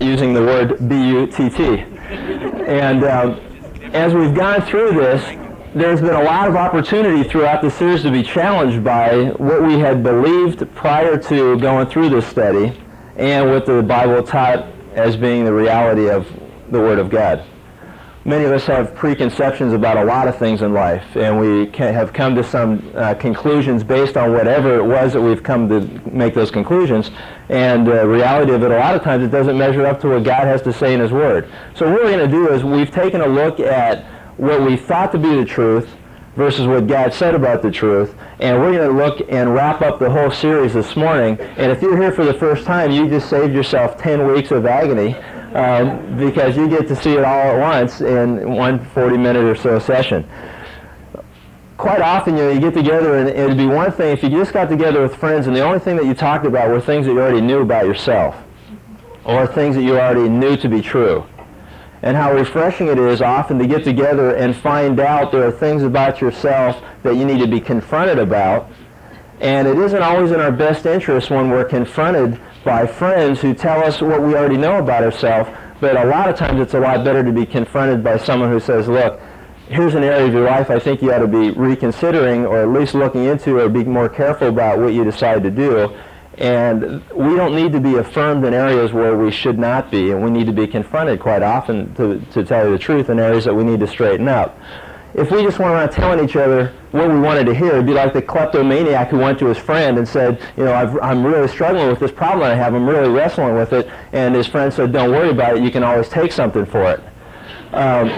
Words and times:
using 0.00 0.32
the 0.32 0.40
word 0.40 0.88
B-U-T-T. 0.88 1.62
And 2.66 3.04
um, 3.04 3.40
as 3.92 4.14
we've 4.14 4.34
gone 4.34 4.62
through 4.62 4.92
this, 4.92 5.22
there's 5.74 6.00
been 6.00 6.14
a 6.14 6.22
lot 6.22 6.48
of 6.48 6.56
opportunity 6.56 7.28
throughout 7.28 7.62
the 7.62 7.70
series 7.70 8.02
to 8.02 8.10
be 8.10 8.22
challenged 8.22 8.82
by 8.82 9.26
what 9.36 9.62
we 9.62 9.78
had 9.78 10.02
believed 10.02 10.66
prior 10.74 11.18
to 11.18 11.58
going 11.60 11.86
through 11.86 12.08
this 12.08 12.26
study 12.26 12.76
and 13.16 13.50
what 13.50 13.66
the 13.66 13.82
Bible 13.82 14.22
taught 14.22 14.66
as 14.94 15.16
being 15.16 15.44
the 15.44 15.52
reality 15.52 16.08
of 16.08 16.26
the 16.70 16.78
Word 16.78 16.98
of 16.98 17.10
God. 17.10 17.44
Many 18.26 18.44
of 18.44 18.52
us 18.52 18.66
have 18.66 18.94
preconceptions 18.94 19.72
about 19.72 19.96
a 19.96 20.04
lot 20.04 20.28
of 20.28 20.36
things 20.36 20.60
in 20.60 20.74
life, 20.74 21.16
and 21.16 21.40
we 21.40 21.70
have 21.78 22.12
come 22.12 22.34
to 22.34 22.44
some 22.44 22.92
uh, 22.94 23.14
conclusions 23.14 23.82
based 23.82 24.14
on 24.14 24.32
whatever 24.32 24.74
it 24.74 24.84
was 24.84 25.14
that 25.14 25.22
we've 25.22 25.42
come 25.42 25.70
to 25.70 25.80
make 26.06 26.34
those 26.34 26.50
conclusions. 26.50 27.10
And 27.48 27.86
the 27.86 28.02
uh, 28.02 28.04
reality 28.04 28.52
of 28.52 28.62
it, 28.62 28.70
a 28.70 28.78
lot 28.78 28.94
of 28.94 29.02
times, 29.02 29.24
it 29.24 29.30
doesn't 29.30 29.56
measure 29.56 29.86
up 29.86 30.02
to 30.02 30.08
what 30.08 30.24
God 30.24 30.46
has 30.46 30.60
to 30.62 30.72
say 30.72 30.92
in 30.92 31.00
His 31.00 31.12
Word. 31.12 31.50
So 31.74 31.90
what 31.90 32.02
we're 32.04 32.10
going 32.10 32.30
to 32.30 32.36
do 32.36 32.52
is 32.52 32.62
we've 32.62 32.90
taken 32.90 33.22
a 33.22 33.26
look 33.26 33.58
at 33.58 34.04
what 34.36 34.60
we 34.60 34.76
thought 34.76 35.12
to 35.12 35.18
be 35.18 35.36
the 35.36 35.46
truth 35.46 35.88
versus 36.36 36.66
what 36.66 36.86
God 36.86 37.14
said 37.14 37.34
about 37.34 37.62
the 37.62 37.70
truth. 37.70 38.14
And 38.38 38.60
we're 38.60 38.72
going 38.72 38.90
to 38.90 38.94
look 38.94 39.26
and 39.30 39.54
wrap 39.54 39.80
up 39.80 39.98
the 39.98 40.10
whole 40.10 40.30
series 40.30 40.74
this 40.74 40.94
morning. 40.94 41.40
And 41.56 41.72
if 41.72 41.80
you're 41.80 41.98
here 41.98 42.12
for 42.12 42.26
the 42.26 42.34
first 42.34 42.66
time, 42.66 42.90
you 42.90 43.08
just 43.08 43.30
saved 43.30 43.54
yourself 43.54 43.96
10 43.96 44.30
weeks 44.30 44.50
of 44.50 44.66
agony 44.66 45.16
um, 45.54 46.16
because 46.16 46.56
you 46.56 46.68
get 46.68 46.86
to 46.88 46.96
see 46.96 47.12
it 47.12 47.24
all 47.24 47.52
at 47.52 47.58
once 47.58 48.00
in 48.00 48.54
one 48.54 48.78
40-minute 48.78 49.44
or 49.44 49.56
so 49.56 49.78
session. 49.78 50.28
Quite 51.76 52.02
often, 52.02 52.36
you 52.36 52.42
know, 52.44 52.50
you 52.50 52.60
get 52.60 52.74
together 52.74 53.18
and 53.18 53.28
it'd 53.28 53.56
be 53.56 53.66
one 53.66 53.90
thing 53.92 54.12
if 54.12 54.22
you 54.22 54.28
just 54.28 54.52
got 54.52 54.68
together 54.68 55.02
with 55.02 55.16
friends 55.16 55.46
and 55.46 55.56
the 55.56 55.62
only 55.62 55.78
thing 55.78 55.96
that 55.96 56.04
you 56.04 56.14
talked 56.14 56.44
about 56.44 56.68
were 56.68 56.80
things 56.80 57.06
that 57.06 57.12
you 57.12 57.20
already 57.20 57.40
knew 57.40 57.60
about 57.60 57.86
yourself 57.86 58.36
or 59.24 59.46
things 59.46 59.76
that 59.76 59.82
you 59.82 59.98
already 59.98 60.28
knew 60.28 60.56
to 60.56 60.68
be 60.68 60.82
true 60.82 61.24
and 62.02 62.16
how 62.16 62.32
refreshing 62.32 62.88
it 62.88 62.98
is 62.98 63.20
often 63.20 63.58
to 63.58 63.66
get 63.66 63.84
together 63.84 64.34
and 64.34 64.56
find 64.56 64.98
out 65.00 65.32
there 65.32 65.46
are 65.46 65.52
things 65.52 65.82
about 65.82 66.20
yourself 66.20 66.82
that 67.02 67.16
you 67.16 67.24
need 67.24 67.38
to 67.38 67.46
be 67.46 67.60
confronted 67.60 68.18
about. 68.18 68.70
And 69.40 69.68
it 69.68 69.78
isn't 69.78 70.02
always 70.02 70.30
in 70.30 70.40
our 70.40 70.52
best 70.52 70.86
interest 70.86 71.30
when 71.30 71.50
we're 71.50 71.64
confronted 71.64 72.40
by 72.64 72.86
friends 72.86 73.40
who 73.40 73.54
tell 73.54 73.82
us 73.82 74.00
what 74.00 74.22
we 74.22 74.34
already 74.34 74.56
know 74.56 74.78
about 74.78 75.02
ourselves, 75.02 75.50
but 75.80 75.96
a 75.96 76.04
lot 76.04 76.28
of 76.28 76.36
times 76.36 76.60
it's 76.60 76.74
a 76.74 76.80
lot 76.80 77.04
better 77.04 77.24
to 77.24 77.32
be 77.32 77.46
confronted 77.46 78.04
by 78.04 78.18
someone 78.18 78.50
who 78.50 78.60
says, 78.60 78.86
look, 78.86 79.20
here's 79.68 79.94
an 79.94 80.02
area 80.02 80.26
of 80.26 80.32
your 80.32 80.44
life 80.44 80.68
I 80.68 80.78
think 80.78 81.00
you 81.00 81.12
ought 81.12 81.20
to 81.20 81.28
be 81.28 81.52
reconsidering 81.52 82.44
or 82.44 82.58
at 82.62 82.68
least 82.68 82.94
looking 82.94 83.24
into 83.24 83.58
or 83.58 83.68
be 83.68 83.84
more 83.84 84.08
careful 84.08 84.48
about 84.48 84.78
what 84.78 84.92
you 84.92 85.04
decide 85.04 85.42
to 85.44 85.50
do. 85.50 85.96
And 86.38 87.06
we 87.10 87.36
don't 87.36 87.54
need 87.54 87.72
to 87.72 87.80
be 87.80 87.96
affirmed 87.96 88.44
in 88.44 88.54
areas 88.54 88.92
where 88.92 89.16
we 89.16 89.30
should 89.30 89.58
not 89.58 89.90
be, 89.90 90.10
and 90.10 90.24
we 90.24 90.30
need 90.30 90.46
to 90.46 90.52
be 90.52 90.66
confronted 90.66 91.20
quite 91.20 91.42
often, 91.42 91.94
to, 91.96 92.18
to 92.32 92.44
tell 92.44 92.66
you 92.66 92.72
the 92.72 92.78
truth, 92.78 93.10
in 93.10 93.18
areas 93.18 93.44
that 93.44 93.54
we 93.54 93.62
need 93.62 93.80
to 93.80 93.86
straighten 93.86 94.26
up. 94.26 94.58
If 95.12 95.30
we 95.30 95.42
just 95.42 95.58
went 95.58 95.72
around 95.72 95.90
telling 95.90 96.24
each 96.24 96.36
other 96.36 96.72
what 96.92 97.08
we 97.08 97.20
wanted 97.20 97.44
to 97.46 97.54
hear, 97.54 97.72
it'd 97.72 97.86
be 97.86 97.92
like 97.92 98.12
the 98.12 98.22
kleptomaniac 98.22 99.10
who 99.10 99.18
went 99.18 99.38
to 99.38 99.46
his 99.46 99.58
friend 99.58 99.98
and 99.98 100.08
said, 100.08 100.40
you 100.56 100.64
know, 100.64 100.72
i 100.72 101.10
am 101.10 101.24
really 101.24 101.46
struggling 101.46 101.88
with 101.88 102.00
this 102.00 102.10
problem 102.10 102.50
I 102.50 102.54
have, 102.54 102.74
I'm 102.74 102.88
really 102.88 103.08
wrestling 103.08 103.54
with 103.54 103.72
it, 103.72 103.88
and 104.12 104.34
his 104.34 104.46
friend 104.46 104.72
said, 104.72 104.92
don't 104.92 105.10
worry 105.10 105.30
about 105.30 105.56
it, 105.56 105.62
you 105.62 105.70
can 105.70 105.84
always 105.84 106.08
take 106.08 106.32
something 106.32 106.66
for 106.66 106.90
it. 106.90 107.00
Um, 107.72 108.08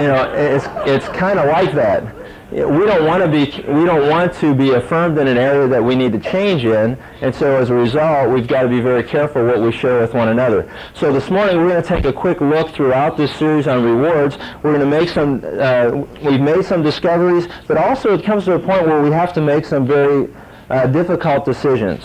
you 0.00 0.08
know, 0.08 0.32
it's, 0.34 0.64
it's 0.88 1.08
kind 1.16 1.38
of 1.38 1.46
like 1.46 1.74
that 1.74 2.21
we 2.52 2.84
don't 2.84 3.06
want 3.06 3.22
to 3.22 3.28
be 3.30 3.44
we 3.72 3.84
don't 3.86 4.10
want 4.10 4.34
to 4.34 4.54
be 4.54 4.72
affirmed 4.72 5.16
in 5.16 5.26
an 5.26 5.38
area 5.38 5.66
that 5.66 5.82
we 5.82 5.94
need 5.94 6.12
to 6.12 6.18
change 6.18 6.66
in 6.66 6.98
and 7.22 7.34
so 7.34 7.56
as 7.56 7.70
a 7.70 7.74
result 7.74 8.30
we've 8.30 8.46
got 8.46 8.62
to 8.62 8.68
be 8.68 8.80
very 8.80 9.02
careful 9.02 9.42
what 9.46 9.58
we 9.60 9.72
share 9.72 10.00
with 10.00 10.12
one 10.12 10.28
another. 10.28 10.70
So 10.92 11.10
this 11.14 11.30
morning 11.30 11.56
we're 11.56 11.70
going 11.70 11.82
to 11.82 11.88
take 11.88 12.04
a 12.04 12.12
quick 12.12 12.42
look 12.42 12.70
throughout 12.74 13.16
this 13.16 13.34
series 13.36 13.66
on 13.66 13.82
rewards. 13.82 14.36
We're 14.62 14.76
going 14.76 14.90
to 14.90 14.98
make 14.98 15.08
some 15.08 15.42
uh, 15.42 15.92
we've 16.22 16.40
made 16.40 16.64
some 16.66 16.82
discoveries 16.82 17.48
but 17.66 17.78
also 17.78 18.12
it 18.12 18.22
comes 18.22 18.44
to 18.44 18.52
a 18.52 18.58
point 18.58 18.86
where 18.86 19.00
we 19.00 19.10
have 19.10 19.32
to 19.32 19.40
make 19.40 19.64
some 19.64 19.86
very 19.86 20.28
uh, 20.68 20.86
difficult 20.88 21.46
decisions. 21.46 22.04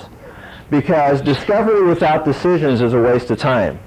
Because 0.70 1.22
discovery 1.22 1.86
without 1.86 2.24
decisions 2.24 2.82
is 2.82 2.94
a 2.94 3.02
waste 3.02 3.32
of 3.32 3.38
time 3.38 3.80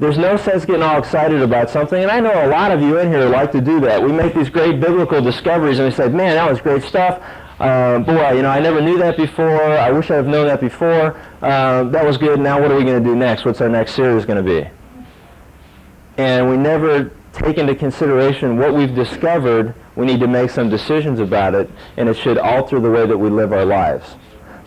there's 0.00 0.16
no 0.16 0.36
sense 0.38 0.64
getting 0.64 0.82
all 0.82 0.98
excited 0.98 1.42
about 1.42 1.68
something. 1.68 2.02
And 2.02 2.10
I 2.10 2.20
know 2.20 2.46
a 2.46 2.48
lot 2.48 2.72
of 2.72 2.80
you 2.80 2.98
in 2.98 3.12
here 3.12 3.28
like 3.28 3.52
to 3.52 3.60
do 3.60 3.80
that. 3.80 4.02
We 4.02 4.10
make 4.10 4.34
these 4.34 4.48
great 4.48 4.80
biblical 4.80 5.20
discoveries 5.20 5.78
and 5.78 5.88
we 5.88 5.94
say, 5.94 6.08
man, 6.08 6.36
that 6.36 6.50
was 6.50 6.60
great 6.60 6.82
stuff. 6.82 7.22
Uh, 7.60 7.98
boy, 7.98 8.32
you 8.32 8.40
know, 8.40 8.48
I 8.48 8.60
never 8.60 8.80
knew 8.80 8.96
that 8.96 9.18
before. 9.18 9.62
I 9.62 9.90
wish 9.90 10.10
I'd 10.10 10.14
have 10.14 10.26
known 10.26 10.46
that 10.46 10.60
before. 10.60 11.20
Uh, 11.42 11.84
that 11.84 12.04
was 12.04 12.16
good. 12.16 12.40
Now 12.40 12.58
what 12.58 12.70
are 12.70 12.76
we 12.76 12.84
going 12.84 13.02
to 13.02 13.08
do 13.08 13.14
next? 13.14 13.44
What's 13.44 13.60
our 13.60 13.68
next 13.68 13.92
series 13.92 14.24
going 14.24 14.42
to 14.42 14.62
be? 14.62 14.70
And 16.16 16.48
we 16.48 16.56
never 16.56 17.12
take 17.34 17.58
into 17.58 17.74
consideration 17.74 18.56
what 18.56 18.72
we've 18.72 18.94
discovered. 18.94 19.74
We 19.96 20.06
need 20.06 20.20
to 20.20 20.26
make 20.26 20.48
some 20.48 20.70
decisions 20.70 21.20
about 21.20 21.54
it, 21.54 21.70
and 21.98 22.08
it 22.08 22.16
should 22.16 22.38
alter 22.38 22.80
the 22.80 22.90
way 22.90 23.06
that 23.06 23.16
we 23.16 23.28
live 23.28 23.52
our 23.52 23.66
lives. 23.66 24.16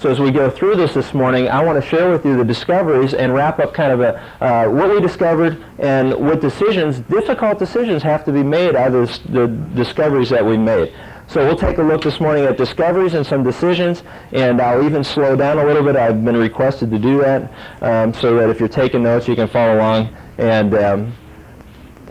So 0.03 0.11
as 0.11 0.19
we 0.19 0.31
go 0.31 0.49
through 0.49 0.75
this 0.75 0.93
this 0.93 1.13
morning, 1.13 1.47
I 1.47 1.63
want 1.63 1.81
to 1.81 1.89
share 1.89 2.11
with 2.11 2.25
you 2.25 2.35
the 2.35 2.43
discoveries 2.43 3.13
and 3.13 3.33
wrap 3.33 3.59
up 3.59 3.73
kind 3.73 3.93
of 3.93 4.01
a, 4.01 4.19
uh, 4.43 4.67
what 4.67 4.89
we 4.89 4.99
discovered 4.99 5.63
and 5.79 6.13
what 6.15 6.41
decisions, 6.41 6.99
difficult 6.99 7.57
decisions 7.57 8.03
have 8.03 8.25
to 8.25 8.33
be 8.33 8.43
made 8.43 8.75
out 8.75 8.93
of 8.93 9.07
the 9.31 9.47
discoveries 9.47 10.29
that 10.31 10.45
we 10.45 10.57
made. 10.57 10.93
So 11.27 11.45
we'll 11.45 11.55
take 11.55 11.77
a 11.77 11.81
look 11.81 12.01
this 12.01 12.19
morning 12.19 12.43
at 12.43 12.57
discoveries 12.57 13.13
and 13.13 13.25
some 13.25 13.45
decisions, 13.45 14.03
and 14.33 14.59
I'll 14.59 14.83
even 14.83 15.05
slow 15.05 15.37
down 15.37 15.57
a 15.57 15.63
little 15.63 15.83
bit. 15.83 15.95
I've 15.95 16.25
been 16.25 16.35
requested 16.35 16.91
to 16.91 16.99
do 16.99 17.19
that 17.19 17.49
um, 17.81 18.13
so 18.13 18.35
that 18.35 18.49
if 18.49 18.59
you're 18.59 18.67
taking 18.67 19.03
notes, 19.03 19.29
you 19.29 19.37
can 19.37 19.47
follow 19.47 19.77
along, 19.77 20.13
and 20.37 20.73
um, 20.73 21.13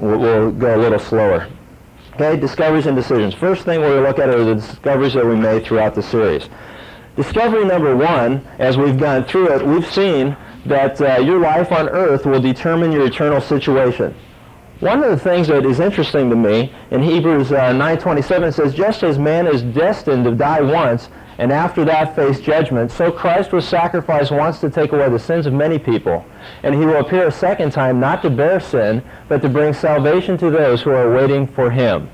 we'll, 0.00 0.18
we'll 0.18 0.50
go 0.50 0.76
a 0.76 0.80
little 0.80 0.98
slower. 0.98 1.46
Okay, 2.14 2.40
discoveries 2.40 2.86
and 2.86 2.96
decisions. 2.96 3.34
First 3.34 3.66
thing 3.66 3.80
we're 3.80 3.90
going 3.90 4.02
to 4.02 4.08
look 4.08 4.18
at 4.18 4.30
are 4.30 4.44
the 4.44 4.54
discoveries 4.54 5.12
that 5.12 5.26
we 5.26 5.36
made 5.36 5.66
throughout 5.66 5.94
the 5.94 6.02
series. 6.02 6.48
Discovery 7.14 7.66
number 7.66 7.94
one, 7.94 8.46
as 8.58 8.78
we've 8.78 8.98
gone 8.98 9.24
through 9.24 9.52
it, 9.52 9.66
we've 9.66 9.90
seen 9.90 10.34
that 10.64 10.98
uh, 11.00 11.20
your 11.20 11.40
life 11.40 11.70
on 11.70 11.90
earth 11.90 12.24
will 12.24 12.40
determine 12.40 12.90
your 12.90 13.06
eternal 13.06 13.40
situation. 13.40 14.14
One 14.80 15.04
of 15.04 15.10
the 15.10 15.18
things 15.18 15.46
that 15.48 15.66
is 15.66 15.78
interesting 15.78 16.30
to 16.30 16.36
me 16.36 16.74
in 16.90 17.02
Hebrews 17.02 17.52
uh, 17.52 17.70
9.27 17.72 18.54
says, 18.54 18.74
just 18.74 19.02
as 19.02 19.18
man 19.18 19.46
is 19.46 19.62
destined 19.62 20.24
to 20.24 20.34
die 20.34 20.62
once, 20.62 21.10
and 21.36 21.52
after 21.52 21.84
that 21.84 22.16
face 22.16 22.40
judgment, 22.40 22.90
so 22.90 23.12
Christ 23.12 23.52
was 23.52 23.68
sacrificed 23.68 24.32
once 24.32 24.60
to 24.60 24.70
take 24.70 24.92
away 24.92 25.08
the 25.10 25.18
sins 25.18 25.44
of 25.46 25.52
many 25.52 25.78
people. 25.78 26.24
And 26.62 26.74
he 26.74 26.80
will 26.80 26.96
appear 26.96 27.26
a 27.26 27.32
second 27.32 27.72
time 27.72 28.00
not 28.00 28.22
to 28.22 28.30
bear 28.30 28.58
sin, 28.58 29.02
but 29.28 29.42
to 29.42 29.48
bring 29.50 29.74
salvation 29.74 30.38
to 30.38 30.50
those 30.50 30.80
who 30.80 30.90
are 30.90 31.14
waiting 31.14 31.46
for 31.46 31.70
him. 31.70 32.10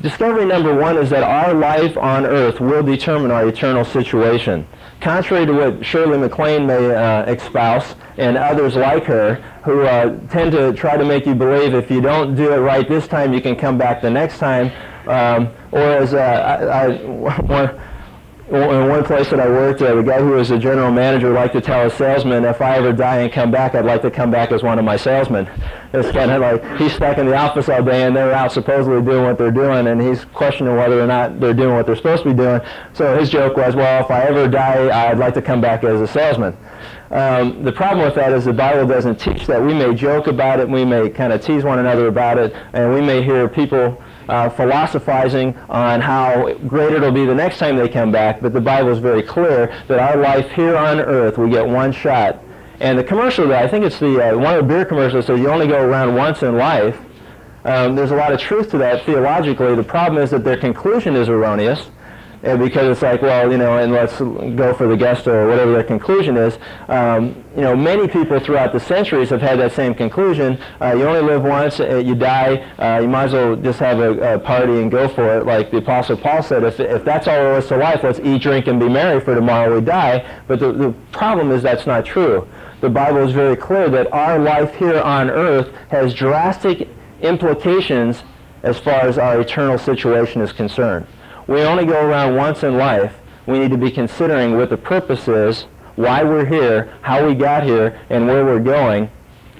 Discovery 0.00 0.44
number 0.44 0.72
one 0.72 0.96
is 0.96 1.10
that 1.10 1.24
our 1.24 1.52
life 1.52 1.96
on 1.96 2.24
earth 2.24 2.60
will 2.60 2.84
determine 2.84 3.32
our 3.32 3.48
eternal 3.48 3.84
situation. 3.84 4.64
Contrary 5.00 5.44
to 5.44 5.52
what 5.52 5.84
Shirley 5.84 6.18
MacLaine 6.18 6.68
may 6.68 6.94
uh, 6.94 7.24
espouse 7.24 7.96
and 8.16 8.36
others 8.36 8.76
like 8.76 9.02
her 9.04 9.34
who 9.64 9.82
uh, 9.82 10.16
tend 10.28 10.52
to 10.52 10.72
try 10.72 10.96
to 10.96 11.04
make 11.04 11.26
you 11.26 11.34
believe 11.34 11.74
if 11.74 11.90
you 11.90 12.00
don't 12.00 12.36
do 12.36 12.52
it 12.52 12.58
right 12.58 12.88
this 12.88 13.08
time, 13.08 13.34
you 13.34 13.40
can 13.40 13.56
come 13.56 13.76
back 13.76 14.00
the 14.00 14.10
next 14.10 14.38
time. 14.38 14.70
Um, 15.08 15.48
or 15.72 15.80
as 15.80 16.14
uh, 16.14 16.18
I, 16.18 16.92
I, 16.92 17.72
in 18.50 18.88
one 18.88 19.04
place 19.04 19.28
that 19.28 19.40
I 19.40 19.48
worked, 19.48 19.82
uh, 19.82 19.94
the 19.94 20.02
guy 20.02 20.20
who 20.20 20.30
was 20.30 20.48
the 20.48 20.58
general 20.58 20.90
manager 20.90 21.30
liked 21.30 21.52
to 21.54 21.60
tell 21.60 21.86
a 21.86 21.90
salesman, 21.90 22.44
if 22.44 22.62
I 22.62 22.76
ever 22.76 22.92
die 22.92 23.18
and 23.18 23.32
come 23.32 23.50
back, 23.50 23.74
I'd 23.74 23.84
like 23.84 24.00
to 24.02 24.10
come 24.10 24.30
back 24.30 24.52
as 24.52 24.62
one 24.62 24.78
of 24.78 24.84
my 24.84 24.96
salesmen. 24.96 25.48
It's 25.92 26.10
kind 26.12 26.30
of 26.30 26.40
like 26.40 26.78
he's 26.78 26.94
stuck 26.94 27.18
in 27.18 27.26
the 27.26 27.36
office 27.36 27.68
all 27.68 27.82
day 27.82 28.04
and 28.04 28.16
they're 28.16 28.32
out 28.32 28.52
supposedly 28.52 29.02
doing 29.02 29.24
what 29.24 29.36
they're 29.36 29.50
doing 29.50 29.86
and 29.86 30.00
he's 30.00 30.24
questioning 30.26 30.76
whether 30.76 30.98
or 31.00 31.06
not 31.06 31.40
they're 31.40 31.52
doing 31.52 31.74
what 31.74 31.86
they're 31.86 31.96
supposed 31.96 32.22
to 32.22 32.30
be 32.30 32.36
doing. 32.36 32.60
So 32.94 33.18
his 33.18 33.28
joke 33.28 33.56
was, 33.56 33.76
well, 33.76 34.04
if 34.04 34.10
I 34.10 34.22
ever 34.24 34.48
die, 34.48 35.10
I'd 35.10 35.18
like 35.18 35.34
to 35.34 35.42
come 35.42 35.60
back 35.60 35.84
as 35.84 36.00
a 36.00 36.06
salesman. 36.06 36.56
Um, 37.10 37.64
the 37.64 37.72
problem 37.72 38.04
with 38.04 38.14
that 38.16 38.32
is 38.32 38.44
the 38.44 38.52
Bible 38.52 38.86
doesn't 38.86 39.16
teach 39.16 39.46
that. 39.46 39.62
We 39.62 39.72
may 39.72 39.94
joke 39.94 40.26
about 40.26 40.60
it, 40.60 40.68
we 40.68 40.84
may 40.84 41.08
kind 41.08 41.32
of 41.32 41.42
tease 41.42 41.64
one 41.64 41.78
another 41.78 42.08
about 42.08 42.36
it, 42.38 42.54
and 42.74 42.92
we 42.92 43.00
may 43.00 43.22
hear 43.22 43.48
people 43.48 44.02
uh, 44.28 44.50
philosophizing 44.50 45.56
on 45.70 46.02
how 46.02 46.52
great 46.68 46.92
it'll 46.92 47.10
be 47.10 47.24
the 47.24 47.34
next 47.34 47.58
time 47.58 47.76
they 47.76 47.88
come 47.88 48.12
back, 48.12 48.42
but 48.42 48.52
the 48.52 48.60
Bible 48.60 48.90
is 48.90 48.98
very 48.98 49.22
clear 49.22 49.74
that 49.88 49.98
our 49.98 50.20
life 50.20 50.50
here 50.50 50.76
on 50.76 51.00
earth, 51.00 51.38
we 51.38 51.48
get 51.48 51.66
one 51.66 51.92
shot. 51.92 52.42
And 52.80 52.98
the 52.98 53.04
commercial, 53.04 53.52
I 53.54 53.66
think 53.68 53.84
it's 53.84 53.98
the 53.98 54.32
uh, 54.32 54.38
one 54.38 54.54
of 54.54 54.62
the 54.62 54.74
beer 54.74 54.84
commercials 54.84 55.26
says 55.26 55.40
you 55.40 55.48
only 55.48 55.66
go 55.66 55.82
around 55.82 56.14
once 56.14 56.42
in 56.42 56.56
life. 56.56 56.96
Um, 57.64 57.96
there's 57.96 58.12
a 58.12 58.16
lot 58.16 58.32
of 58.32 58.40
truth 58.40 58.70
to 58.70 58.78
that 58.78 59.04
theologically. 59.04 59.74
The 59.74 59.82
problem 59.82 60.22
is 60.22 60.30
that 60.30 60.44
their 60.44 60.56
conclusion 60.56 61.16
is 61.16 61.28
erroneous 61.28 61.90
and 62.42 62.60
because 62.60 62.92
it's 62.92 63.02
like, 63.02 63.20
well, 63.20 63.50
you 63.50 63.58
know, 63.58 63.78
and 63.78 63.92
let's 63.92 64.18
go 64.18 64.72
for 64.74 64.86
the 64.86 64.96
guest 64.96 65.26
or 65.26 65.48
whatever 65.48 65.72
their 65.72 65.82
conclusion 65.82 66.36
is. 66.36 66.58
Um, 66.88 67.44
you 67.56 67.62
know, 67.62 67.74
many 67.74 68.06
people 68.06 68.38
throughout 68.38 68.72
the 68.72 68.78
centuries 68.80 69.30
have 69.30 69.42
had 69.42 69.58
that 69.58 69.72
same 69.72 69.94
conclusion. 69.94 70.58
Uh, 70.80 70.94
you 70.96 71.04
only 71.04 71.20
live 71.20 71.42
once, 71.42 71.80
uh, 71.80 71.96
you 71.96 72.14
die, 72.14 72.58
uh, 72.78 73.00
you 73.00 73.08
might 73.08 73.24
as 73.24 73.32
well 73.32 73.56
just 73.56 73.80
have 73.80 73.98
a, 73.98 74.34
a, 74.34 74.38
party 74.38 74.80
and 74.80 74.90
go 74.90 75.08
for 75.08 75.38
it. 75.38 75.46
Like 75.46 75.70
the 75.70 75.78
Apostle 75.78 76.16
Paul 76.16 76.42
said, 76.42 76.62
if, 76.62 76.78
if 76.78 77.04
that's 77.04 77.26
all 77.26 77.34
there 77.34 77.58
is 77.58 77.66
to 77.66 77.76
life, 77.76 78.00
let's 78.04 78.20
eat, 78.20 78.42
drink, 78.42 78.68
and 78.68 78.78
be 78.78 78.88
merry, 78.88 79.20
for 79.20 79.34
tomorrow 79.34 79.74
we 79.74 79.84
die. 79.84 80.24
But 80.46 80.60
the, 80.60 80.72
the 80.72 80.94
problem 81.10 81.50
is 81.50 81.62
that's 81.62 81.86
not 81.86 82.04
true. 82.04 82.46
the 82.80 82.88
Bible 82.88 83.26
is 83.26 83.32
very 83.32 83.56
clear 83.56 83.88
that 83.90 84.12
our 84.12 84.38
life 84.38 84.74
here 84.76 85.00
on 85.00 85.28
earth 85.28 85.74
has 85.90 86.14
drastic 86.14 86.88
implications 87.20 88.22
as 88.62 88.78
far 88.78 89.00
as 89.02 89.18
our 89.18 89.40
eternal 89.40 89.78
situation 89.78 90.40
is 90.40 90.52
concerned. 90.52 91.06
We 91.48 91.62
only 91.62 91.86
go 91.86 92.06
around 92.06 92.36
once 92.36 92.62
in 92.62 92.76
life. 92.76 93.14
We 93.46 93.58
need 93.58 93.70
to 93.70 93.78
be 93.78 93.90
considering 93.90 94.58
what 94.58 94.68
the 94.68 94.76
purpose 94.76 95.26
is, 95.28 95.62
why 95.96 96.22
we're 96.22 96.44
here, 96.44 96.94
how 97.00 97.26
we 97.26 97.34
got 97.34 97.62
here, 97.64 97.98
and 98.10 98.26
where 98.26 98.44
we're 98.44 98.60
going. 98.60 99.10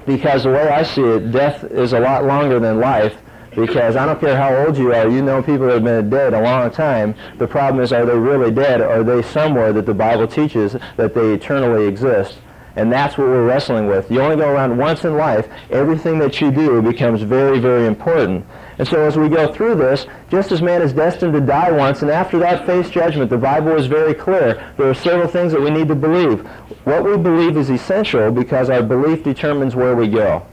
Because 0.04 0.42
the 0.42 0.50
way 0.50 0.68
I 0.68 0.82
see 0.82 1.02
it, 1.02 1.32
death 1.32 1.64
is 1.64 1.94
a 1.94 2.00
lot 2.00 2.26
longer 2.26 2.60
than 2.60 2.78
life. 2.78 3.16
Because 3.56 3.96
I 3.96 4.04
don't 4.04 4.20
care 4.20 4.36
how 4.36 4.54
old 4.54 4.76
you 4.76 4.92
are, 4.94 5.08
you 5.08 5.22
know 5.22 5.42
people 5.42 5.66
that 5.66 5.74
have 5.76 5.84
been 5.84 6.10
dead 6.10 6.34
a 6.34 6.42
long 6.42 6.70
time. 6.70 7.14
The 7.38 7.48
problem 7.48 7.82
is, 7.82 7.90
are 7.90 8.04
they 8.04 8.16
really 8.16 8.50
dead? 8.50 8.82
Or 8.82 9.00
are 9.00 9.02
they 9.02 9.22
somewhere 9.22 9.72
that 9.72 9.86
the 9.86 9.94
Bible 9.94 10.28
teaches 10.28 10.76
that 10.96 11.14
they 11.14 11.32
eternally 11.32 11.86
exist? 11.86 12.38
And 12.76 12.92
that's 12.92 13.16
what 13.16 13.28
we're 13.28 13.46
wrestling 13.46 13.86
with. 13.86 14.10
You 14.10 14.20
only 14.20 14.36
go 14.36 14.50
around 14.50 14.76
once 14.76 15.04
in 15.04 15.16
life. 15.16 15.48
Everything 15.70 16.18
that 16.18 16.40
you 16.42 16.52
do 16.52 16.82
becomes 16.82 17.22
very, 17.22 17.58
very 17.58 17.86
important. 17.86 18.46
And 18.78 18.86
so 18.86 19.04
as 19.04 19.16
we 19.16 19.28
go 19.28 19.52
through 19.52 19.74
this, 19.74 20.06
just 20.30 20.52
as 20.52 20.62
man 20.62 20.82
is 20.82 20.92
destined 20.92 21.32
to 21.32 21.40
die 21.40 21.72
once, 21.72 22.02
and 22.02 22.10
after 22.10 22.38
that 22.38 22.64
face 22.64 22.88
judgment, 22.90 23.28
the 23.28 23.36
Bible 23.36 23.76
is 23.76 23.86
very 23.86 24.14
clear. 24.14 24.72
There 24.76 24.88
are 24.88 24.94
several 24.94 25.28
things 25.28 25.52
that 25.52 25.60
we 25.60 25.70
need 25.70 25.88
to 25.88 25.96
believe. 25.96 26.46
What 26.84 27.04
we 27.04 27.16
believe 27.16 27.56
is 27.56 27.70
essential 27.70 28.30
because 28.30 28.70
our 28.70 28.82
belief 28.82 29.24
determines 29.24 29.74
where 29.74 29.96
we 29.96 30.06
go. 30.06 30.46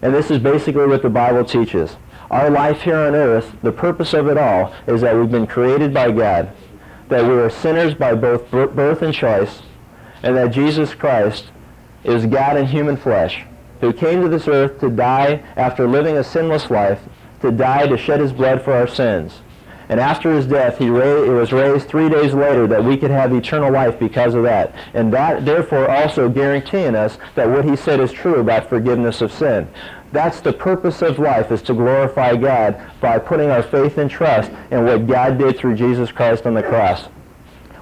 And 0.00 0.14
this 0.14 0.30
is 0.30 0.38
basically 0.38 0.86
what 0.86 1.02
the 1.02 1.10
Bible 1.10 1.44
teaches. 1.44 1.96
Our 2.30 2.50
life 2.50 2.82
here 2.82 2.98
on 2.98 3.14
earth, 3.16 3.56
the 3.62 3.72
purpose 3.72 4.14
of 4.14 4.28
it 4.28 4.38
all, 4.38 4.72
is 4.86 5.00
that 5.00 5.16
we've 5.16 5.30
been 5.30 5.46
created 5.46 5.92
by 5.92 6.12
God, 6.12 6.52
that 7.08 7.24
we 7.24 7.32
are 7.32 7.50
sinners 7.50 7.94
by 7.94 8.14
both 8.14 8.48
birth 8.50 9.02
and 9.02 9.12
choice, 9.12 9.62
and 10.22 10.36
that 10.36 10.52
Jesus 10.52 10.94
Christ 10.94 11.50
is 12.04 12.26
God 12.26 12.56
in 12.56 12.66
human 12.66 12.96
flesh, 12.96 13.44
who 13.80 13.92
came 13.92 14.22
to 14.22 14.28
this 14.28 14.48
earth 14.48 14.80
to 14.80 14.90
die 14.90 15.42
after 15.56 15.88
living 15.88 16.16
a 16.16 16.24
sinless 16.24 16.70
life, 16.70 17.00
to 17.40 17.50
die 17.50 17.86
to 17.86 17.96
shed 17.96 18.20
his 18.20 18.32
blood 18.32 18.62
for 18.62 18.72
our 18.72 18.88
sins. 18.88 19.40
And 19.88 20.00
after 20.00 20.34
his 20.34 20.46
death, 20.46 20.76
he 20.78 20.90
ra- 20.90 21.22
was 21.32 21.52
raised 21.52 21.88
three 21.88 22.10
days 22.10 22.34
later 22.34 22.66
that 22.66 22.84
we 22.84 22.96
could 22.96 23.10
have 23.10 23.32
eternal 23.32 23.72
life 23.72 23.98
because 23.98 24.34
of 24.34 24.42
that. 24.42 24.74
And 24.92 25.12
that, 25.14 25.46
therefore, 25.46 25.88
also 25.88 26.28
guaranteeing 26.28 26.94
us 26.94 27.16
that 27.36 27.48
what 27.48 27.64
he 27.64 27.74
said 27.74 27.98
is 28.00 28.12
true 28.12 28.36
about 28.36 28.68
forgiveness 28.68 29.22
of 29.22 29.32
sin. 29.32 29.66
That's 30.12 30.40
the 30.40 30.52
purpose 30.52 31.00
of 31.02 31.18
life, 31.18 31.50
is 31.50 31.62
to 31.62 31.74
glorify 31.74 32.36
God 32.36 32.80
by 33.00 33.18
putting 33.18 33.50
our 33.50 33.62
faith 33.62 33.98
and 33.98 34.10
trust 34.10 34.50
in 34.70 34.84
what 34.84 35.06
God 35.06 35.38
did 35.38 35.58
through 35.58 35.76
Jesus 35.76 36.12
Christ 36.12 36.46
on 36.46 36.54
the 36.54 36.62
cross. 36.62 37.08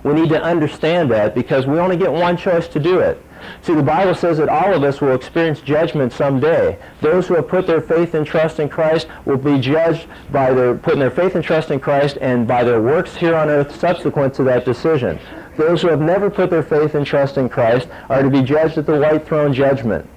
We 0.05 0.15
need 0.15 0.29
to 0.29 0.41
understand 0.41 1.11
that 1.11 1.35
because 1.35 1.67
we 1.67 1.79
only 1.79 1.97
get 1.97 2.13
one 2.13 2.37
choice 2.37 2.69
to 2.69 2.79
do 2.79 3.01
it. 3.01 3.21
See, 3.63 3.75
the 3.75 3.83
Bible 3.83 4.15
says 4.15 4.39
that 4.39 4.49
all 4.49 4.75
of 4.75 4.83
us 4.83 5.01
will 5.01 5.15
experience 5.15 5.61
judgment 5.61 6.13
someday. 6.13 6.79
Those 7.01 7.27
who 7.27 7.35
have 7.35 7.49
put 7.49 7.67
their 7.67 7.81
faith 7.81 8.15
and 8.15 8.27
trust 8.27 8.61
in 8.61 8.69
Christ 8.69 9.09
will 9.25 9.37
be 9.37 9.59
judged 9.59 10.07
by 10.31 10.53
their 10.53 10.75
putting 10.75 11.01
their 11.01 11.11
faith 11.11 11.35
and 11.35 11.45
trust 11.45 11.71
in 11.71 11.81
Christ 11.81 12.19
and 12.21 12.47
by 12.47 12.65
their 12.65 12.81
works 12.81 13.15
here 13.15 13.35
on 13.35 13.49
earth 13.49 13.75
subsequent 13.79 14.35
to 14.35 14.45
that 14.45 14.65
decision. 14.65 15.19
Those 15.57 15.83
who 15.83 15.89
have 15.89 16.01
never 16.01 16.31
put 16.31 16.51
their 16.51 16.63
faith 16.63 16.95
and 16.95 17.07
trust 17.07 17.39
in 17.39 17.49
Christ 17.49 17.89
are 18.09 18.23
to 18.23 18.31
be 18.31 18.43
judged 18.43 18.79
at 18.79 18.87
the 18.87 18.99
white 18.99 19.27
throne 19.27 19.53
judgment. 19.53 20.09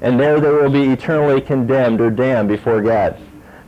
And 0.00 0.18
there 0.18 0.40
they 0.40 0.50
will 0.50 0.70
be 0.70 0.88
eternally 0.88 1.40
condemned 1.40 2.00
or 2.00 2.10
damned 2.10 2.48
before 2.48 2.80
God. 2.80 3.18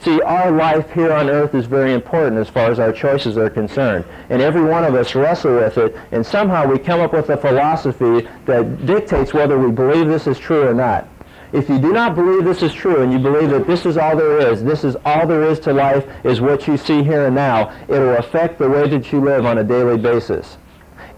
See, 0.02 0.20
our 0.22 0.50
life 0.50 0.90
here 0.90 1.12
on 1.12 1.30
earth 1.30 1.54
is 1.54 1.66
very 1.66 1.94
important 1.94 2.36
as 2.36 2.48
far 2.48 2.72
as 2.72 2.80
our 2.80 2.92
choices 2.92 3.38
are 3.38 3.48
concerned. 3.48 4.04
And 4.30 4.42
every 4.42 4.64
one 4.64 4.82
of 4.82 4.96
us 4.96 5.14
wrestle 5.14 5.54
with 5.54 5.78
it, 5.78 5.96
and 6.10 6.26
somehow 6.26 6.66
we 6.66 6.80
come 6.80 7.00
up 7.00 7.12
with 7.12 7.30
a 7.30 7.36
philosophy 7.36 8.28
that 8.46 8.84
dictates 8.84 9.32
whether 9.32 9.56
we 9.56 9.70
believe 9.70 10.08
this 10.08 10.26
is 10.26 10.40
true 10.40 10.66
or 10.66 10.74
not. 10.74 11.08
If 11.52 11.68
you 11.68 11.78
do 11.78 11.92
not 11.92 12.16
believe 12.16 12.44
this 12.44 12.62
is 12.62 12.72
true 12.72 13.02
and 13.02 13.12
you 13.12 13.20
believe 13.20 13.50
that 13.50 13.68
this 13.68 13.86
is 13.86 13.96
all 13.96 14.16
there 14.16 14.38
is, 14.38 14.64
this 14.64 14.82
is 14.82 14.96
all 15.04 15.24
there 15.24 15.44
is 15.44 15.60
to 15.60 15.72
life, 15.72 16.04
is 16.24 16.40
what 16.40 16.66
you 16.66 16.76
see 16.76 17.04
here 17.04 17.26
and 17.26 17.36
now, 17.36 17.70
it 17.82 17.98
will 18.00 18.16
affect 18.16 18.58
the 18.58 18.68
way 18.68 18.88
that 18.88 19.12
you 19.12 19.20
live 19.20 19.46
on 19.46 19.58
a 19.58 19.64
daily 19.64 19.98
basis. 19.98 20.56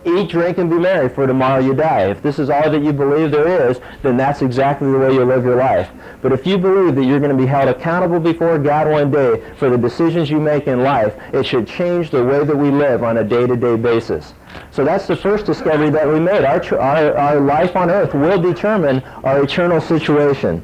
Eat, 0.07 0.29
drink, 0.29 0.59
and 0.59 0.69
be 0.69 0.77
merry, 0.77 1.09
for 1.09 1.27
tomorrow 1.27 1.61
you 1.61 1.75
die. 1.75 2.11
If 2.11 2.23
this 2.23 2.39
is 2.39 2.51
all 2.51 2.71
that 2.71 2.83
you 2.83 2.93
believe 2.93 3.31
there 3.31 3.71
is, 3.71 3.81
then 4.03 4.19
that's 4.19 4.43
exactly 4.43 4.91
the 4.91 4.99
way 4.99 5.15
you 5.15 5.25
live 5.25 5.45
your 5.45 5.57
life. 5.57 5.91
But 6.21 6.33
if 6.33 6.47
you 6.47 6.59
believe 6.59 6.95
that 6.97 7.05
you're 7.05 7.21
going 7.21 7.35
to 7.35 7.37
be 7.37 7.47
held 7.47 7.69
accountable 7.69 8.21
before 8.21 8.59
God 8.59 8.91
one 8.91 9.11
day 9.11 9.43
for 9.57 9.71
the 9.71 9.79
decisions 9.79 10.29
you 10.29 10.41
make 10.41 10.67
in 10.67 10.83
life, 10.83 11.15
it 11.33 11.47
should 11.47 11.67
change 11.67 12.11
the 12.11 12.23
way 12.23 12.45
that 12.45 12.57
we 12.57 12.71
live 12.71 13.03
on 13.03 13.17
a 13.17 13.25
day-to-day 13.25 13.77
basis. 13.77 14.35
So 14.71 14.85
that's 14.85 15.07
the 15.07 15.17
first 15.17 15.47
discovery 15.47 15.89
that 15.91 16.07
we 16.07 16.21
made. 16.21 16.45
Our, 16.45 16.63
our, 16.79 17.17
our 17.17 17.41
life 17.41 17.75
on 17.75 17.91
earth 17.91 18.13
will 18.13 18.41
determine 18.41 19.01
our 19.25 19.43
eternal 19.43 19.81
situation. 19.81 20.63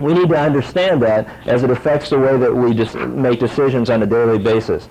We 0.00 0.12
need 0.12 0.28
to 0.30 0.38
understand 0.38 1.00
that 1.02 1.28
as 1.46 1.62
it 1.62 1.70
affects 1.70 2.10
the 2.10 2.18
way 2.18 2.36
that 2.36 2.52
we 2.52 2.74
make 3.06 3.38
decisions 3.38 3.90
on 3.90 4.02
a 4.02 4.06
daily 4.06 4.38
basis. 4.38 4.88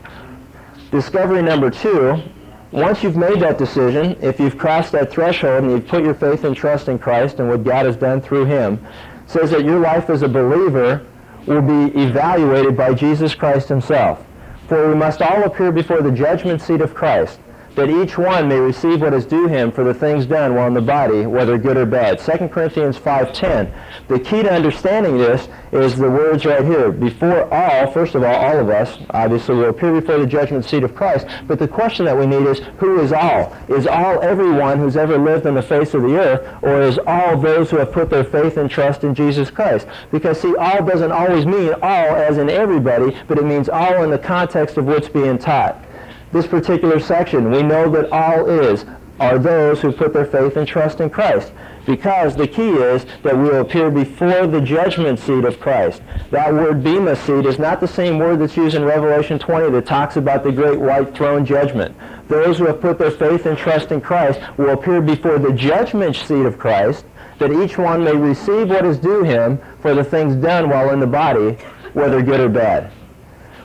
Discovery 0.92 1.42
number 1.42 1.70
two 1.70 2.22
once 2.72 3.04
you've 3.04 3.18
made 3.18 3.40
that 3.42 3.58
decision, 3.58 4.18
if 4.22 4.40
you've 4.40 4.58
crossed 4.58 4.94
that 4.94 5.12
threshold 5.12 5.64
and 5.64 5.72
you've 5.72 5.88
put 5.88 6.04
your 6.04 6.14
faith 6.14 6.44
and 6.44 6.56
trust 6.56 6.88
in 6.88 6.98
Christ 6.98 7.40
and 7.40 7.50
what 7.50 7.64
God 7.64 7.86
has 7.86 7.98
done 7.98 8.22
through 8.22 8.46
him, 8.46 8.86
says 9.26 9.52
that 9.52 9.66
your 9.66 9.80
life 9.80 10.10
as 10.10 10.22
a 10.22 10.28
believer 10.28 11.06
will 11.46 11.62
be 11.62 12.00
evaluated 12.00 12.78
by 12.78 12.94
Jesus 12.94 13.36
Christ 13.36 13.68
himself. 13.68 14.26
For 14.68 14.90
we 14.90 14.96
must 14.96 15.22
all 15.22 15.44
appear 15.44 15.72
before 15.72 16.02
the 16.02 16.12
judgment 16.12 16.62
seat 16.62 16.82
of 16.82 16.94
Christ 16.94 17.40
that 17.76 17.90
each 17.90 18.18
one 18.18 18.48
may 18.48 18.60
receive 18.60 19.02
what 19.02 19.14
is 19.14 19.26
due 19.26 19.48
him 19.48 19.72
for 19.72 19.84
the 19.84 19.94
things 19.94 20.26
done 20.26 20.56
while 20.56 20.68
in 20.68 20.74
the 20.74 20.82
body, 20.82 21.26
whether 21.26 21.58
good 21.58 21.78
or 21.78 21.86
bad. 21.86 22.20
2 22.20 22.50
Corinthians 22.50 22.98
5.10. 22.98 23.74
The 24.08 24.20
key 24.20 24.44
to 24.44 24.52
understanding 24.52 25.18
this 25.18 25.48
is 25.72 25.96
the 25.96 26.10
words 26.10 26.46
right 26.46 26.66
here. 26.66 26.92
Before 26.92 27.52
all, 27.54 27.90
first 27.92 28.16
of 28.16 28.24
all, 28.24 28.36
all 28.36 28.60
of 28.60 28.70
us, 28.70 28.98
obviously, 29.12 29.56
will 29.56 29.70
appear 29.70 29.94
before 30.00 30.18
the 30.18 30.28
judgment 30.28 30.66
seat 30.66 30.84
of 30.84 30.94
Christ. 30.94 31.28
But 31.48 31.60
the 31.60 31.68
question 31.68 32.06
that 32.06 32.18
we 32.18 32.26
need 32.26 32.46
is, 32.46 32.60
who 32.78 33.00
is 33.00 33.14
all? 33.14 33.56
Is 33.70 33.88
all 33.88 34.22
everyone 34.22 34.78
who's 34.78 34.98
ever 34.98 35.18
lived 35.18 35.48
on 35.48 35.56
the 35.56 35.62
face 35.62 35.94
of 35.94 36.02
the 36.02 36.20
earth, 36.20 36.64
or 36.64 36.82
is 36.82 37.00
all 37.08 37.38
those 37.38 37.70
who 37.70 37.78
have 37.78 37.94
put 37.94 38.10
their 38.10 38.26
faith 38.26 38.58
and 38.58 38.70
trust 38.70 39.06
in 39.06 39.16
Jesus 39.16 39.50
Christ? 39.50 39.88
Because, 40.12 40.42
see, 40.42 40.56
all 40.58 40.84
doesn't 40.84 41.12
always 41.12 41.46
mean 41.46 41.74
all 41.82 42.16
as 42.16 42.38
in 42.38 42.50
everybody, 42.50 43.18
but 43.28 43.38
it 43.38 43.46
means 43.46 43.70
all 43.70 44.04
in 44.04 44.10
the 44.10 44.20
context 44.20 44.78
of 44.78 44.86
what's 44.86 45.08
being 45.08 45.38
taught 45.38 45.86
this 46.32 46.48
particular 46.48 47.00
section, 47.00 47.52
we 47.52 47.62
know 47.62 47.90
that 47.90 48.12
all 48.12 48.50
is 48.50 48.86
are 49.20 49.38
those 49.38 49.80
who 49.82 49.92
put 49.92 50.14
their 50.14 50.26
faith 50.26 50.58
and 50.58 50.68
trust 50.68 51.00
in 51.00 51.10
Christ. 51.10 51.54
Because 51.86 52.36
the 52.36 52.48
key 52.48 52.70
is 52.70 53.06
that 53.24 53.38
we 53.38 53.44
will 53.44 53.62
appear 53.62 53.92
before 53.92 54.48
the 54.48 54.62
judgment 54.62 55.20
seat 55.20 55.46
of 55.46 55.60
Christ. 55.60 56.02
That 56.32 56.54
word 56.54 56.84
bema 56.84 57.16
seat 57.16 57.46
is 57.46 57.60
not 57.60 57.80
the 57.80 57.88
same 57.88 58.18
word 58.18 58.40
that's 58.40 58.58
used 58.58 58.76
in 58.76 58.84
Revelation 58.84 59.38
20 59.38 59.72
that 59.72 59.86
talks 59.86 60.16
about 60.16 60.44
the 60.44 60.52
great 60.52 60.80
white 60.80 61.16
throne 61.16 61.46
judgment. 61.46 61.96
Those 62.28 62.58
who 62.58 62.66
have 62.66 62.82
put 62.82 62.98
their 62.98 63.12
faith 63.12 63.46
and 63.46 63.58
trust 63.58 63.92
in 63.92 64.02
Christ 64.02 64.40
will 64.58 64.70
appear 64.70 65.02
before 65.02 65.38
the 65.38 65.54
judgment 65.54 66.16
seat 66.16 66.46
of 66.46 66.58
Christ, 66.58 67.06
that 67.40 67.52
each 67.52 67.78
one 67.78 68.04
may 68.04 68.16
receive 68.16 68.70
what 68.70 68.86
is 68.86 68.98
due 68.98 69.24
him 69.24 69.60
for 69.82 69.94
the 69.94 70.04
things 70.04 70.36
done 70.36 70.70
while 70.70 70.92
in 70.92 71.00
the 71.00 71.08
body, 71.08 71.58
whether 71.94 72.22
good 72.22 72.40
or 72.40 72.50
bad 72.50 72.92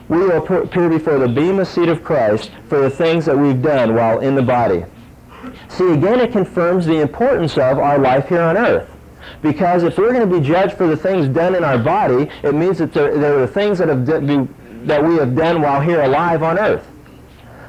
we 0.09 0.17
will 0.17 0.37
appear 0.37 0.89
before 0.89 1.19
the 1.19 1.27
bema 1.27 1.65
seat 1.65 1.89
of 1.89 2.03
Christ 2.03 2.51
for 2.69 2.79
the 2.79 2.89
things 2.89 3.25
that 3.25 3.37
we've 3.37 3.61
done 3.61 3.95
while 3.95 4.19
in 4.19 4.35
the 4.35 4.41
body. 4.41 4.85
See, 5.69 5.91
again, 5.91 6.19
it 6.19 6.31
confirms 6.31 6.85
the 6.85 7.01
importance 7.01 7.53
of 7.53 7.79
our 7.79 7.97
life 7.99 8.29
here 8.29 8.41
on 8.41 8.57
earth. 8.57 8.89
Because 9.41 9.83
if 9.83 9.97
we're 9.97 10.13
going 10.13 10.27
to 10.27 10.39
be 10.39 10.45
judged 10.45 10.77
for 10.77 10.87
the 10.87 10.97
things 10.97 11.27
done 11.27 11.55
in 11.55 11.63
our 11.63 11.77
body, 11.77 12.29
it 12.43 12.55
means 12.55 12.77
that 12.77 12.93
there, 12.93 13.17
there 13.17 13.39
are 13.39 13.47
things 13.47 13.77
that, 13.79 13.89
have 13.89 14.05
that 14.05 15.03
we 15.03 15.15
have 15.15 15.35
done 15.35 15.61
while 15.61 15.81
here 15.81 16.01
alive 16.01 16.41
on 16.41 16.57
earth. 16.57 16.87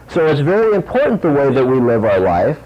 So 0.09 0.27
it's 0.27 0.41
very 0.41 0.75
important 0.75 1.21
the 1.21 1.31
way 1.31 1.53
that 1.53 1.67
we 1.67 1.81
live 1.81 2.05
our 2.05 2.21
life. 2.21 2.59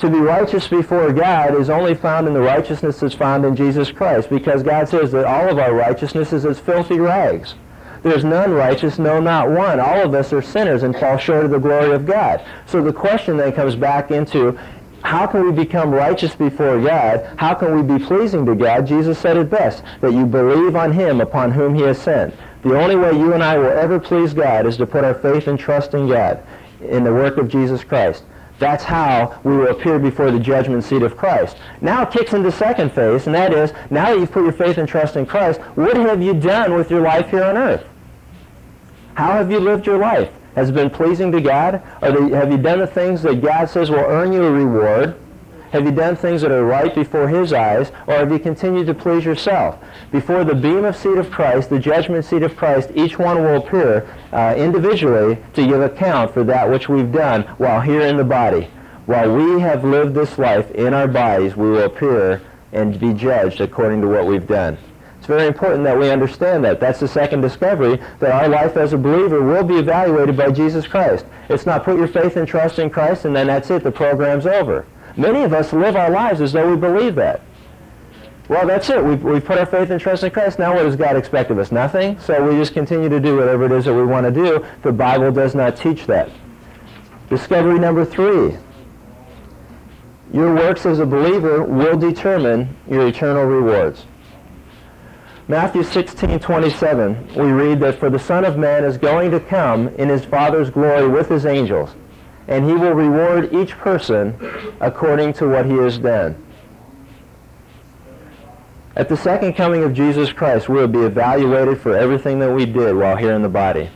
To 0.00 0.10
be 0.10 0.18
righteous 0.18 0.66
before 0.68 1.12
God 1.12 1.54
is 1.54 1.70
only 1.70 1.94
found 1.94 2.26
in 2.26 2.34
the 2.34 2.40
righteousness 2.40 3.00
that's 3.00 3.14
found 3.14 3.44
in 3.44 3.54
Jesus 3.54 3.90
Christ, 3.90 4.30
because 4.30 4.62
God 4.62 4.88
says 4.88 5.12
that 5.12 5.24
all 5.24 5.48
of 5.48 5.58
our 5.58 5.74
righteousness 5.74 6.32
is 6.32 6.44
as 6.46 6.58
filthy 6.58 6.98
rags. 6.98 7.54
There's 8.04 8.22
none 8.22 8.52
righteous, 8.52 8.98
no, 8.98 9.18
not 9.18 9.48
one. 9.48 9.80
All 9.80 10.02
of 10.04 10.12
us 10.12 10.30
are 10.34 10.42
sinners 10.42 10.82
and 10.82 10.94
fall 10.94 11.16
short 11.16 11.46
of 11.46 11.50
the 11.50 11.58
glory 11.58 11.92
of 11.92 12.04
God. 12.04 12.44
So 12.66 12.82
the 12.82 12.92
question 12.92 13.38
then 13.38 13.52
comes 13.52 13.76
back 13.76 14.10
into 14.10 14.58
how 15.02 15.26
can 15.26 15.42
we 15.44 15.52
become 15.52 15.90
righteous 15.90 16.34
before 16.34 16.78
God? 16.78 17.34
How 17.38 17.54
can 17.54 17.74
we 17.74 17.82
be 17.82 18.04
pleasing 18.04 18.44
to 18.44 18.54
God? 18.54 18.86
Jesus 18.86 19.18
said 19.18 19.38
it 19.38 19.48
best, 19.48 19.82
that 20.02 20.12
you 20.12 20.26
believe 20.26 20.76
on 20.76 20.92
him 20.92 21.22
upon 21.22 21.50
whom 21.50 21.74
he 21.74 21.80
has 21.82 21.98
sent. 21.98 22.34
The 22.62 22.78
only 22.78 22.94
way 22.94 23.12
you 23.12 23.32
and 23.32 23.42
I 23.42 23.56
will 23.56 23.70
ever 23.70 23.98
please 23.98 24.34
God 24.34 24.66
is 24.66 24.76
to 24.76 24.86
put 24.86 25.02
our 25.02 25.14
faith 25.14 25.46
and 25.46 25.58
trust 25.58 25.94
in 25.94 26.06
God, 26.06 26.42
in 26.82 27.04
the 27.04 27.12
work 27.12 27.38
of 27.38 27.48
Jesus 27.48 27.82
Christ. 27.82 28.24
That's 28.58 28.84
how 28.84 29.40
we 29.44 29.56
will 29.56 29.68
appear 29.68 29.98
before 29.98 30.30
the 30.30 30.38
judgment 30.38 30.84
seat 30.84 31.02
of 31.02 31.16
Christ. 31.16 31.56
Now 31.80 32.02
it 32.02 32.10
kicks 32.10 32.34
into 32.34 32.52
second 32.52 32.92
phase, 32.92 33.26
and 33.26 33.34
that 33.34 33.54
is, 33.54 33.72
now 33.90 34.10
that 34.10 34.18
you've 34.18 34.30
put 34.30 34.44
your 34.44 34.52
faith 34.52 34.76
and 34.76 34.86
trust 34.86 35.16
in 35.16 35.24
Christ, 35.24 35.60
what 35.74 35.96
have 35.96 36.22
you 36.22 36.34
done 36.34 36.74
with 36.74 36.90
your 36.90 37.00
life 37.00 37.30
here 37.30 37.44
on 37.44 37.56
earth? 37.56 37.84
How 39.14 39.32
have 39.32 39.50
you 39.50 39.60
lived 39.60 39.86
your 39.86 39.98
life? 39.98 40.30
Has 40.56 40.70
it 40.70 40.74
been 40.74 40.90
pleasing 40.90 41.30
to 41.32 41.40
God? 41.40 41.82
Have 42.00 42.50
you 42.50 42.58
done 42.58 42.80
the 42.80 42.86
things 42.86 43.22
that 43.22 43.40
God 43.42 43.66
says 43.66 43.90
will 43.90 43.98
earn 43.98 44.32
you 44.32 44.44
a 44.44 44.50
reward? 44.50 45.16
Have 45.70 45.84
you 45.84 45.92
done 45.92 46.14
things 46.14 46.42
that 46.42 46.52
are 46.52 46.64
right 46.64 46.94
before 46.94 47.26
his 47.26 47.52
eyes, 47.52 47.90
or 48.06 48.14
have 48.14 48.30
you 48.30 48.38
continued 48.38 48.86
to 48.86 48.94
please 48.94 49.24
yourself? 49.24 49.76
Before 50.12 50.44
the 50.44 50.54
bema 50.54 50.92
seat 50.92 51.18
of 51.18 51.32
Christ, 51.32 51.70
the 51.70 51.80
judgment 51.80 52.24
seat 52.24 52.44
of 52.44 52.56
Christ, 52.56 52.90
each 52.94 53.18
one 53.18 53.38
will 53.38 53.56
appear 53.56 54.08
uh, 54.32 54.54
individually 54.56 55.36
to 55.54 55.66
give 55.66 55.80
account 55.80 56.32
for 56.32 56.44
that 56.44 56.70
which 56.70 56.88
we've 56.88 57.10
done 57.10 57.42
while 57.58 57.80
here 57.80 58.02
in 58.02 58.16
the 58.16 58.24
body. 58.24 58.70
While 59.06 59.34
we 59.34 59.60
have 59.60 59.84
lived 59.84 60.14
this 60.14 60.38
life 60.38 60.70
in 60.70 60.94
our 60.94 61.08
bodies, 61.08 61.56
we 61.56 61.70
will 61.70 61.84
appear 61.84 62.40
and 62.72 62.98
be 62.98 63.12
judged 63.12 63.60
according 63.60 64.00
to 64.02 64.08
what 64.08 64.26
we've 64.26 64.46
done. 64.46 64.78
It's 65.24 65.28
very 65.30 65.46
important 65.46 65.84
that 65.84 65.98
we 65.98 66.10
understand 66.10 66.62
that. 66.66 66.80
That's 66.80 67.00
the 67.00 67.08
second 67.08 67.40
discovery, 67.40 67.98
that 68.18 68.30
our 68.30 68.46
life 68.46 68.76
as 68.76 68.92
a 68.92 68.98
believer 68.98 69.40
will 69.40 69.64
be 69.64 69.76
evaluated 69.76 70.36
by 70.36 70.50
Jesus 70.50 70.86
Christ. 70.86 71.24
It's 71.48 71.64
not 71.64 71.82
put 71.82 71.96
your 71.96 72.08
faith 72.08 72.36
and 72.36 72.46
trust 72.46 72.78
in 72.78 72.90
Christ 72.90 73.24
and 73.24 73.34
then 73.34 73.46
that's 73.46 73.70
it, 73.70 73.82
the 73.82 73.90
program's 73.90 74.44
over. 74.44 74.84
Many 75.16 75.42
of 75.42 75.54
us 75.54 75.72
live 75.72 75.96
our 75.96 76.10
lives 76.10 76.42
as 76.42 76.52
though 76.52 76.68
we 76.68 76.76
believe 76.76 77.14
that. 77.14 77.40
Well, 78.48 78.66
that's 78.66 78.90
it. 78.90 79.02
We've, 79.02 79.24
we've 79.24 79.42
put 79.42 79.56
our 79.56 79.64
faith 79.64 79.88
and 79.88 79.98
trust 79.98 80.24
in 80.24 80.30
Christ. 80.30 80.58
Now 80.58 80.74
what 80.74 80.82
does 80.82 80.94
God 80.94 81.16
expect 81.16 81.50
of 81.50 81.58
us? 81.58 81.72
Nothing? 81.72 82.20
So 82.20 82.46
we 82.46 82.58
just 82.58 82.74
continue 82.74 83.08
to 83.08 83.18
do 83.18 83.38
whatever 83.38 83.64
it 83.64 83.72
is 83.72 83.86
that 83.86 83.94
we 83.94 84.04
want 84.04 84.26
to 84.26 84.30
do. 84.30 84.62
The 84.82 84.92
Bible 84.92 85.32
does 85.32 85.54
not 85.54 85.74
teach 85.74 86.04
that. 86.04 86.28
Discovery 87.30 87.78
number 87.78 88.04
three. 88.04 88.58
Your 90.34 90.54
works 90.54 90.84
as 90.84 90.98
a 90.98 91.06
believer 91.06 91.62
will 91.62 91.96
determine 91.96 92.76
your 92.86 93.06
eternal 93.06 93.44
rewards. 93.44 94.04
Matthew 95.46 95.82
16, 95.82 96.38
27, 96.38 97.34
we 97.34 97.52
read 97.52 97.78
that 97.80 97.98
for 97.98 98.08
the 98.08 98.18
Son 98.18 98.46
of 98.46 98.56
Man 98.56 98.82
is 98.82 98.96
going 98.96 99.30
to 99.30 99.40
come 99.40 99.88
in 99.88 100.08
his 100.08 100.24
Father's 100.24 100.70
glory 100.70 101.06
with 101.06 101.28
his 101.28 101.44
angels, 101.44 101.90
and 102.48 102.64
he 102.64 102.72
will 102.72 102.94
reward 102.94 103.52
each 103.52 103.72
person 103.72 104.38
according 104.80 105.34
to 105.34 105.46
what 105.46 105.66
he 105.66 105.74
has 105.74 105.98
done. 105.98 106.42
At 108.96 109.10
the 109.10 109.18
second 109.18 109.52
coming 109.52 109.84
of 109.84 109.92
Jesus 109.92 110.32
Christ, 110.32 110.70
we 110.70 110.76
will 110.76 110.88
be 110.88 111.00
evaluated 111.00 111.78
for 111.78 111.94
everything 111.94 112.38
that 112.38 112.50
we 112.50 112.64
did 112.64 112.96
while 112.96 113.16
here 113.16 113.34
in 113.34 113.42
the 113.42 113.48
body. 113.50 113.90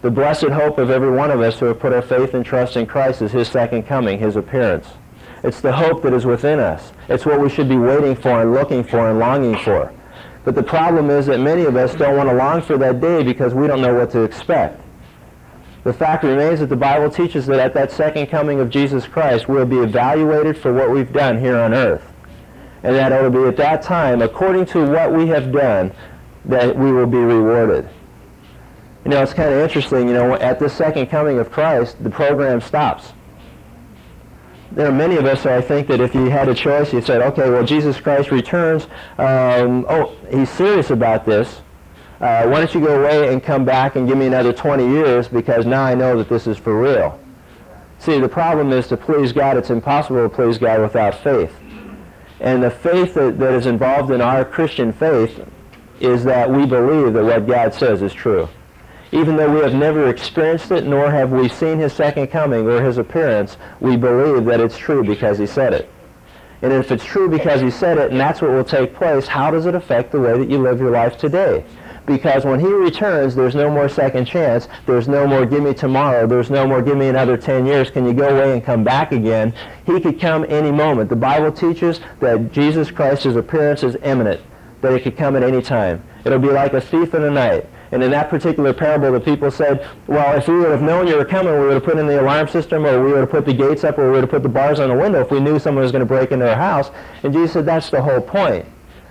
The 0.00 0.10
blessed 0.10 0.48
hope 0.48 0.78
of 0.78 0.88
every 0.88 1.10
one 1.10 1.30
of 1.30 1.42
us 1.42 1.58
who 1.58 1.66
have 1.66 1.78
put 1.78 1.92
our 1.92 2.00
faith 2.00 2.32
and 2.32 2.44
trust 2.44 2.78
in 2.78 2.86
Christ 2.86 3.20
is 3.20 3.32
his 3.32 3.48
second 3.48 3.82
coming, 3.82 4.18
his 4.18 4.36
appearance. 4.36 4.86
It's 5.42 5.60
the 5.60 5.72
hope 5.72 6.02
that 6.04 6.14
is 6.14 6.24
within 6.24 6.58
us. 6.58 6.92
It's 7.10 7.26
what 7.26 7.38
we 7.38 7.50
should 7.50 7.68
be 7.68 7.76
waiting 7.76 8.16
for 8.16 8.40
and 8.40 8.54
looking 8.54 8.82
for 8.82 9.10
and 9.10 9.18
longing 9.18 9.58
for. 9.58 9.92
But 10.44 10.54
the 10.54 10.62
problem 10.62 11.08
is 11.08 11.26
that 11.26 11.40
many 11.40 11.64
of 11.64 11.74
us 11.74 11.94
don't 11.94 12.16
want 12.16 12.28
to 12.28 12.34
long 12.34 12.60
for 12.60 12.76
that 12.76 13.00
day 13.00 13.22
because 13.22 13.54
we 13.54 13.66
don't 13.66 13.80
know 13.80 13.94
what 13.94 14.10
to 14.10 14.20
expect. 14.20 14.80
The 15.84 15.92
fact 15.92 16.22
remains 16.22 16.60
that 16.60 16.68
the 16.68 16.76
Bible 16.76 17.10
teaches 17.10 17.46
that 17.46 17.58
at 17.58 17.74
that 17.74 17.90
second 17.90 18.26
coming 18.26 18.60
of 18.60 18.68
Jesus 18.70 19.06
Christ, 19.06 19.48
we'll 19.48 19.66
be 19.66 19.78
evaluated 19.78 20.56
for 20.56 20.72
what 20.72 20.90
we've 20.90 21.12
done 21.12 21.38
here 21.38 21.58
on 21.58 21.72
earth. 21.72 22.12
And 22.82 22.94
that 22.94 23.12
it 23.12 23.22
will 23.22 23.30
be 23.30 23.48
at 23.48 23.56
that 23.56 23.82
time, 23.82 24.20
according 24.20 24.66
to 24.66 24.86
what 24.86 25.12
we 25.12 25.26
have 25.28 25.50
done, 25.50 25.92
that 26.44 26.76
we 26.76 26.92
will 26.92 27.06
be 27.06 27.18
rewarded. 27.18 27.88
You 29.04 29.10
know, 29.10 29.22
it's 29.22 29.32
kind 29.32 29.52
of 29.52 29.60
interesting, 29.60 30.08
you 30.08 30.14
know, 30.14 30.34
at 30.34 30.58
the 30.58 30.68
second 30.68 31.06
coming 31.06 31.38
of 31.38 31.50
Christ, 31.50 32.02
the 32.02 32.10
program 32.10 32.60
stops 32.60 33.13
there 34.74 34.88
are 34.88 34.92
many 34.92 35.16
of 35.16 35.24
us 35.24 35.46
I 35.46 35.60
think 35.60 35.86
that 35.88 36.00
if 36.00 36.14
you 36.14 36.30
had 36.30 36.48
a 36.48 36.54
choice, 36.54 36.92
you 36.92 37.00
said, 37.00 37.22
okay, 37.22 37.48
well, 37.48 37.64
Jesus 37.64 38.00
Christ 38.00 38.30
returns. 38.30 38.84
Um, 39.18 39.86
oh, 39.88 40.16
he's 40.30 40.50
serious 40.50 40.90
about 40.90 41.24
this. 41.24 41.60
Uh, 42.20 42.46
why 42.46 42.58
don't 42.58 42.74
you 42.74 42.80
go 42.80 43.00
away 43.00 43.32
and 43.32 43.42
come 43.42 43.64
back 43.64 43.96
and 43.96 44.08
give 44.08 44.18
me 44.18 44.26
another 44.26 44.52
20 44.52 44.86
years 44.88 45.28
because 45.28 45.64
now 45.64 45.84
I 45.84 45.94
know 45.94 46.16
that 46.18 46.28
this 46.28 46.46
is 46.46 46.58
for 46.58 46.80
real. 46.80 47.20
See, 47.98 48.18
the 48.18 48.28
problem 48.28 48.72
is 48.72 48.88
to 48.88 48.96
please 48.96 49.32
God, 49.32 49.56
it's 49.56 49.70
impossible 49.70 50.28
to 50.28 50.34
please 50.34 50.58
God 50.58 50.80
without 50.80 51.14
faith. 51.14 51.54
And 52.40 52.62
the 52.62 52.70
faith 52.70 53.14
that, 53.14 53.38
that 53.38 53.54
is 53.54 53.66
involved 53.66 54.10
in 54.10 54.20
our 54.20 54.44
Christian 54.44 54.92
faith 54.92 55.46
is 56.00 56.24
that 56.24 56.50
we 56.50 56.66
believe 56.66 57.12
that 57.14 57.24
what 57.24 57.46
God 57.46 57.72
says 57.74 58.02
is 58.02 58.12
true 58.12 58.48
even 59.14 59.36
though 59.36 59.48
we 59.48 59.60
have 59.60 59.74
never 59.74 60.08
experienced 60.08 60.72
it, 60.72 60.84
nor 60.84 61.08
have 61.08 61.30
we 61.30 61.48
seen 61.48 61.78
his 61.78 61.92
second 61.92 62.26
coming 62.26 62.66
or 62.66 62.82
his 62.82 62.98
appearance, 62.98 63.56
we 63.78 63.96
believe 63.96 64.44
that 64.46 64.58
it's 64.58 64.76
true 64.76 65.04
because 65.04 65.38
he 65.38 65.46
said 65.46 65.72
it. 65.72 65.88
And 66.62 66.72
if 66.72 66.90
it's 66.90 67.04
true 67.04 67.28
because 67.28 67.60
he 67.60 67.70
said 67.70 67.96
it 67.96 68.10
and 68.10 68.18
that's 68.18 68.42
what 68.42 68.50
will 68.50 68.64
take 68.64 68.92
place, 68.92 69.28
how 69.28 69.52
does 69.52 69.66
it 69.66 69.74
affect 69.76 70.10
the 70.10 70.18
way 70.18 70.36
that 70.36 70.50
you 70.50 70.58
live 70.58 70.80
your 70.80 70.90
life 70.90 71.16
today? 71.16 71.64
Because 72.06 72.44
when 72.44 72.58
he 72.58 72.66
returns, 72.66 73.36
there's 73.36 73.54
no 73.54 73.70
more 73.70 73.88
second 73.88 74.24
chance. 74.24 74.66
There's 74.84 75.06
no 75.06 75.28
more 75.28 75.46
give 75.46 75.62
me 75.62 75.74
tomorrow. 75.74 76.26
There's 76.26 76.50
no 76.50 76.66
more 76.66 76.82
give 76.82 76.96
me 76.96 77.08
another 77.08 77.36
10 77.36 77.66
years. 77.66 77.90
Can 77.90 78.04
you 78.06 78.14
go 78.14 78.28
away 78.28 78.52
and 78.52 78.64
come 78.64 78.82
back 78.82 79.12
again? 79.12 79.54
He 79.86 80.00
could 80.00 80.20
come 80.20 80.44
any 80.48 80.72
moment. 80.72 81.08
The 81.08 81.16
Bible 81.16 81.52
teaches 81.52 82.00
that 82.18 82.50
Jesus 82.50 82.90
Christ's 82.90 83.26
appearance 83.26 83.84
is 83.84 83.96
imminent, 84.02 84.40
that 84.80 84.92
it 84.92 85.04
could 85.04 85.16
come 85.16 85.36
at 85.36 85.44
any 85.44 85.62
time. 85.62 86.02
It'll 86.24 86.40
be 86.40 86.50
like 86.50 86.72
a 86.72 86.80
thief 86.80 87.14
in 87.14 87.22
the 87.22 87.30
night. 87.30 87.68
And 87.94 88.02
in 88.02 88.10
that 88.10 88.28
particular 88.28 88.72
parable, 88.72 89.12
the 89.12 89.20
people 89.20 89.52
said, 89.52 89.88
well, 90.08 90.36
if 90.36 90.48
we 90.48 90.56
would 90.56 90.72
have 90.72 90.82
known 90.82 91.06
you 91.06 91.16
were 91.16 91.24
coming, 91.24 91.54
we 91.54 91.66
would 91.66 91.74
have 91.74 91.84
put 91.84 91.96
in 91.96 92.08
the 92.08 92.20
alarm 92.20 92.48
system, 92.48 92.84
or 92.84 93.04
we 93.04 93.12
would 93.12 93.20
have 93.20 93.30
put 93.30 93.46
the 93.46 93.54
gates 93.54 93.84
up, 93.84 93.98
or 93.98 94.06
we 94.06 94.10
would 94.14 94.22
have 94.22 94.30
put 94.30 94.42
the 94.42 94.48
bars 94.48 94.80
on 94.80 94.88
the 94.88 94.96
window 94.96 95.20
if 95.20 95.30
we 95.30 95.38
knew 95.38 95.60
someone 95.60 95.84
was 95.84 95.92
going 95.92 96.00
to 96.00 96.06
break 96.06 96.32
into 96.32 96.48
our 96.48 96.56
house. 96.56 96.90
And 97.22 97.32
Jesus 97.32 97.52
said, 97.52 97.66
that's 97.66 97.90
the 97.90 98.02
whole 98.02 98.20
point. 98.20 98.66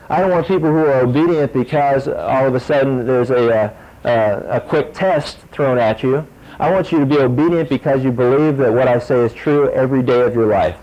I 0.09 0.19
don't 0.19 0.31
want 0.31 0.47
people 0.47 0.67
who 0.67 0.79
are 0.79 0.99
obedient 0.99 1.53
because 1.53 2.09
all 2.09 2.45
of 2.45 2.55
a 2.55 2.59
sudden 2.59 3.07
there's 3.07 3.31
a, 3.31 3.73
a, 4.03 4.57
a 4.57 4.59
quick 4.59 4.93
test 4.93 5.37
thrown 5.53 5.77
at 5.77 6.03
you. 6.03 6.27
I 6.59 6.69
want 6.69 6.91
you 6.91 6.99
to 6.99 7.05
be 7.05 7.19
obedient 7.19 7.69
because 7.69 8.03
you 8.03 8.11
believe 8.11 8.57
that 8.57 8.73
what 8.73 8.89
I 8.89 8.99
say 8.99 9.21
is 9.21 9.33
true 9.33 9.71
every 9.71 10.03
day 10.03 10.23
of 10.23 10.35
your 10.35 10.47
life. 10.47 10.75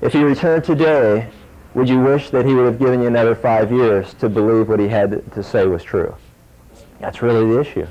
If 0.00 0.14
you 0.14 0.26
return 0.26 0.62
today, 0.62 1.30
would 1.74 1.88
you 1.88 2.00
wish 2.00 2.30
that 2.30 2.44
he 2.44 2.54
would 2.54 2.66
have 2.66 2.80
given 2.80 3.02
you 3.02 3.06
another 3.06 3.36
five 3.36 3.70
years 3.70 4.14
to 4.14 4.28
believe 4.28 4.68
what 4.68 4.80
he 4.80 4.88
had 4.88 5.32
to 5.32 5.44
say 5.44 5.64
was 5.68 5.84
true? 5.84 6.12
That's 7.00 7.22
really 7.22 7.46
the 7.46 7.60
issue. 7.60 7.86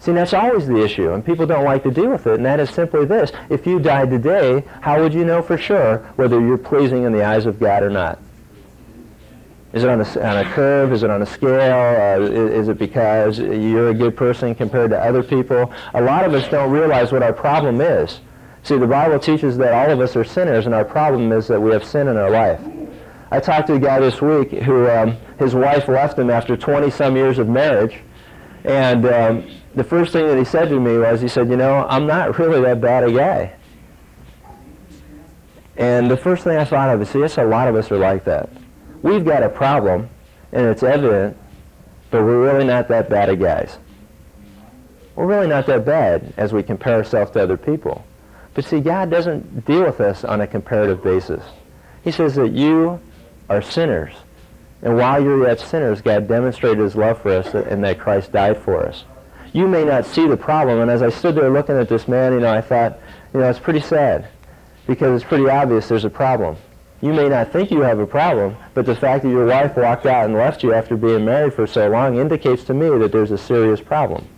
See, 0.00 0.12
that's 0.12 0.32
always 0.32 0.66
the 0.66 0.82
issue, 0.82 1.12
and 1.12 1.24
people 1.24 1.46
don't 1.46 1.64
like 1.64 1.82
to 1.82 1.90
deal 1.90 2.10
with 2.10 2.26
it, 2.26 2.34
and 2.34 2.46
that 2.46 2.58
is 2.58 2.70
simply 2.70 3.04
this. 3.04 3.32
If 3.50 3.66
you 3.66 3.78
died 3.78 4.10
today, 4.10 4.64
how 4.80 5.00
would 5.00 5.12
you 5.12 5.26
know 5.26 5.42
for 5.42 5.58
sure 5.58 5.98
whether 6.16 6.40
you're 6.40 6.56
pleasing 6.56 7.02
in 7.02 7.12
the 7.12 7.22
eyes 7.22 7.44
of 7.44 7.60
God 7.60 7.82
or 7.82 7.90
not? 7.90 8.18
Is 9.74 9.84
it 9.84 9.90
on 9.90 10.00
a, 10.00 10.20
on 10.20 10.38
a 10.38 10.50
curve? 10.52 10.92
Is 10.92 11.02
it 11.02 11.10
on 11.10 11.22
a 11.22 11.26
scale? 11.26 12.22
Uh, 12.22 12.24
is, 12.24 12.30
is 12.30 12.68
it 12.68 12.78
because 12.78 13.38
you're 13.38 13.90
a 13.90 13.94
good 13.94 14.16
person 14.16 14.54
compared 14.54 14.90
to 14.90 14.98
other 14.98 15.22
people? 15.22 15.70
A 15.94 16.00
lot 16.00 16.24
of 16.24 16.34
us 16.34 16.48
don't 16.48 16.70
realize 16.70 17.12
what 17.12 17.22
our 17.22 17.32
problem 17.32 17.80
is. 17.80 18.20
See, 18.62 18.78
the 18.78 18.86
Bible 18.86 19.18
teaches 19.18 19.56
that 19.58 19.72
all 19.72 19.90
of 19.90 20.00
us 20.00 20.16
are 20.16 20.24
sinners, 20.24 20.66
and 20.66 20.74
our 20.74 20.84
problem 20.84 21.30
is 21.30 21.46
that 21.48 21.60
we 21.60 21.70
have 21.72 21.84
sin 21.84 22.08
in 22.08 22.16
our 22.16 22.30
life. 22.30 22.60
I 23.32 23.38
talked 23.38 23.68
to 23.68 23.74
a 23.74 23.78
guy 23.78 24.00
this 24.00 24.20
week 24.20 24.50
who 24.50 24.88
um, 24.88 25.16
his 25.38 25.54
wife 25.54 25.86
left 25.86 26.18
him 26.18 26.30
after 26.30 26.56
20 26.56 26.90
some 26.90 27.14
years 27.14 27.38
of 27.38 27.48
marriage. 27.48 27.96
And 28.64 29.06
um, 29.06 29.50
the 29.74 29.84
first 29.84 30.12
thing 30.12 30.26
that 30.26 30.36
he 30.36 30.44
said 30.44 30.68
to 30.68 30.80
me 30.80 30.98
was, 30.98 31.20
he 31.20 31.28
said, 31.28 31.48
you 31.48 31.56
know, 31.56 31.86
I'm 31.88 32.06
not 32.06 32.38
really 32.38 32.60
that 32.62 32.80
bad 32.80 33.04
a 33.04 33.12
guy. 33.12 33.54
And 35.76 36.10
the 36.10 36.16
first 36.16 36.42
thing 36.44 36.56
I 36.56 36.64
thought 36.64 36.92
of 36.92 37.00
is, 37.00 37.08
see, 37.08 37.20
yes, 37.20 37.38
a 37.38 37.44
lot 37.44 37.68
of 37.68 37.76
us 37.76 37.90
are 37.92 37.98
like 37.98 38.24
that. 38.24 38.50
We've 39.02 39.24
got 39.24 39.42
a 39.42 39.48
problem, 39.48 40.10
and 40.52 40.66
it's 40.66 40.82
evident, 40.82 41.38
but 42.10 42.22
we're 42.22 42.42
really 42.42 42.66
not 42.66 42.88
that 42.88 43.08
bad 43.08 43.30
of 43.30 43.38
guys. 43.38 43.78
We're 45.14 45.26
really 45.26 45.46
not 45.46 45.66
that 45.66 45.86
bad 45.86 46.34
as 46.36 46.52
we 46.52 46.62
compare 46.62 46.96
ourselves 46.96 47.30
to 47.32 47.42
other 47.42 47.56
people. 47.56 48.04
But 48.54 48.64
see, 48.64 48.80
God 48.80 49.08
doesn't 49.10 49.64
deal 49.64 49.84
with 49.84 50.00
us 50.00 50.24
on 50.24 50.40
a 50.40 50.46
comparative 50.46 51.02
basis. 51.02 51.42
He 52.02 52.10
says 52.10 52.34
that 52.34 52.52
you 52.52 53.00
are 53.50 53.60
sinners. 53.60 54.14
And 54.80 54.96
while 54.96 55.22
you're 55.22 55.46
yet 55.46 55.60
sinners, 55.60 56.00
God 56.00 56.26
demonstrated 56.26 56.78
his 56.78 56.96
love 56.96 57.20
for 57.20 57.32
us 57.32 57.52
and 57.52 57.84
that 57.84 57.98
Christ 57.98 58.32
died 58.32 58.62
for 58.62 58.86
us. 58.86 59.04
You 59.52 59.66
may 59.66 59.84
not 59.84 60.06
see 60.06 60.26
the 60.26 60.36
problem, 60.36 60.80
and 60.80 60.90
as 60.90 61.02
I 61.02 61.10
stood 61.10 61.34
there 61.34 61.50
looking 61.50 61.76
at 61.76 61.88
this 61.88 62.06
man, 62.06 62.32
you 62.32 62.40
know, 62.40 62.54
I 62.54 62.60
thought, 62.60 62.98
you 63.34 63.40
know, 63.40 63.50
it's 63.50 63.58
pretty 63.58 63.80
sad 63.80 64.28
because 64.86 65.20
it's 65.20 65.28
pretty 65.28 65.48
obvious 65.48 65.88
there's 65.88 66.04
a 66.04 66.10
problem. 66.10 66.56
You 67.02 67.12
may 67.12 67.28
not 67.28 67.52
think 67.52 67.70
you 67.70 67.80
have 67.80 67.98
a 67.98 68.06
problem, 68.06 68.56
but 68.74 68.86
the 68.86 68.94
fact 68.94 69.24
that 69.24 69.30
your 69.30 69.46
wife 69.46 69.76
walked 69.76 70.06
out 70.06 70.26
and 70.26 70.34
left 70.34 70.62
you 70.62 70.72
after 70.72 70.96
being 70.96 71.24
married 71.24 71.54
for 71.54 71.66
so 71.66 71.88
long 71.88 72.18
indicates 72.18 72.62
to 72.64 72.74
me 72.74 72.88
that 72.98 73.10
there's 73.10 73.32
a 73.32 73.38
serious 73.38 73.80
problem. 73.80 74.28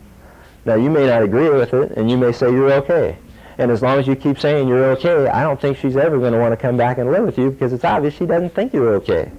Now, 0.64 0.76
you 0.76 0.88
may 0.88 1.06
not 1.06 1.22
agree 1.22 1.50
with 1.50 1.74
it, 1.74 1.92
and 1.92 2.10
you 2.10 2.16
may 2.16 2.32
say 2.32 2.50
you're 2.50 2.72
okay. 2.74 3.18
And 3.58 3.70
as 3.70 3.82
long 3.82 3.98
as 3.98 4.06
you 4.06 4.16
keep 4.16 4.38
saying 4.40 4.68
you're 4.68 4.84
okay, 4.92 5.28
I 5.28 5.42
don't 5.42 5.60
think 5.60 5.76
she's 5.76 5.96
ever 5.96 6.18
going 6.18 6.32
to 6.32 6.38
want 6.38 6.52
to 6.52 6.56
come 6.56 6.76
back 6.76 6.98
and 6.98 7.10
live 7.10 7.24
with 7.24 7.38
you 7.38 7.50
because 7.50 7.72
it's 7.72 7.84
obvious 7.84 8.14
she 8.14 8.26
doesn't 8.26 8.54
think 8.54 8.72
you're 8.72 8.94
okay. 8.96 9.30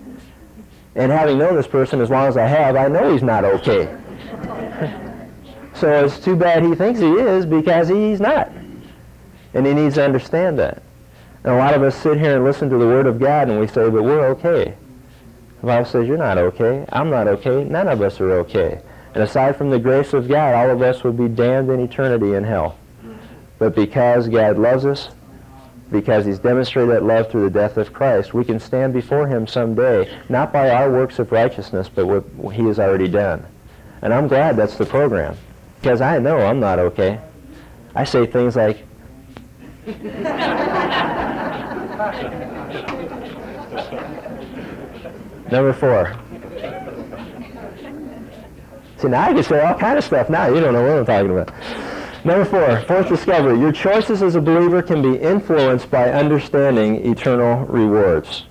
And 0.95 1.11
having 1.11 1.39
known 1.39 1.55
this 1.55 1.67
person 1.67 2.01
as 2.01 2.09
long 2.09 2.27
as 2.27 2.37
I 2.37 2.45
have, 2.45 2.75
I 2.75 2.87
know 2.87 3.11
he's 3.11 3.23
not 3.23 3.43
okay. 3.43 3.85
so 5.73 6.05
it's 6.05 6.19
too 6.19 6.35
bad 6.35 6.63
he 6.63 6.75
thinks 6.75 6.99
he 6.99 7.11
is 7.11 7.45
because 7.45 7.87
he's 7.87 8.21
not. 8.21 8.51
And 9.55 9.65
he 9.65 9.73
needs 9.73 9.95
to 9.95 10.05
understand 10.05 10.59
that. 10.59 10.83
And 11.43 11.53
a 11.53 11.57
lot 11.57 11.73
of 11.73 11.81
us 11.81 11.95
sit 11.95 12.17
here 12.19 12.35
and 12.35 12.45
listen 12.45 12.69
to 12.69 12.77
the 12.77 12.85
Word 12.85 13.07
of 13.07 13.19
God 13.19 13.49
and 13.49 13.59
we 13.59 13.67
say, 13.67 13.89
but 13.89 14.03
we're 14.03 14.27
okay. 14.27 14.75
The 15.61 15.67
Bible 15.67 15.85
says 15.85 16.07
you're 16.07 16.17
not 16.17 16.37
okay. 16.37 16.85
I'm 16.91 17.09
not 17.09 17.27
okay. 17.27 17.63
None 17.63 17.87
of 17.87 18.01
us 18.01 18.19
are 18.21 18.31
okay. 18.39 18.81
And 19.13 19.23
aside 19.23 19.55
from 19.55 19.69
the 19.69 19.79
grace 19.79 20.13
of 20.13 20.27
God, 20.27 20.55
all 20.55 20.69
of 20.69 20.81
us 20.81 21.03
would 21.03 21.17
be 21.17 21.27
damned 21.27 21.69
in 21.69 21.79
eternity 21.79 22.33
in 22.33 22.43
hell. 22.43 22.77
But 23.59 23.75
because 23.75 24.27
God 24.27 24.57
loves 24.57 24.85
us 24.85 25.09
because 25.91 26.25
he's 26.25 26.39
demonstrated 26.39 26.89
that 26.89 27.03
love 27.03 27.29
through 27.29 27.43
the 27.43 27.49
death 27.49 27.77
of 27.77 27.93
Christ, 27.93 28.33
we 28.33 28.43
can 28.43 28.59
stand 28.59 28.93
before 28.93 29.27
him 29.27 29.45
someday, 29.47 30.11
not 30.27 30.51
by 30.51 30.71
our 30.71 30.91
works 30.91 31.19
of 31.19 31.31
righteousness, 31.31 31.87
but 31.87 32.07
what 32.07 32.55
he 32.55 32.63
has 32.63 32.79
already 32.79 33.07
done. 33.07 33.45
And 34.01 34.13
I'm 34.13 34.27
glad 34.27 34.57
that's 34.57 34.75
the 34.75 34.85
program, 34.85 35.37
because 35.81 36.01
I 36.01 36.19
know 36.19 36.39
I'm 36.39 36.59
not 36.59 36.79
okay. 36.79 37.19
I 37.95 38.03
say 38.03 38.25
things 38.25 38.55
like, 38.55 38.85
Number 45.51 45.73
four. 45.73 46.17
See, 48.97 49.07
now 49.09 49.21
I 49.21 49.33
can 49.33 49.43
say 49.43 49.59
all 49.59 49.77
kind 49.77 49.97
of 49.97 50.03
stuff 50.03 50.29
now. 50.29 50.47
You 50.47 50.61
don't 50.61 50.73
know 50.73 50.81
what 50.81 50.97
I'm 50.97 51.05
talking 51.05 51.29
about. 51.29 51.82
Number 52.25 52.45
four, 52.45 52.79
fourth 52.87 53.09
discovery. 53.09 53.59
Your 53.59 53.73
choices 53.73 54.23
as 54.23 54.35
a 54.35 54.41
believer 54.41 54.81
can 54.81 55.01
be 55.01 55.17
influenced 55.17 55.91
by 55.91 56.09
understanding 56.09 57.05
eternal 57.05 57.65
rewards. 57.65 58.45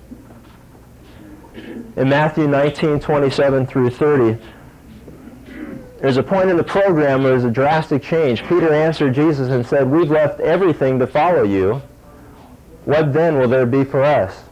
In 1.95 2.09
Matthew 2.09 2.47
19, 2.47 2.99
27 2.99 3.65
through 3.65 3.89
30, 3.89 4.37
there's 5.99 6.17
a 6.17 6.23
point 6.23 6.51
in 6.51 6.57
the 6.57 6.63
program 6.63 7.23
where 7.23 7.31
there's 7.31 7.45
a 7.45 7.51
drastic 7.51 8.03
change. 8.03 8.43
Peter 8.43 8.71
answered 8.71 9.15
Jesus 9.15 9.49
and 9.49 9.65
said, 9.65 9.89
We've 9.89 10.11
left 10.11 10.39
everything 10.39 10.99
to 10.99 11.07
follow 11.07 11.43
you. 11.43 11.81
What 12.85 13.11
then 13.11 13.39
will 13.39 13.47
there 13.47 13.65
be 13.65 13.83
for 13.83 14.03
us? 14.03 14.43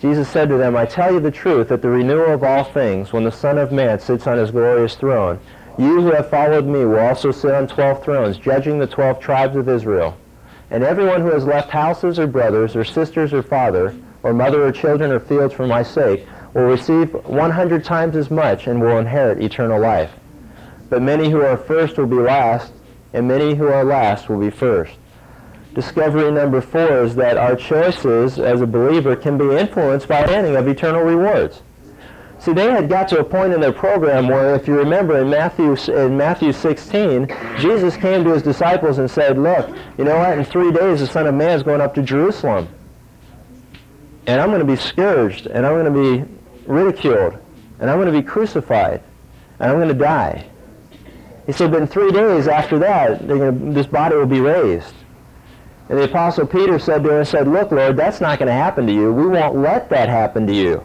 Jesus 0.00 0.28
said 0.28 0.48
to 0.48 0.56
them, 0.56 0.74
I 0.74 0.86
tell 0.86 1.12
you 1.12 1.20
the 1.20 1.30
truth, 1.30 1.68
that 1.68 1.82
the 1.82 1.88
renewal 1.90 2.32
of 2.32 2.42
all 2.42 2.64
things, 2.64 3.12
when 3.12 3.24
the 3.24 3.32
Son 3.32 3.58
of 3.58 3.72
Man 3.72 4.00
sits 4.00 4.26
on 4.26 4.38
his 4.38 4.50
glorious 4.50 4.94
throne, 4.94 5.38
you 5.78 6.00
who 6.00 6.12
have 6.12 6.28
followed 6.28 6.66
me 6.66 6.84
will 6.84 6.98
also 6.98 7.32
sit 7.32 7.54
on 7.54 7.66
twelve 7.66 8.04
thrones, 8.04 8.36
judging 8.36 8.78
the 8.78 8.86
twelve 8.86 9.20
tribes 9.20 9.56
of 9.56 9.68
Israel. 9.68 10.16
And 10.70 10.82
everyone 10.82 11.20
who 11.20 11.30
has 11.30 11.44
left 11.44 11.70
houses 11.70 12.18
or 12.18 12.26
brothers 12.26 12.76
or 12.76 12.84
sisters 12.84 13.32
or 13.32 13.42
father 13.42 13.94
or 14.22 14.32
mother 14.32 14.64
or 14.64 14.72
children 14.72 15.10
or 15.10 15.20
fields 15.20 15.54
for 15.54 15.66
my 15.66 15.82
sake 15.82 16.26
will 16.54 16.64
receive 16.64 17.12
100 17.12 17.84
times 17.84 18.16
as 18.16 18.30
much 18.30 18.66
and 18.66 18.80
will 18.80 18.98
inherit 18.98 19.42
eternal 19.42 19.80
life. 19.80 20.10
But 20.90 21.02
many 21.02 21.30
who 21.30 21.40
are 21.40 21.56
first 21.56 21.96
will 21.96 22.06
be 22.06 22.16
last, 22.16 22.72
and 23.12 23.26
many 23.26 23.54
who 23.54 23.66
are 23.66 23.84
last 23.84 24.28
will 24.28 24.38
be 24.38 24.50
first. 24.50 24.92
Discovery 25.74 26.30
number 26.30 26.60
four 26.60 27.02
is 27.02 27.14
that 27.14 27.38
our 27.38 27.56
choices 27.56 28.38
as 28.38 28.60
a 28.60 28.66
believer 28.66 29.16
can 29.16 29.38
be 29.38 29.56
influenced 29.56 30.06
by 30.06 30.22
any 30.24 30.54
of 30.54 30.68
eternal 30.68 31.02
rewards. 31.02 31.62
See, 32.42 32.52
they 32.52 32.72
had 32.72 32.88
got 32.88 33.06
to 33.10 33.20
a 33.20 33.24
point 33.24 33.52
in 33.52 33.60
their 33.60 33.72
program 33.72 34.26
where, 34.26 34.56
if 34.56 34.66
you 34.66 34.76
remember 34.76 35.16
in 35.18 35.30
Matthew, 35.30 35.76
in 35.94 36.16
Matthew 36.16 36.52
16, 36.52 37.28
Jesus 37.60 37.96
came 37.96 38.24
to 38.24 38.30
his 38.30 38.42
disciples 38.42 38.98
and 38.98 39.08
said, 39.08 39.38
look, 39.38 39.68
you 39.96 40.02
know 40.02 40.18
what, 40.18 40.36
in 40.36 40.44
three 40.44 40.72
days 40.72 40.98
the 40.98 41.06
Son 41.06 41.28
of 41.28 41.36
Man 41.36 41.56
is 41.56 41.62
going 41.62 41.80
up 41.80 41.94
to 41.94 42.02
Jerusalem. 42.02 42.66
And 44.26 44.40
I'm 44.40 44.48
going 44.48 44.58
to 44.58 44.66
be 44.66 44.74
scourged, 44.74 45.46
and 45.46 45.64
I'm 45.64 45.74
going 45.74 45.94
to 45.94 46.26
be 46.26 46.34
ridiculed, 46.66 47.38
and 47.78 47.88
I'm 47.88 47.98
going 48.00 48.12
to 48.12 48.20
be 48.20 48.26
crucified, 48.26 49.04
and 49.60 49.70
I'm 49.70 49.76
going 49.76 49.86
to 49.86 49.94
die. 49.94 50.44
He 51.46 51.52
said, 51.52 51.70
but 51.70 51.82
in 51.82 51.86
three 51.86 52.10
days 52.10 52.48
after 52.48 52.76
that, 52.80 53.24
gonna, 53.28 53.52
this 53.72 53.86
body 53.86 54.16
will 54.16 54.26
be 54.26 54.40
raised. 54.40 54.94
And 55.88 55.96
the 55.96 56.04
Apostle 56.04 56.48
Peter 56.48 56.80
said 56.80 57.04
to 57.04 57.10
him, 57.10 57.16
and 57.18 57.28
said, 57.28 57.46
look, 57.46 57.70
Lord, 57.70 57.96
that's 57.96 58.20
not 58.20 58.40
going 58.40 58.48
to 58.48 58.52
happen 58.52 58.84
to 58.88 58.92
you. 58.92 59.12
We 59.12 59.28
won't 59.28 59.58
let 59.58 59.88
that 59.90 60.08
happen 60.08 60.44
to 60.48 60.52
you. 60.52 60.84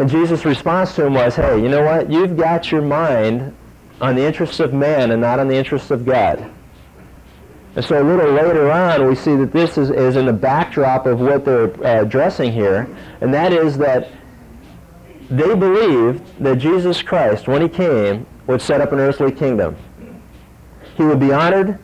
And 0.00 0.08
Jesus' 0.08 0.46
response 0.46 0.94
to 0.94 1.04
him 1.04 1.12
was, 1.12 1.36
hey, 1.36 1.60
you 1.60 1.68
know 1.68 1.84
what? 1.84 2.10
You've 2.10 2.34
got 2.34 2.72
your 2.72 2.80
mind 2.80 3.54
on 4.00 4.14
the 4.14 4.24
interests 4.24 4.58
of 4.58 4.72
man 4.72 5.10
and 5.10 5.20
not 5.20 5.38
on 5.38 5.46
the 5.46 5.54
interests 5.54 5.90
of 5.90 6.06
God. 6.06 6.50
And 7.76 7.84
so 7.84 8.02
a 8.02 8.02
little 8.02 8.32
later 8.32 8.70
on, 8.70 9.06
we 9.06 9.14
see 9.14 9.36
that 9.36 9.52
this 9.52 9.76
is, 9.76 9.90
is 9.90 10.16
in 10.16 10.24
the 10.24 10.32
backdrop 10.32 11.04
of 11.04 11.20
what 11.20 11.44
they're 11.44 11.68
uh, 11.84 12.00
addressing 12.00 12.50
here, 12.50 12.88
and 13.20 13.34
that 13.34 13.52
is 13.52 13.76
that 13.76 14.10
they 15.28 15.54
believed 15.54 16.24
that 16.42 16.56
Jesus 16.56 17.02
Christ, 17.02 17.46
when 17.46 17.60
he 17.60 17.68
came, 17.68 18.26
would 18.46 18.62
set 18.62 18.80
up 18.80 18.92
an 18.92 19.00
earthly 19.00 19.30
kingdom. 19.30 19.76
He 20.96 21.02
would 21.02 21.20
be 21.20 21.30
honored. 21.30 21.78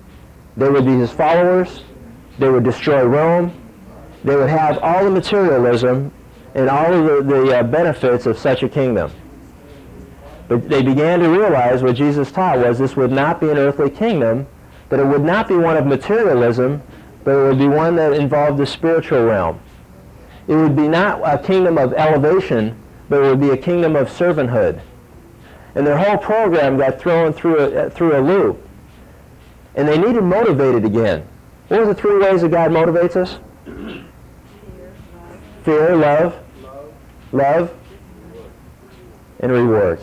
They 0.57 0.71
would 0.71 0.87
be 0.87 0.97
his 0.97 1.11
followers. 1.11 1.85
They 2.39 2.49
would 2.49 2.65
destroy 2.65 3.05
Rome. 3.05 3.53
They 4.25 4.37
would 4.37 4.49
have 4.49 4.79
all 4.79 5.05
the 5.05 5.11
materialism 5.11 6.13
and 6.57 6.71
all 6.71 6.91
of 6.91 7.27
the, 7.27 7.35
the 7.35 7.59
uh, 7.59 7.63
benefits 7.63 8.25
of 8.25 8.39
such 8.39 8.63
a 8.63 8.69
kingdom. 8.69 9.13
But 10.49 10.71
they 10.71 10.83
began 10.83 11.21
to 11.21 11.29
realize 11.29 11.83
what 11.83 11.97
Jesus 11.97 12.33
taught 12.33 12.59
was 12.59 12.79
this 12.79 12.97
would 12.97 13.13
not 13.13 13.41
be 13.41 13.51
an 13.51 13.59
earthly 13.59 13.91
kingdom, 13.91 14.47
that 14.89 14.99
it 14.99 15.05
would 15.05 15.23
not 15.23 15.49
be 15.49 15.55
one 15.55 15.77
of 15.77 15.87
materialism, 15.87 16.83
but 17.25 17.33
it 17.33 17.43
would 17.49 17.59
be 17.59 17.69
one 17.69 17.95
that 17.97 18.15
involved 18.15 18.57
the 18.57 18.65
spiritual 18.65 19.27
realm. 19.27 19.61
It 20.49 20.55
would 20.55 20.75
be 20.75 20.89
not 20.89 21.21
a 21.23 21.39
kingdom 21.39 21.77
of 21.77 21.93
elevation, 21.93 22.75
but 23.11 23.23
it 23.23 23.29
would 23.29 23.41
be 23.41 23.51
a 23.51 23.57
kingdom 23.57 23.95
of 23.95 24.09
servanthood. 24.09 24.81
And 25.75 25.87
their 25.87 25.99
whole 25.99 26.17
program 26.17 26.79
got 26.79 26.99
thrown 26.99 27.35
through 27.35 27.59
a, 27.59 27.91
through 27.91 28.19
a 28.19 28.23
loop. 28.23 28.67
And 29.75 29.87
they 29.87 29.99
needed 29.99 30.23
motivated 30.23 30.87
again. 30.87 31.29
What 31.69 31.81
are 31.81 31.87
the 31.87 31.95
three 31.95 32.19
ways 32.19 32.41
that 32.41 32.51
God 32.51 32.71
motivates 32.71 33.15
us? 33.17 33.41
Fear, 35.65 35.97
love, 35.97 36.46
love, 37.37 37.75
and 39.41 39.53
rewards. 39.53 40.03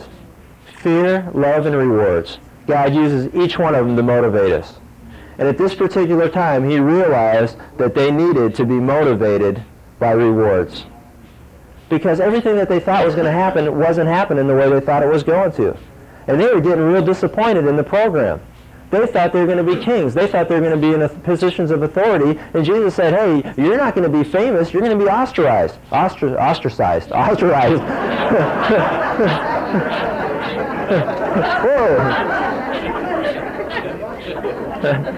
Fear, 0.78 1.30
love, 1.34 1.66
and 1.66 1.76
rewards. 1.76 2.38
God 2.66 2.94
uses 2.94 3.34
each 3.34 3.58
one 3.58 3.74
of 3.74 3.86
them 3.86 3.96
to 3.96 4.02
motivate 4.02 4.52
us. 4.52 4.78
And 5.38 5.48
at 5.48 5.58
this 5.58 5.74
particular 5.74 6.28
time, 6.28 6.68
he 6.68 6.78
realized 6.78 7.56
that 7.76 7.94
they 7.94 8.10
needed 8.10 8.54
to 8.54 8.64
be 8.64 8.74
motivated 8.74 9.62
by 9.98 10.12
rewards. 10.12 10.84
Because 11.88 12.20
everything 12.20 12.56
that 12.56 12.68
they 12.68 12.80
thought 12.80 13.04
was 13.04 13.14
going 13.14 13.26
to 13.26 13.32
happen 13.32 13.78
wasn't 13.78 14.08
happening 14.08 14.46
the 14.46 14.54
way 14.54 14.70
they 14.70 14.80
thought 14.80 15.02
it 15.02 15.08
was 15.08 15.22
going 15.22 15.52
to. 15.52 15.76
And 16.26 16.40
they 16.40 16.46
were 16.46 16.60
getting 16.60 16.84
real 16.84 17.04
disappointed 17.04 17.66
in 17.66 17.76
the 17.76 17.84
program. 17.84 18.40
They 18.94 19.08
thought 19.08 19.32
they 19.32 19.40
were 19.40 19.46
going 19.46 19.58
to 19.58 19.74
be 19.74 19.82
kings. 19.82 20.14
They 20.14 20.28
thought 20.28 20.48
they 20.48 20.54
were 20.54 20.60
going 20.60 20.80
to 20.80 20.86
be 20.88 20.94
in 20.94 21.20
positions 21.22 21.72
of 21.72 21.82
authority. 21.82 22.38
And 22.54 22.64
Jesus 22.64 22.94
said, 22.94 23.12
hey, 23.12 23.52
you're 23.60 23.76
not 23.76 23.96
going 23.96 24.08
to 24.08 24.18
be 24.18 24.22
famous. 24.22 24.72
You're 24.72 24.82
going 24.82 24.96
to 24.96 25.04
be 25.04 25.10
ostracized. 25.10 25.78
Ostra- 25.90 26.34
ostracized. 26.34 27.10
Ostracized. 27.12 27.82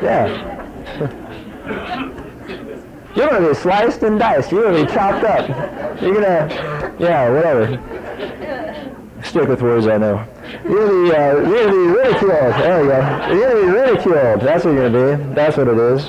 Yeah. 0.02 0.26
You're 3.14 3.28
going 3.28 3.42
to 3.42 3.48
be 3.48 3.54
sliced 3.54 4.02
and 4.04 4.18
diced. 4.18 4.52
You're 4.52 4.62
going 4.62 4.86
to 4.86 4.86
be 4.86 4.94
chopped 4.94 5.24
up. 5.24 6.00
You're 6.00 6.14
going 6.14 6.24
to, 6.24 6.96
yeah, 6.98 7.28
whatever. 7.28 7.78
Stick 9.22 9.48
with 9.48 9.60
words 9.60 9.86
I 9.86 9.98
know. 9.98 10.26
To 10.46 11.16
uh, 11.16 11.34
be 11.44 11.76
ridiculed. 11.76 12.54
There 12.54 12.82
you 12.82 12.88
go. 12.88 13.62
Be 13.64 13.70
ridiculed. 13.70 14.40
That's 14.40 14.64
what 14.64 14.74
you're 14.74 14.90
going 14.90 15.18
to 15.18 15.24
be. 15.24 15.34
That's 15.34 15.56
what 15.56 15.68
it 15.68 15.78
is. 15.78 16.06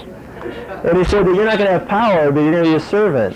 And 0.86 0.98
he 0.98 1.04
said 1.04 1.26
that 1.26 1.36
you're 1.36 1.46
not 1.46 1.58
going 1.58 1.72
to 1.72 1.80
have 1.80 1.88
power, 1.88 2.32
but 2.32 2.42
you're 2.42 2.52
going 2.52 2.64
to 2.66 2.70
be 2.72 2.76
a 2.76 2.80
servant. 2.80 3.36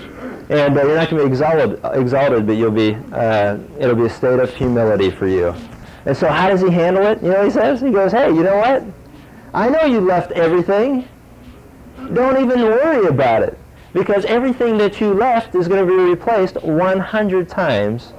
And 0.50 0.78
uh, 0.78 0.84
you're 0.86 0.96
not 0.96 1.10
going 1.10 1.22
to 1.22 1.28
be 1.28 1.32
exalted, 1.32 1.80
exalted, 1.94 2.46
but 2.46 2.54
you'll 2.54 2.72
be, 2.72 2.96
uh, 3.14 3.58
it'll 3.80 3.96
be 3.96 4.06
a 4.06 4.10
state 4.10 4.40
of 4.40 4.54
humility 4.54 5.10
for 5.10 5.28
you. 5.28 5.56
And 6.06 6.16
so 6.16 6.28
how 6.28 6.50
does 6.50 6.62
he 6.62 6.70
handle 6.70 7.06
it? 7.06 7.22
You 7.24 7.30
know 7.30 7.44
he 7.44 7.52
says? 7.52 7.82
He 7.82 7.92
goes, 7.92 8.12
hey, 8.12 8.30
you 8.30 8.44
know 8.44 8.58
what? 8.58 8.84
I 9.54 9.70
know 9.70 9.84
you 9.86 10.02
left 10.02 10.32
everything. 10.34 11.08
Don't 12.14 12.44
even 12.44 12.62
worry 12.62 13.08
about 13.08 13.44
it. 13.44 13.58
Because 13.94 14.26
everything 14.26 14.78
that 14.78 15.02
you 15.02 15.14
left 15.14 15.56
is 15.56 15.68
going 15.68 15.86
to 15.86 15.92
be 15.92 15.98
replaced 15.98 16.62
100 16.62 17.50
times 17.50 18.14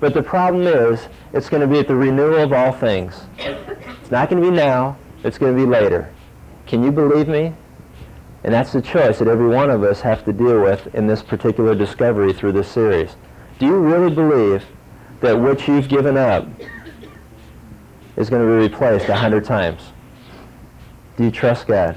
but 0.00 0.14
the 0.14 0.22
problem 0.22 0.66
is, 0.66 1.08
it's 1.32 1.48
going 1.48 1.60
to 1.60 1.66
be 1.66 1.78
at 1.78 1.88
the 1.88 1.94
renewal 1.94 2.42
of 2.42 2.52
all 2.52 2.72
things. 2.72 3.20
It's 3.38 4.10
not 4.10 4.30
going 4.30 4.42
to 4.42 4.50
be 4.50 4.56
now. 4.56 4.96
It's 5.24 5.38
going 5.38 5.56
to 5.56 5.62
be 5.62 5.68
later. 5.68 6.12
Can 6.66 6.82
you 6.82 6.90
believe 6.90 7.28
me? 7.28 7.54
And 8.44 8.54
that's 8.54 8.72
the 8.72 8.80
choice 8.80 9.18
that 9.18 9.28
every 9.28 9.48
one 9.48 9.70
of 9.70 9.82
us 9.82 10.00
have 10.00 10.24
to 10.24 10.32
deal 10.32 10.62
with 10.62 10.94
in 10.94 11.06
this 11.06 11.22
particular 11.22 11.74
discovery 11.74 12.32
through 12.32 12.52
this 12.52 12.68
series. 12.70 13.16
Do 13.58 13.66
you 13.66 13.76
really 13.76 14.14
believe 14.14 14.64
that 15.20 15.38
what 15.38 15.66
you've 15.66 15.88
given 15.88 16.16
up 16.16 16.46
is 18.16 18.30
going 18.30 18.42
to 18.42 18.48
be 18.48 18.68
replaced 18.68 19.08
a 19.08 19.16
hundred 19.16 19.44
times? 19.44 19.82
Do 21.16 21.24
you 21.24 21.30
trust 21.30 21.66
God? 21.66 21.96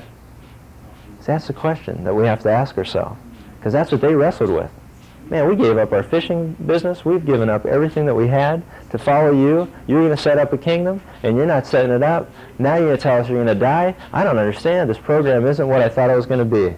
See, 1.20 1.28
that's 1.28 1.46
the 1.46 1.54
question 1.54 2.04
that 2.04 2.16
we 2.16 2.26
have 2.26 2.42
to 2.42 2.52
ask 2.52 2.78
ourselves. 2.78 3.20
Because 3.60 3.74
that's 3.74 3.92
what 3.92 4.02
they 4.02 4.16
wrestled 4.16 4.50
with. 4.50 4.72
Man, 5.32 5.48
we 5.48 5.56
gave 5.56 5.78
up 5.78 5.94
our 5.94 6.04
fishing 6.04 6.58
business. 6.66 7.06
We've 7.06 7.26
given 7.26 7.50
up 7.50 7.66
everything 7.66 8.06
that 8.06 8.14
we 8.14 8.28
had 8.28 8.62
to 8.90 8.98
follow 8.98 9.32
you. 9.32 9.66
You're 9.88 10.02
going 10.02 10.14
to 10.14 10.22
set 10.22 10.38
up 10.38 10.52
a 10.52 10.58
kingdom, 10.58 11.02
and 11.24 11.38
you're 11.38 11.46
not 11.46 11.66
setting 11.66 11.92
it 11.92 12.04
up. 12.04 12.30
Now 12.60 12.76
you're 12.76 12.88
going 12.88 12.98
to 12.98 13.02
tell 13.02 13.18
us 13.18 13.30
you're 13.30 13.42
going 13.42 13.48
to 13.48 13.56
die? 13.56 13.96
I 14.12 14.26
don't 14.26 14.38
understand. 14.38 14.90
This 14.90 14.98
program 14.98 15.48
isn't 15.48 15.66
what 15.66 15.82
I 15.82 15.88
thought 15.88 16.10
it 16.10 16.18
was 16.18 16.26
going 16.26 16.40
to 16.40 16.46
be. 16.46 16.66
And 16.66 16.78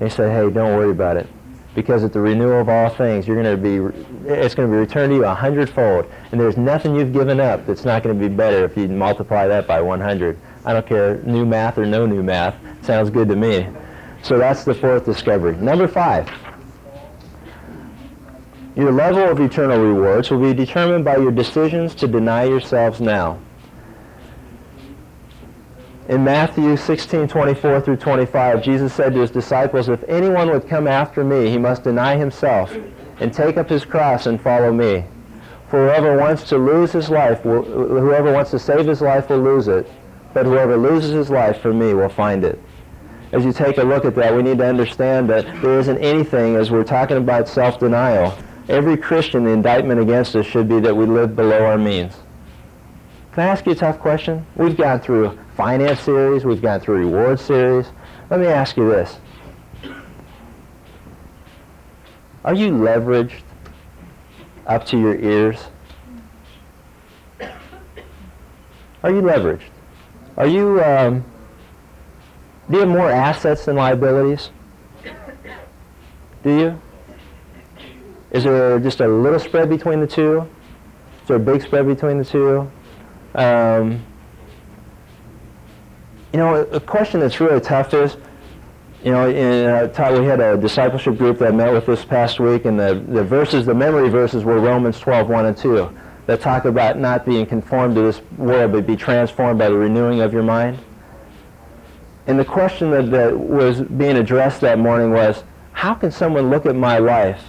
he 0.00 0.08
said, 0.08 0.32
hey, 0.32 0.50
don't 0.50 0.74
worry 0.74 0.90
about 0.90 1.18
it. 1.18 1.28
Because 1.74 2.02
at 2.02 2.14
the 2.14 2.20
renewal 2.20 2.62
of 2.62 2.70
all 2.70 2.88
things, 2.88 3.28
you're 3.28 3.42
going 3.42 3.54
to 3.54 3.62
be, 3.62 4.26
it's 4.26 4.54
going 4.54 4.70
to 4.70 4.72
be 4.72 4.78
returned 4.78 5.10
to 5.10 5.16
you 5.16 5.26
a 5.26 5.34
hundredfold. 5.34 6.10
And 6.30 6.40
there's 6.40 6.56
nothing 6.56 6.96
you've 6.96 7.12
given 7.12 7.40
up 7.40 7.66
that's 7.66 7.84
not 7.84 8.02
going 8.02 8.18
to 8.18 8.28
be 8.28 8.34
better 8.34 8.64
if 8.64 8.74
you 8.74 8.88
multiply 8.88 9.46
that 9.48 9.66
by 9.66 9.82
100. 9.82 10.38
I 10.64 10.72
don't 10.72 10.86
care, 10.86 11.18
new 11.24 11.44
math 11.44 11.76
or 11.76 11.84
no 11.84 12.06
new 12.06 12.22
math. 12.22 12.56
Sounds 12.86 13.10
good 13.10 13.28
to 13.28 13.36
me. 13.36 13.68
So 14.22 14.38
that's 14.38 14.64
the 14.64 14.72
fourth 14.72 15.04
discovery. 15.04 15.56
Number 15.56 15.86
five. 15.86 16.30
Your 18.74 18.90
level 18.90 19.28
of 19.28 19.38
eternal 19.38 19.78
rewards 19.78 20.30
will 20.30 20.40
be 20.40 20.54
determined 20.54 21.04
by 21.04 21.18
your 21.18 21.30
decisions 21.30 21.94
to 21.96 22.08
deny 22.08 22.44
yourselves 22.44 23.02
now. 23.02 23.38
In 26.08 26.24
Matthew 26.24 26.76
16, 26.76 27.28
24 27.28 27.82
through 27.82 27.96
25, 27.96 28.62
Jesus 28.62 28.94
said 28.94 29.12
to 29.12 29.20
his 29.20 29.30
disciples, 29.30 29.90
If 29.90 30.02
anyone 30.08 30.50
would 30.50 30.68
come 30.68 30.88
after 30.88 31.22
me, 31.22 31.50
he 31.50 31.58
must 31.58 31.84
deny 31.84 32.16
himself 32.16 32.74
and 33.20 33.32
take 33.32 33.58
up 33.58 33.68
his 33.68 33.84
cross 33.84 34.26
and 34.26 34.40
follow 34.40 34.72
me. 34.72 35.04
For 35.68 35.86
whoever 35.86 36.18
wants 36.18 36.44
to 36.44 36.56
lose 36.56 36.92
his 36.92 37.10
life, 37.10 37.44
will, 37.44 37.62
whoever 37.62 38.32
wants 38.32 38.50
to 38.52 38.58
save 38.58 38.86
his 38.86 39.02
life 39.02 39.28
will 39.28 39.38
lose 39.40 39.68
it, 39.68 39.86
but 40.32 40.46
whoever 40.46 40.78
loses 40.78 41.12
his 41.12 41.30
life 41.30 41.60
for 41.60 41.74
me 41.74 41.92
will 41.92 42.08
find 42.08 42.42
it. 42.42 42.58
As 43.32 43.44
you 43.44 43.52
take 43.52 43.78
a 43.78 43.82
look 43.82 44.04
at 44.04 44.14
that, 44.16 44.34
we 44.34 44.42
need 44.42 44.58
to 44.58 44.66
understand 44.66 45.28
that 45.30 45.44
there 45.62 45.78
isn't 45.78 45.98
anything, 45.98 46.56
as 46.56 46.70
we're 46.70 46.84
talking 46.84 47.16
about 47.16 47.48
self-denial, 47.48 48.36
every 48.68 48.96
Christian, 48.96 49.44
the 49.44 49.50
indictment 49.50 50.00
against 50.00 50.34
us 50.36 50.46
should 50.46 50.68
be 50.68 50.80
that 50.80 50.96
we 50.96 51.06
live 51.06 51.36
below 51.36 51.64
our 51.64 51.78
means. 51.78 52.14
Can 53.32 53.44
I 53.44 53.46
ask 53.46 53.64
you 53.66 53.72
a 53.72 53.74
tough 53.74 53.98
question? 53.98 54.44
We've 54.56 54.76
gone 54.76 55.00
through 55.00 55.26
a 55.26 55.38
finance 55.56 56.00
series, 56.00 56.44
we've 56.44 56.60
gone 56.60 56.80
through 56.80 56.98
reward 56.98 57.40
series. 57.40 57.86
Let 58.30 58.40
me 58.40 58.46
ask 58.46 58.76
you 58.76 58.88
this. 58.90 59.18
Are 62.44 62.54
you 62.54 62.72
leveraged 62.72 63.42
up 64.66 64.84
to 64.86 64.98
your 64.98 65.14
ears? 65.16 65.58
Are 69.02 69.10
you 69.10 69.22
leveraged? 69.22 69.70
Are 70.36 70.46
you, 70.46 70.82
um, 70.82 71.24
do 72.68 72.74
you 72.74 72.80
have 72.80 72.88
more 72.88 73.10
assets 73.10 73.64
than 73.64 73.76
liabilities? 73.76 74.50
Do 76.42 76.58
you? 76.58 76.80
Is 78.32 78.44
there 78.44 78.80
just 78.80 79.00
a 79.00 79.06
little 79.06 79.38
spread 79.38 79.68
between 79.68 80.00
the 80.00 80.06
two? 80.06 80.48
Is 81.20 81.28
there 81.28 81.36
a 81.36 81.40
big 81.40 81.60
spread 81.62 81.86
between 81.86 82.16
the 82.16 82.24
two? 82.24 82.70
Um, 83.34 84.02
you 86.32 86.38
know, 86.38 86.54
a 86.54 86.80
question 86.80 87.20
that's 87.20 87.40
really 87.40 87.60
tough 87.60 87.92
is, 87.92 88.16
you 89.04 89.12
know, 89.12 89.28
in, 89.28 89.66
uh, 89.66 90.18
we 90.18 90.24
had 90.24 90.40
a 90.40 90.56
discipleship 90.56 91.18
group 91.18 91.38
that 91.40 91.54
met 91.54 91.72
with 91.72 91.84
this 91.84 92.06
past 92.06 92.40
week, 92.40 92.64
and 92.64 92.80
the, 92.80 93.04
the 93.08 93.22
verses, 93.22 93.66
the 93.66 93.74
memory 93.74 94.08
verses 94.08 94.44
were 94.44 94.58
Romans 94.58 94.98
12, 94.98 95.28
1 95.28 95.46
and 95.46 95.56
2, 95.56 95.98
that 96.24 96.40
talk 96.40 96.64
about 96.64 96.98
not 96.98 97.26
being 97.26 97.44
conformed 97.44 97.94
to 97.96 98.00
this 98.00 98.22
world, 98.38 98.72
but 98.72 98.86
be 98.86 98.96
transformed 98.96 99.58
by 99.58 99.68
the 99.68 99.76
renewing 99.76 100.22
of 100.22 100.32
your 100.32 100.42
mind. 100.42 100.78
And 102.26 102.38
the 102.38 102.44
question 102.46 102.90
that, 102.92 103.10
that 103.10 103.38
was 103.38 103.82
being 103.82 104.16
addressed 104.16 104.62
that 104.62 104.78
morning 104.78 105.10
was, 105.10 105.44
how 105.72 105.92
can 105.92 106.10
someone 106.10 106.48
look 106.48 106.64
at 106.64 106.76
my 106.76 106.96
life 106.98 107.42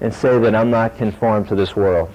and 0.00 0.12
say 0.12 0.38
that 0.38 0.54
I'm 0.54 0.70
not 0.70 0.96
conformed 0.96 1.48
to 1.48 1.54
this 1.54 1.74
world? 1.74 2.10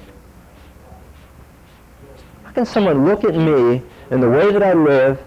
How 2.43 2.52
can 2.52 2.65
someone 2.65 3.06
look 3.06 3.24
at 3.24 3.36
me 3.36 3.82
and 4.10 4.22
the 4.22 4.30
way 4.30 4.52
that 4.52 4.63
I 4.63 4.74
live, 4.74 5.19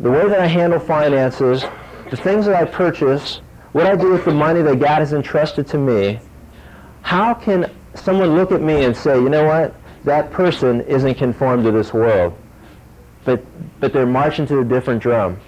the 0.00 0.10
way 0.10 0.28
that 0.28 0.40
I 0.40 0.46
handle 0.46 0.78
finances, 0.80 1.64
the 2.10 2.16
things 2.16 2.46
that 2.46 2.54
I 2.54 2.64
purchase, 2.64 3.40
what 3.72 3.86
I 3.86 3.96
do 3.96 4.12
with 4.12 4.24
the 4.24 4.34
money 4.34 4.62
that 4.62 4.78
God 4.78 5.00
has 5.00 5.12
entrusted 5.12 5.66
to 5.68 5.78
me, 5.78 6.20
how 7.02 7.34
can 7.34 7.70
someone 7.94 8.34
look 8.34 8.52
at 8.52 8.60
me 8.60 8.84
and 8.84 8.96
say, 8.96 9.16
you 9.16 9.28
know 9.28 9.44
what, 9.44 9.74
that 10.04 10.30
person 10.30 10.82
isn't 10.82 11.14
conformed 11.14 11.64
to 11.64 11.70
this 11.70 11.92
world, 11.92 12.36
but, 13.24 13.42
but 13.80 13.92
they're 13.92 14.06
marching 14.06 14.46
to 14.46 14.60
a 14.60 14.64
different 14.64 15.02
drum. 15.02 15.38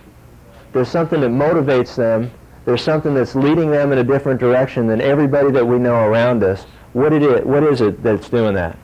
There's 0.72 0.88
something 0.88 1.20
that 1.20 1.30
motivates 1.30 1.94
them 1.94 2.30
there's 2.66 2.82
something 2.82 3.14
that's 3.14 3.34
leading 3.34 3.70
them 3.70 3.92
in 3.92 3.98
a 3.98 4.04
different 4.04 4.40
direction 4.40 4.88
than 4.88 5.00
everybody 5.00 5.52
that 5.52 5.64
we 5.64 5.78
know 5.78 5.94
around 5.94 6.42
us. 6.42 6.64
What, 6.92 7.12
it 7.12 7.22
is, 7.22 7.44
what 7.44 7.62
is 7.62 7.80
it 7.80 8.02
that's 8.02 8.28
doing 8.28 8.54
that? 8.54 8.76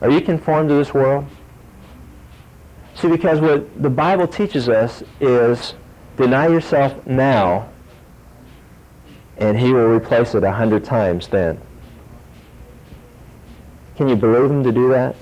Are 0.00 0.10
you 0.10 0.20
conformed 0.20 0.68
to 0.68 0.74
this 0.74 0.92
world? 0.92 1.24
See, 2.96 3.08
because 3.08 3.40
what 3.40 3.82
the 3.82 3.88
Bible 3.88 4.26
teaches 4.26 4.68
us 4.68 5.04
is 5.20 5.74
deny 6.16 6.48
yourself 6.48 7.06
now, 7.06 7.68
and 9.38 9.58
he 9.58 9.72
will 9.72 9.86
replace 9.86 10.34
it 10.34 10.42
a 10.42 10.52
hundred 10.52 10.84
times 10.84 11.28
then. 11.28 11.60
Can 13.96 14.08
you 14.08 14.16
believe 14.16 14.50
him 14.50 14.64
to 14.64 14.72
do 14.72 14.88
that? 14.88 15.14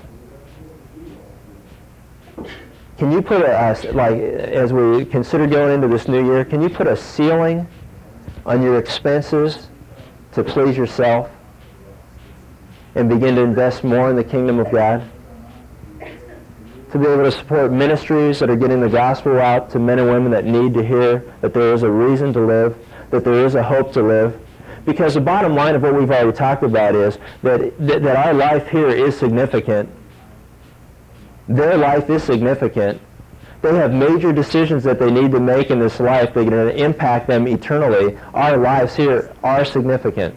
Can 3.03 3.11
you 3.11 3.21
put 3.21 3.41
a, 3.41 3.91
like, 3.91 4.17
as 4.17 4.71
we 4.71 5.03
consider 5.03 5.45
going 5.45 5.73
into 5.73 5.89
this 5.89 6.07
new 6.07 6.25
year, 6.25 6.45
can 6.45 6.61
you 6.61 6.69
put 6.69 6.87
a 6.87 6.95
ceiling 6.95 7.67
on 8.45 8.61
your 8.61 8.79
expenses 8.79 9.67
to 10.31 10.41
please 10.41 10.77
yourself 10.77 11.29
and 12.95 13.09
begin 13.09 13.35
to 13.35 13.41
invest 13.41 13.83
more 13.83 14.09
in 14.09 14.15
the 14.15 14.23
kingdom 14.23 14.57
of 14.57 14.71
God? 14.71 15.03
To 15.99 16.97
be 16.97 17.05
able 17.05 17.25
to 17.25 17.31
support 17.33 17.73
ministries 17.73 18.39
that 18.39 18.49
are 18.49 18.55
getting 18.55 18.79
the 18.79 18.87
gospel 18.87 19.37
out 19.37 19.69
to 19.71 19.79
men 19.79 19.99
and 19.99 20.09
women 20.09 20.31
that 20.31 20.45
need 20.45 20.73
to 20.73 20.81
hear 20.81 21.29
that 21.41 21.53
there 21.53 21.73
is 21.73 21.83
a 21.83 21.91
reason 21.91 22.31
to 22.31 22.39
live, 22.39 22.77
that 23.09 23.25
there 23.25 23.45
is 23.45 23.55
a 23.55 23.63
hope 23.63 23.91
to 23.95 24.01
live. 24.01 24.39
Because 24.85 25.15
the 25.15 25.19
bottom 25.19 25.55
line 25.55 25.75
of 25.75 25.81
what 25.81 25.93
we've 25.93 26.09
already 26.09 26.31
talked 26.31 26.63
about 26.63 26.95
is 26.95 27.17
that, 27.41 27.77
that, 27.85 28.01
that 28.01 28.15
our 28.15 28.33
life 28.33 28.69
here 28.69 28.87
is 28.87 29.17
significant 29.17 29.89
their 31.47 31.77
life 31.77 32.09
is 32.09 32.23
significant. 32.23 33.01
They 33.61 33.73
have 33.75 33.93
major 33.93 34.33
decisions 34.33 34.83
that 34.83 34.99
they 34.99 35.09
need 35.09 35.31
to 35.31 35.39
make 35.39 35.69
in 35.69 35.79
this 35.79 35.99
life 35.99 36.33
that 36.33 36.41
are 36.41 36.49
going 36.49 36.75
to 36.75 36.83
impact 36.83 37.27
them 37.27 37.47
eternally. 37.47 38.17
Our 38.33 38.57
lives 38.57 38.95
here 38.95 39.33
are 39.43 39.63
significant. 39.63 40.35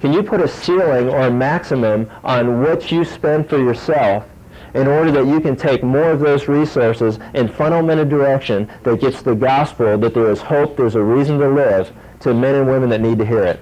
Can 0.00 0.12
you 0.12 0.22
put 0.22 0.40
a 0.40 0.48
ceiling 0.48 1.08
or 1.08 1.20
a 1.20 1.30
maximum 1.30 2.10
on 2.24 2.60
what 2.62 2.90
you 2.90 3.04
spend 3.04 3.48
for 3.48 3.58
yourself 3.58 4.26
in 4.74 4.88
order 4.88 5.10
that 5.12 5.26
you 5.26 5.40
can 5.40 5.56
take 5.56 5.82
more 5.82 6.10
of 6.10 6.20
those 6.20 6.48
resources 6.48 7.18
and 7.32 7.52
funnel 7.52 7.80
them 7.80 7.90
in 7.90 8.00
a 8.00 8.04
direction 8.04 8.68
that 8.82 9.00
gets 9.00 9.22
the 9.22 9.34
gospel 9.34 9.96
that 9.96 10.12
there 10.14 10.30
is 10.30 10.40
hope, 10.40 10.76
there's 10.76 10.96
a 10.96 11.02
reason 11.02 11.38
to 11.38 11.48
live 11.48 11.92
to 12.20 12.34
men 12.34 12.56
and 12.56 12.66
women 12.66 12.88
that 12.88 13.00
need 13.00 13.18
to 13.18 13.24
hear 13.24 13.44
it? 13.44 13.60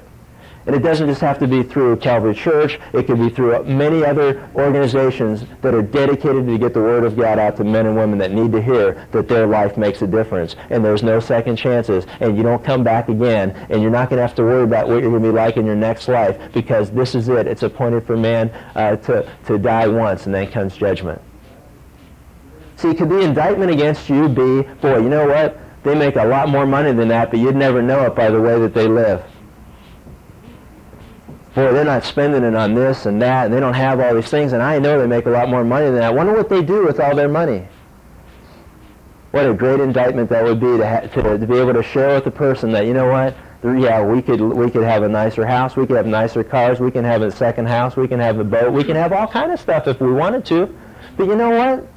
And 0.66 0.76
it 0.76 0.80
doesn't 0.80 1.08
just 1.08 1.20
have 1.20 1.38
to 1.40 1.48
be 1.48 1.62
through 1.62 1.96
Calvary 1.96 2.34
Church. 2.34 2.78
It 2.92 3.06
could 3.06 3.18
be 3.18 3.28
through 3.28 3.64
many 3.64 4.04
other 4.04 4.48
organizations 4.54 5.44
that 5.60 5.74
are 5.74 5.82
dedicated 5.82 6.46
to 6.46 6.58
get 6.58 6.72
the 6.72 6.80
Word 6.80 7.04
of 7.04 7.16
God 7.16 7.38
out 7.38 7.56
to 7.56 7.64
men 7.64 7.86
and 7.86 7.96
women 7.96 8.18
that 8.18 8.30
need 8.30 8.52
to 8.52 8.62
hear 8.62 9.06
that 9.10 9.26
their 9.26 9.46
life 9.46 9.76
makes 9.76 10.02
a 10.02 10.06
difference. 10.06 10.54
And 10.70 10.84
there's 10.84 11.02
no 11.02 11.18
second 11.18 11.56
chances. 11.56 12.06
And 12.20 12.36
you 12.36 12.44
don't 12.44 12.62
come 12.62 12.84
back 12.84 13.08
again. 13.08 13.50
And 13.70 13.82
you're 13.82 13.90
not 13.90 14.08
going 14.08 14.18
to 14.18 14.22
have 14.22 14.36
to 14.36 14.42
worry 14.42 14.62
about 14.62 14.88
what 14.88 15.02
you're 15.02 15.10
going 15.10 15.22
to 15.22 15.28
be 15.28 15.34
like 15.34 15.56
in 15.56 15.66
your 15.66 15.74
next 15.74 16.06
life 16.06 16.38
because 16.52 16.92
this 16.92 17.16
is 17.16 17.28
it. 17.28 17.48
It's 17.48 17.64
appointed 17.64 18.06
for 18.06 18.16
man 18.16 18.50
uh, 18.76 18.96
to, 18.96 19.28
to 19.46 19.58
die 19.58 19.88
once 19.88 20.26
and 20.26 20.34
then 20.34 20.50
comes 20.50 20.76
judgment. 20.76 21.20
See, 22.76 22.94
could 22.94 23.08
the 23.08 23.20
indictment 23.20 23.70
against 23.70 24.08
you 24.08 24.28
be, 24.28 24.62
boy, 24.80 24.98
you 24.98 25.08
know 25.08 25.26
what? 25.26 25.58
They 25.82 25.96
make 25.96 26.14
a 26.14 26.24
lot 26.24 26.48
more 26.48 26.66
money 26.66 26.92
than 26.92 27.08
that, 27.08 27.30
but 27.30 27.40
you'd 27.40 27.56
never 27.56 27.82
know 27.82 28.06
it 28.06 28.14
by 28.14 28.30
the 28.30 28.40
way 28.40 28.58
that 28.60 28.74
they 28.74 28.86
live 28.86 29.24
boy, 31.54 31.72
they're 31.72 31.84
not 31.84 32.04
spending 32.04 32.42
it 32.44 32.54
on 32.54 32.74
this 32.74 33.06
and 33.06 33.20
that, 33.22 33.46
and 33.46 33.54
they 33.54 33.60
don't 33.60 33.74
have 33.74 34.00
all 34.00 34.14
these 34.14 34.28
things, 34.28 34.52
and 34.52 34.62
I 34.62 34.78
know 34.78 34.98
they 34.98 35.06
make 35.06 35.26
a 35.26 35.30
lot 35.30 35.48
more 35.48 35.64
money 35.64 35.86
than 35.86 35.96
that. 35.96 36.04
I 36.04 36.10
wonder 36.10 36.32
what 36.32 36.48
they 36.48 36.62
do 36.62 36.84
with 36.84 37.00
all 37.00 37.14
their 37.14 37.28
money. 37.28 37.66
What 39.32 39.48
a 39.48 39.54
great 39.54 39.80
indictment 39.80 40.28
that 40.30 40.44
would 40.44 40.60
be 40.60 40.76
to, 40.78 40.86
ha- 40.86 41.00
to, 41.00 41.38
to 41.38 41.46
be 41.46 41.56
able 41.56 41.72
to 41.74 41.82
share 41.82 42.14
with 42.14 42.24
the 42.24 42.30
person 42.30 42.72
that, 42.72 42.86
you 42.86 42.92
know 42.94 43.10
what, 43.10 43.34
yeah, 43.64 44.04
we 44.04 44.20
could, 44.20 44.40
we 44.40 44.70
could 44.70 44.82
have 44.82 45.02
a 45.04 45.08
nicer 45.08 45.46
house, 45.46 45.76
we 45.76 45.86
could 45.86 45.96
have 45.96 46.06
nicer 46.06 46.42
cars, 46.42 46.80
we 46.80 46.90
can 46.90 47.04
have 47.04 47.22
a 47.22 47.30
second 47.30 47.66
house, 47.66 47.96
we 47.96 48.08
can 48.08 48.18
have 48.18 48.38
a 48.38 48.44
boat, 48.44 48.72
we 48.72 48.84
can 48.84 48.96
have 48.96 49.12
all 49.12 49.26
kind 49.26 49.52
of 49.52 49.60
stuff 49.60 49.86
if 49.86 50.00
we 50.00 50.12
wanted 50.12 50.44
to. 50.46 50.74
But 51.16 51.26
you 51.28 51.36
know 51.36 51.50
what? 51.50 51.88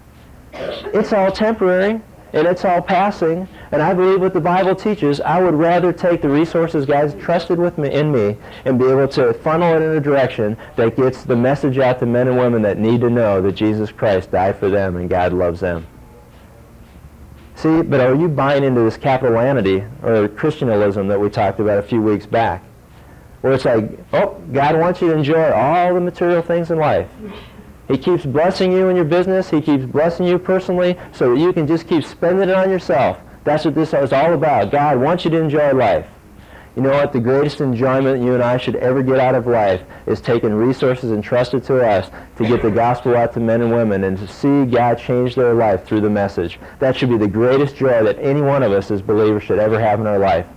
It's 0.93 1.11
all 1.11 1.31
temporary 1.31 2.01
and 2.33 2.47
it's 2.47 2.63
all 2.63 2.81
passing. 2.81 3.47
And 3.75 3.83
I 3.83 3.93
believe 3.93 4.21
what 4.21 4.33
the 4.33 4.39
Bible 4.39 4.73
teaches, 4.73 5.19
I 5.19 5.41
would 5.41 5.53
rather 5.53 5.91
take 5.91 6.21
the 6.21 6.29
resources 6.29 6.85
God's 6.85 7.13
trusted 7.21 7.59
with 7.59 7.77
me 7.77 7.91
in 7.91 8.09
me 8.09 8.38
and 8.63 8.79
be 8.79 8.85
able 8.85 9.09
to 9.09 9.33
funnel 9.33 9.75
it 9.75 9.81
in 9.81 9.97
a 9.97 9.99
direction 9.99 10.55
that 10.77 10.95
gets 10.95 11.23
the 11.23 11.35
message 11.35 11.77
out 11.77 11.99
to 11.99 12.05
men 12.05 12.29
and 12.29 12.38
women 12.38 12.61
that 12.61 12.77
need 12.77 13.01
to 13.01 13.09
know 13.09 13.41
that 13.41 13.51
Jesus 13.51 13.91
Christ 13.91 14.31
died 14.31 14.57
for 14.57 14.69
them 14.69 14.95
and 14.95 15.09
God 15.09 15.33
loves 15.33 15.59
them. 15.59 15.85
See, 17.55 17.81
but 17.81 17.99
are 17.99 18.15
you 18.15 18.29
buying 18.29 18.63
into 18.63 18.79
this 18.79 18.95
capitalanity 18.95 19.83
or 20.01 20.29
Christianism 20.29 21.09
that 21.09 21.19
we 21.19 21.29
talked 21.29 21.59
about 21.59 21.77
a 21.77 21.83
few 21.83 22.01
weeks 22.01 22.25
back? 22.25 22.63
Where 23.41 23.51
it's 23.51 23.65
like, 23.65 23.91
oh, 24.13 24.41
God 24.53 24.79
wants 24.79 25.01
you 25.01 25.09
to 25.09 25.17
enjoy 25.17 25.51
all 25.51 25.93
the 25.93 25.99
material 25.99 26.41
things 26.41 26.71
in 26.71 26.77
life. 26.77 27.09
He 27.89 27.97
keeps 27.97 28.25
blessing 28.25 28.71
you 28.71 28.88
in 28.88 28.95
your 28.95 29.03
business. 29.03 29.49
He 29.49 29.59
keeps 29.59 29.83
blessing 29.83 30.25
you 30.25 30.39
personally 30.39 30.97
so 31.11 31.35
that 31.35 31.41
you 31.41 31.51
can 31.51 31.67
just 31.67 31.89
keep 31.89 32.05
spending 32.05 32.47
it 32.47 32.55
on 32.55 32.69
yourself. 32.69 33.19
That's 33.45 33.63
what 33.63 33.75
this 33.75 33.93
is 33.93 34.12
all 34.12 34.34
about. 34.34 34.71
God 34.71 34.99
wants 34.99 35.23
you 35.23 35.31
to 35.31 35.39
enjoy 35.39 35.71
life. 35.71 36.08
You 36.75 36.81
know 36.81 36.89
what? 36.89 37.13
The 37.13 37.21
greatest 37.21 37.62
enjoyment 37.62 38.21
you 38.21 38.34
and 38.34 38.43
I 38.43 38.58
should 38.58 38.75
ever 38.75 39.01
get 39.01 39.17
out 39.17 39.34
of 39.34 39.47
life 39.47 39.81
is 40.08 40.19
taking 40.19 40.53
resources 40.53 41.12
entrusted 41.12 41.63
to 41.65 41.88
us 41.88 42.10
to 42.36 42.45
get 42.45 42.62
the 42.62 42.71
gospel 42.71 43.15
out 43.15 43.34
to 43.34 43.39
men 43.39 43.62
and 43.62 43.71
women 43.71 44.03
and 44.03 44.17
to 44.17 44.27
see 44.27 44.65
God 44.65 44.95
change 44.95 45.36
their 45.36 45.53
life 45.53 45.86
through 45.86 46.01
the 46.01 46.10
message. 46.10 46.60
That 46.79 46.97
should 46.97 47.08
be 47.08 47.17
the 47.17 47.29
greatest 47.29 47.77
joy 47.77 48.03
that 48.03 48.19
any 48.19 48.41
one 48.41 48.62
of 48.62 48.73
us 48.73 48.91
as 48.91 49.01
believers 49.01 49.43
should 49.43 49.60
ever 49.60 49.79
have 49.79 50.01
in 50.01 50.08
our 50.08 50.19
life. 50.19 50.47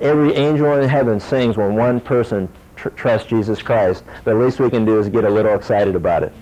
Every 0.00 0.32
angel 0.34 0.72
in 0.78 0.88
heaven 0.88 1.20
sings 1.20 1.58
when 1.58 1.74
one 1.74 2.00
person 2.00 2.48
tr- 2.76 2.88
trusts 2.90 3.28
Jesus 3.28 3.60
Christ. 3.60 4.02
The 4.24 4.34
least 4.34 4.60
we 4.60 4.70
can 4.70 4.86
do 4.86 4.98
is 4.98 5.10
get 5.10 5.24
a 5.24 5.30
little 5.30 5.54
excited 5.54 5.94
about 5.94 6.22
it. 6.22 6.32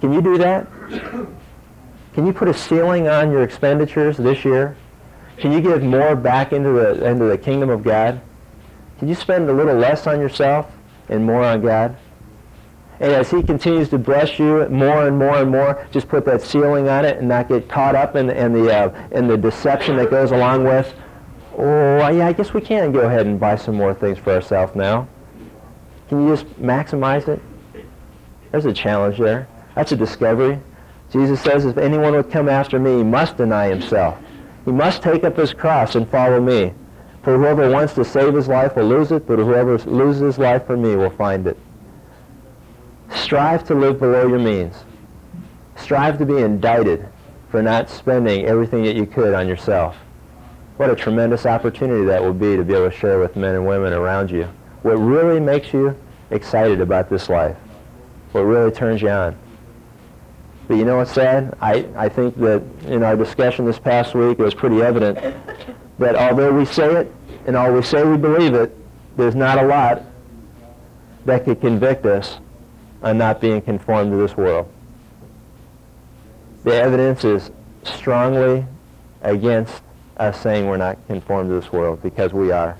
Can 0.00 0.14
you 0.14 0.22
do 0.22 0.38
that? 0.38 0.66
Can 2.14 2.26
you 2.26 2.32
put 2.32 2.48
a 2.48 2.54
ceiling 2.54 3.06
on 3.06 3.30
your 3.30 3.42
expenditures 3.42 4.16
this 4.16 4.46
year? 4.46 4.76
Can 5.40 5.52
you 5.52 5.60
give 5.60 5.82
more 5.82 6.14
back 6.14 6.52
into 6.52 6.70
the, 6.70 7.04
into 7.04 7.24
the 7.24 7.38
kingdom 7.38 7.70
of 7.70 7.82
God? 7.82 8.20
Can 8.98 9.08
you 9.08 9.14
spend 9.14 9.48
a 9.48 9.52
little 9.52 9.74
less 9.74 10.06
on 10.06 10.20
yourself 10.20 10.70
and 11.08 11.24
more 11.24 11.42
on 11.42 11.62
God? 11.62 11.96
And 13.00 13.12
as 13.12 13.30
he 13.30 13.42
continues 13.42 13.88
to 13.88 13.98
bless 13.98 14.38
you 14.38 14.68
more 14.68 15.06
and 15.06 15.18
more 15.18 15.38
and 15.38 15.50
more, 15.50 15.86
just 15.90 16.06
put 16.08 16.26
that 16.26 16.42
ceiling 16.42 16.90
on 16.90 17.06
it 17.06 17.16
and 17.16 17.26
not 17.26 17.48
get 17.48 17.66
caught 17.66 17.94
up 17.94 18.14
in, 18.14 18.28
in, 18.28 18.52
the, 18.52 18.70
uh, 18.70 19.08
in 19.12 19.26
the 19.26 19.38
deception 19.38 19.96
that 19.96 20.10
goes 20.10 20.32
along 20.32 20.64
with, 20.64 20.94
oh, 21.56 22.06
yeah, 22.08 22.26
I 22.26 22.34
guess 22.34 22.52
we 22.52 22.60
can 22.60 22.92
go 22.92 23.00
ahead 23.00 23.26
and 23.26 23.40
buy 23.40 23.56
some 23.56 23.76
more 23.76 23.94
things 23.94 24.18
for 24.18 24.34
ourselves 24.34 24.76
now. 24.76 25.08
Can 26.10 26.22
you 26.22 26.36
just 26.36 26.46
maximize 26.60 27.26
it? 27.28 27.40
There's 28.50 28.66
a 28.66 28.74
challenge 28.74 29.16
there. 29.16 29.48
That's 29.74 29.92
a 29.92 29.96
discovery. 29.96 30.60
Jesus 31.10 31.40
says, 31.40 31.64
if 31.64 31.78
anyone 31.78 32.12
would 32.12 32.30
come 32.30 32.50
after 32.50 32.78
me, 32.78 32.98
he 32.98 33.02
must 33.02 33.38
deny 33.38 33.68
himself. 33.68 34.18
He 34.64 34.72
must 34.72 35.02
take 35.02 35.24
up 35.24 35.36
his 35.36 35.52
cross 35.52 35.94
and 35.94 36.08
follow 36.08 36.40
me. 36.40 36.72
For 37.22 37.36
whoever 37.36 37.70
wants 37.70 37.94
to 37.94 38.04
save 38.04 38.34
his 38.34 38.48
life 38.48 38.76
will 38.76 38.86
lose 38.86 39.12
it, 39.12 39.26
but 39.26 39.38
whoever 39.38 39.78
loses 39.78 40.22
his 40.22 40.38
life 40.38 40.66
for 40.66 40.76
me 40.76 40.96
will 40.96 41.10
find 41.10 41.46
it. 41.46 41.58
Strive 43.10 43.66
to 43.66 43.74
live 43.74 43.98
below 43.98 44.26
your 44.26 44.38
means. 44.38 44.74
Strive 45.76 46.18
to 46.18 46.26
be 46.26 46.38
indicted 46.38 47.06
for 47.50 47.62
not 47.62 47.90
spending 47.90 48.46
everything 48.46 48.84
that 48.84 48.96
you 48.96 49.06
could 49.06 49.34
on 49.34 49.48
yourself. 49.48 49.96
What 50.76 50.88
a 50.88 50.96
tremendous 50.96 51.44
opportunity 51.44 52.04
that 52.06 52.22
will 52.22 52.32
be 52.32 52.56
to 52.56 52.64
be 52.64 52.74
able 52.74 52.90
to 52.90 52.96
share 52.96 53.18
with 53.18 53.36
men 53.36 53.54
and 53.54 53.66
women 53.66 53.92
around 53.92 54.30
you. 54.30 54.48
What 54.82 54.94
really 54.94 55.40
makes 55.40 55.74
you 55.74 55.94
excited 56.30 56.80
about 56.80 57.10
this 57.10 57.28
life. 57.28 57.56
What 58.32 58.42
really 58.42 58.70
turns 58.70 59.02
you 59.02 59.10
on. 59.10 59.36
But 60.70 60.76
you 60.76 60.84
know 60.84 60.98
what's 60.98 61.10
sad? 61.10 61.56
I, 61.60 61.84
I 61.96 62.08
think 62.08 62.36
that 62.36 62.62
in 62.86 63.02
our 63.02 63.16
discussion 63.16 63.64
this 63.64 63.80
past 63.80 64.14
week, 64.14 64.38
it 64.38 64.42
was 64.44 64.54
pretty 64.54 64.80
evident 64.82 65.18
that 65.98 66.14
although 66.14 66.52
we 66.52 66.64
say 66.64 66.94
it 66.94 67.12
and 67.44 67.56
although 67.56 67.74
we 67.74 67.82
say 67.82 68.04
we 68.04 68.16
believe 68.16 68.54
it, 68.54 68.72
there's 69.16 69.34
not 69.34 69.58
a 69.58 69.66
lot 69.66 70.02
that 71.24 71.44
could 71.44 71.60
convict 71.60 72.06
us 72.06 72.38
on 73.02 73.18
not 73.18 73.40
being 73.40 73.60
conformed 73.60 74.12
to 74.12 74.16
this 74.16 74.36
world. 74.36 74.72
The 76.62 76.76
evidence 76.76 77.24
is 77.24 77.50
strongly 77.82 78.64
against 79.22 79.82
us 80.18 80.40
saying 80.40 80.68
we're 80.68 80.76
not 80.76 81.04
conformed 81.08 81.50
to 81.50 81.56
this 81.56 81.72
world 81.72 82.00
because 82.00 82.32
we 82.32 82.52
are. 82.52 82.78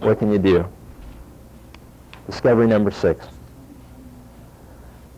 What 0.00 0.18
can 0.18 0.30
you 0.30 0.38
do? 0.38 0.68
Discovery 2.26 2.66
number 2.66 2.90
six. 2.90 3.26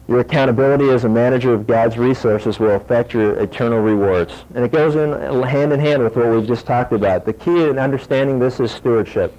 Your 0.09 0.21
accountability 0.21 0.91
as 0.91 1.03
a 1.03 1.09
manager 1.09 1.53
of 1.53 1.67
God's 1.67 1.99
resources 1.99 2.61
will 2.61 2.71
affect 2.71 3.13
your 3.13 3.35
eternal 3.41 3.81
rewards. 3.81 4.45
And 4.55 4.65
it 4.65 4.71
goes 4.71 4.95
in 4.95 5.11
hand 5.43 5.73
in 5.73 5.81
hand 5.81 6.03
with 6.03 6.15
what 6.15 6.29
we've 6.29 6.47
just 6.47 6.65
talked 6.65 6.93
about. 6.93 7.25
The 7.25 7.33
key 7.33 7.65
in 7.65 7.79
understanding 7.79 8.39
this 8.39 8.61
is 8.61 8.71
stewardship. 8.71 9.35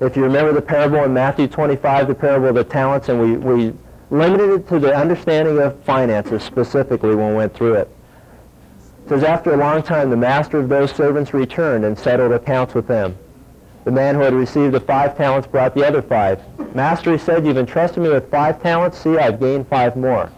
If 0.00 0.16
you 0.16 0.24
remember 0.24 0.52
the 0.52 0.60
parable 0.60 1.02
in 1.04 1.14
Matthew 1.14 1.46
25, 1.46 2.08
the 2.08 2.14
parable 2.14 2.48
of 2.48 2.54
the 2.56 2.64
talents, 2.64 3.08
and 3.08 3.18
we, 3.18 3.36
we 3.36 3.72
limited 4.10 4.50
it 4.50 4.68
to 4.68 4.78
the 4.78 4.94
understanding 4.94 5.58
of 5.58 5.82
finances 5.84 6.42
specifically 6.42 7.14
when 7.14 7.30
we 7.30 7.34
went 7.36 7.54
through 7.54 7.74
it. 7.74 7.88
It 9.04 9.08
says, 9.08 9.22
after 9.22 9.54
a 9.54 9.56
long 9.56 9.82
time, 9.82 10.10
the 10.10 10.16
master 10.16 10.58
of 10.58 10.68
those 10.68 10.92
servants 10.92 11.32
returned 11.32 11.84
and 11.84 11.98
settled 11.98 12.32
accounts 12.32 12.74
with 12.74 12.86
them. 12.86 13.16
The 13.84 13.90
man 13.90 14.14
who 14.14 14.22
had 14.22 14.32
received 14.32 14.72
the 14.72 14.80
five 14.80 15.16
talents 15.16 15.46
brought 15.46 15.74
the 15.74 15.86
other 15.86 16.00
five. 16.00 16.40
Master, 16.74 17.12
he 17.12 17.18
said, 17.18 17.46
you've 17.46 17.58
entrusted 17.58 18.02
me 18.02 18.08
with 18.08 18.30
five 18.30 18.62
talents. 18.62 18.98
See, 18.98 19.18
I've 19.18 19.38
gained 19.38 19.68
five 19.68 19.94
more. 19.96 20.30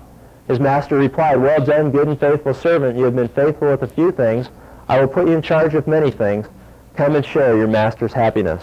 His 0.49 0.61
master 0.61 0.97
replied, 0.97 1.41
Well 1.41 1.65
done, 1.65 1.91
good 1.91 2.09
and 2.09 2.19
faithful 2.19 2.55
servant. 2.55 2.99
You 2.99 3.05
have 3.05 3.17
been 3.17 3.29
faithful 3.29 3.71
with 3.71 3.83
a 3.83 3.89
few 3.89 4.13
things. 4.13 4.49
I 4.89 5.01
will 5.01 5.09
put 5.09 5.27
you 5.27 5.35
in 5.35 5.43
charge 5.43 5.75
of 5.75 5.87
many 5.87 6.11
things. 6.11 6.47
Come 6.95 7.17
and 7.17 7.25
share 7.25 7.57
your 7.57 7.67
master's 7.67 8.13
happiness. 8.13 8.63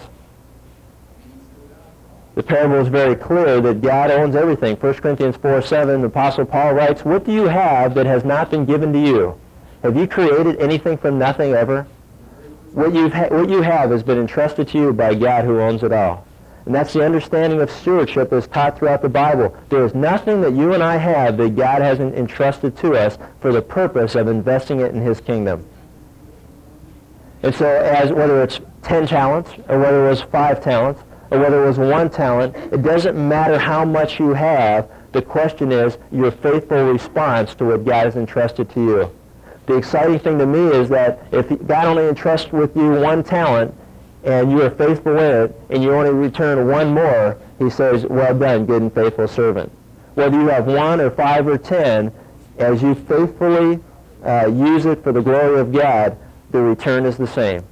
The 2.36 2.44
parable 2.44 2.78
is 2.78 2.88
very 2.88 3.16
clear 3.16 3.62
that 3.62 3.82
God 3.82 4.10
owns 4.10 4.36
everything. 4.36 4.76
1 4.78 4.94
Corinthians 4.96 5.36
4, 5.38 5.62
7, 5.62 6.02
the 6.02 6.08
Apostle 6.08 6.46
Paul 6.46 6.74
writes, 6.74 7.06
What 7.06 7.26
do 7.26 7.32
you 7.32 7.44
have 7.44 7.94
that 7.94 8.06
has 8.06 8.26
not 8.26 8.50
been 8.50 8.66
given 8.66 8.92
to 8.92 9.00
you? 9.00 9.40
Have 9.84 9.96
you 9.96 10.08
created 10.08 10.60
anything 10.60 10.98
from 10.98 11.20
nothing 11.20 11.54
ever? 11.54 11.86
What, 12.74 12.94
you've 12.94 13.14
ha- 13.14 13.28
what 13.30 13.50
you 13.50 13.62
have 13.62 13.92
has 13.92 14.04
been 14.04 14.20
entrusted 14.20 14.68
to 14.70 14.78
you 14.78 14.94
by 14.94 15.14
God 15.14 15.46
who 15.46 15.60
owns 15.60 15.84
it 15.84 15.92
all. 15.92 16.26
And 16.66 16.74
that's 16.74 16.94
the 16.94 17.06
understanding 17.06 17.62
of 17.62 17.70
stewardship 17.70 18.32
as 18.32 18.48
taught 18.48 18.80
throughout 18.80 19.02
the 19.02 19.10
Bible. 19.10 19.56
There 19.70 19.86
is 19.86 19.94
nothing 19.94 20.42
that 20.42 20.54
you 20.54 20.74
and 20.74 20.82
I 20.82 20.96
have 20.98 21.38
that 21.38 21.56
God 21.56 21.82
hasn't 21.82 22.16
entrusted 22.16 22.78
to 22.78 22.94
us 22.94 23.18
for 23.42 23.52
the 23.52 23.62
purpose 23.62 24.16
of 24.16 24.28
investing 24.28 24.80
it 24.80 24.94
in 24.94 25.02
his 25.02 25.20
kingdom. 25.20 25.66
And 27.44 27.54
so 27.54 27.68
as 27.68 28.12
whether 28.12 28.42
it's 28.42 28.62
10 28.84 29.08
talents 29.08 29.52
or 29.68 29.78
whether 29.80 30.08
it 30.08 30.10
was 30.10 30.22
5 30.22 30.64
talents 30.64 31.02
or 31.32 31.40
whether 31.40 31.64
it 31.64 31.68
was 31.68 31.78
1 31.78 32.10
talent, 32.10 32.56
it 32.56 32.82
doesn't 32.82 33.16
matter 33.16 33.60
how 33.60 33.84
much 33.84 34.20
you 34.20 34.34
have. 34.34 34.90
The 35.12 35.22
question 35.22 35.72
is 35.72 35.98
your 36.12 36.32
faithful 36.32 36.86
response 36.86 37.54
to 37.56 37.66
what 37.66 37.86
God 37.86 38.06
has 38.06 38.16
entrusted 38.16 38.70
to 38.72 38.84
you. 38.84 39.12
The 39.66 39.78
exciting 39.78 40.20
thing 40.20 40.38
to 40.40 40.46
me 40.46 40.60
is 40.60 40.90
that 40.90 41.26
if 41.32 41.50
God 41.68 41.86
only 41.86 42.08
entrusts 42.08 42.52
with 42.52 42.76
you 42.76 42.92
one 42.92 43.24
talent 43.24 43.74
and 44.24 44.52
you 44.52 44.62
are 44.62 44.70
faithful 44.70 45.18
in 45.18 45.46
it 45.46 45.62
and 45.70 45.82
you 45.82 45.94
only 45.94 46.12
return 46.12 46.68
one 46.68 46.94
more, 46.94 47.38
he 47.60 47.70
says, 47.70 48.06
well 48.06 48.38
done, 48.38 48.66
good 48.66 48.82
and 48.82 48.94
faithful 48.94 49.28
servant. 49.28 49.72
Whether 50.16 50.40
you 50.40 50.48
have 50.48 50.68
one 50.68 51.00
or 51.00 51.10
five 51.12 51.48
or 51.48 51.58
ten, 51.58 52.12
as 52.58 52.82
you 52.82 52.94
faithfully 52.94 53.80
uh, 54.24 54.48
use 54.48 54.86
it 54.86 55.02
for 55.04 55.12
the 55.12 55.22
glory 55.22 55.60
of 55.60 55.72
God, 55.72 56.18
the 56.52 56.62
return 56.62 57.06
is 57.06 57.18
the 57.18 57.28
same. 57.28 57.64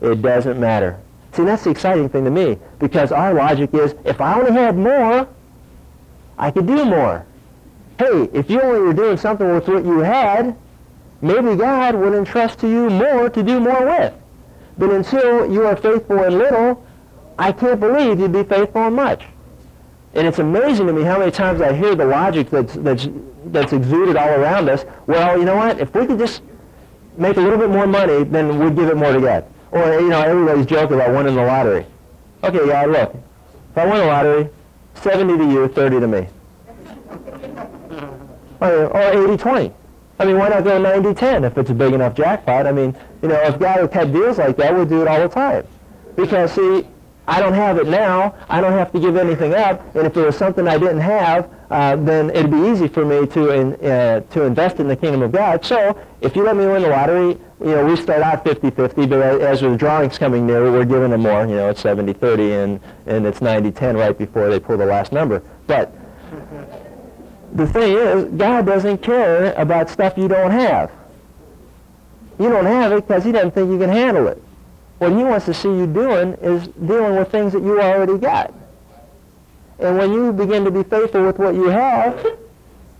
It 0.00 0.20
doesn't 0.22 0.60
matter. 0.60 1.00
See, 1.32 1.44
that's 1.44 1.64
the 1.64 1.70
exciting 1.70 2.08
thing 2.08 2.24
to 2.24 2.30
me 2.30 2.58
because 2.78 3.10
our 3.10 3.34
logic 3.34 3.74
is 3.74 3.94
if 4.04 4.20
I 4.20 4.38
only 4.38 4.52
had 4.52 4.76
more, 4.76 5.28
I 6.36 6.50
could 6.50 6.66
do 6.66 6.84
more 6.84 7.26
hey, 7.98 8.28
if 8.32 8.48
you 8.48 8.60
only 8.60 8.80
were 8.80 8.92
doing 8.92 9.16
something 9.16 9.52
with 9.52 9.68
what 9.68 9.84
you 9.84 9.98
had, 9.98 10.56
maybe 11.20 11.56
God 11.56 11.96
would 11.96 12.14
entrust 12.14 12.60
to 12.60 12.68
you 12.68 12.88
more 12.88 13.28
to 13.28 13.42
do 13.42 13.58
more 13.60 13.84
with. 13.84 14.14
But 14.78 14.90
until 14.90 15.50
you 15.52 15.66
are 15.66 15.76
faithful 15.76 16.22
in 16.22 16.38
little, 16.38 16.84
I 17.38 17.50
can't 17.52 17.80
believe 17.80 18.20
you'd 18.20 18.32
be 18.32 18.44
faithful 18.44 18.86
in 18.86 18.94
much. 18.94 19.24
And 20.14 20.26
it's 20.26 20.38
amazing 20.38 20.86
to 20.86 20.92
me 20.92 21.02
how 21.02 21.18
many 21.18 21.30
times 21.30 21.60
I 21.60 21.72
hear 21.72 21.94
the 21.94 22.04
logic 22.04 22.50
that's, 22.50 22.74
that's, 22.74 23.08
that's 23.46 23.72
exuded 23.72 24.16
all 24.16 24.28
around 24.28 24.68
us. 24.68 24.84
Well, 25.06 25.38
you 25.38 25.44
know 25.44 25.56
what? 25.56 25.80
If 25.80 25.92
we 25.94 26.06
could 26.06 26.18
just 26.18 26.42
make 27.16 27.36
a 27.36 27.40
little 27.40 27.58
bit 27.58 27.70
more 27.70 27.86
money, 27.86 28.24
then 28.24 28.58
we'd 28.58 28.76
give 28.76 28.88
it 28.88 28.96
more 28.96 29.12
to 29.12 29.20
God. 29.20 29.44
Or, 29.72 30.00
you 30.00 30.08
know, 30.08 30.22
everybody's 30.22 30.66
joking 30.66 30.94
about 30.94 31.10
winning 31.10 31.34
the 31.34 31.42
lottery. 31.42 31.84
Okay, 32.42 32.66
God, 32.66 32.90
look. 32.90 33.14
If 33.72 33.78
I 33.78 33.84
win 33.84 33.98
the 33.98 34.06
lottery, 34.06 34.48
70 34.94 35.36
to 35.36 35.44
you, 35.50 35.68
30 35.68 36.00
to 36.00 36.08
me 36.08 36.28
or, 38.60 38.86
or 38.86 39.36
80-20. 39.36 39.72
I 40.20 40.24
mean, 40.24 40.36
why 40.36 40.48
not 40.48 40.64
go 40.64 40.80
90-10 40.80 41.46
if 41.46 41.56
it's 41.58 41.70
a 41.70 41.74
big 41.74 41.92
enough 41.92 42.14
jackpot? 42.14 42.66
I 42.66 42.72
mean, 42.72 42.96
you 43.22 43.28
know, 43.28 43.40
if 43.42 43.58
God 43.58 43.92
had 43.92 44.12
deals 44.12 44.38
like 44.38 44.56
that, 44.56 44.76
we'd 44.76 44.88
do 44.88 45.02
it 45.02 45.08
all 45.08 45.20
the 45.20 45.28
time. 45.28 45.66
Because, 46.16 46.52
see, 46.52 46.86
I 47.28 47.40
don't 47.40 47.52
have 47.52 47.78
it 47.78 47.86
now. 47.86 48.34
I 48.48 48.60
don't 48.60 48.72
have 48.72 48.90
to 48.92 49.00
give 49.00 49.16
anything 49.16 49.54
up. 49.54 49.94
And 49.94 50.06
if 50.06 50.14
there 50.14 50.24
was 50.24 50.36
something 50.36 50.66
I 50.66 50.78
didn't 50.78 51.00
have, 51.00 51.50
uh, 51.70 51.96
then 51.96 52.30
it'd 52.30 52.50
be 52.50 52.70
easy 52.70 52.88
for 52.88 53.04
me 53.04 53.26
to 53.26 53.50
in, 53.50 53.74
uh, 53.84 54.20
to 54.20 54.42
invest 54.42 54.80
in 54.80 54.88
the 54.88 54.96
kingdom 54.96 55.22
of 55.22 55.30
God. 55.30 55.64
So 55.64 56.00
if 56.22 56.34
you 56.34 56.42
let 56.42 56.56
me 56.56 56.66
win 56.66 56.82
the 56.82 56.88
lottery, 56.88 57.38
you 57.60 57.66
know, 57.74 57.84
we 57.84 57.96
start 57.96 58.22
out 58.22 58.44
50-50, 58.44 59.08
but 59.08 59.40
as 59.42 59.60
the 59.60 59.76
drawing's 59.76 60.16
coming 60.16 60.46
near, 60.46 60.72
we're 60.72 60.86
giving 60.86 61.10
them 61.10 61.22
more. 61.22 61.42
You 61.46 61.56
know, 61.56 61.68
it's 61.68 61.82
70-30, 61.82 62.64
and, 62.64 62.80
and 63.06 63.26
it's 63.26 63.40
90-10 63.40 63.96
right 63.96 64.16
before 64.16 64.48
they 64.48 64.58
pull 64.58 64.78
the 64.78 64.86
last 64.86 65.12
number. 65.12 65.42
But 65.66 65.92
the 67.52 67.66
thing 67.66 67.96
is, 67.96 68.24
God 68.36 68.66
doesn't 68.66 68.98
care 68.98 69.52
about 69.54 69.90
stuff 69.90 70.16
you 70.16 70.28
don't 70.28 70.50
have. 70.50 70.90
You 72.38 72.48
don't 72.48 72.66
have 72.66 72.92
it 72.92 73.06
because 73.06 73.24
he 73.24 73.32
doesn't 73.32 73.52
think 73.52 73.70
you 73.70 73.78
can 73.78 73.90
handle 73.90 74.28
it. 74.28 74.42
What 74.98 75.12
he 75.12 75.22
wants 75.24 75.46
to 75.46 75.54
see 75.54 75.68
you 75.68 75.86
doing 75.86 76.34
is 76.34 76.68
dealing 76.68 77.16
with 77.16 77.30
things 77.30 77.52
that 77.52 77.62
you 77.62 77.80
already 77.80 78.18
got. 78.18 78.52
And 79.78 79.96
when 79.96 80.12
you 80.12 80.32
begin 80.32 80.64
to 80.64 80.70
be 80.70 80.82
faithful 80.82 81.24
with 81.24 81.38
what 81.38 81.54
you 81.54 81.68
have, 81.68 82.38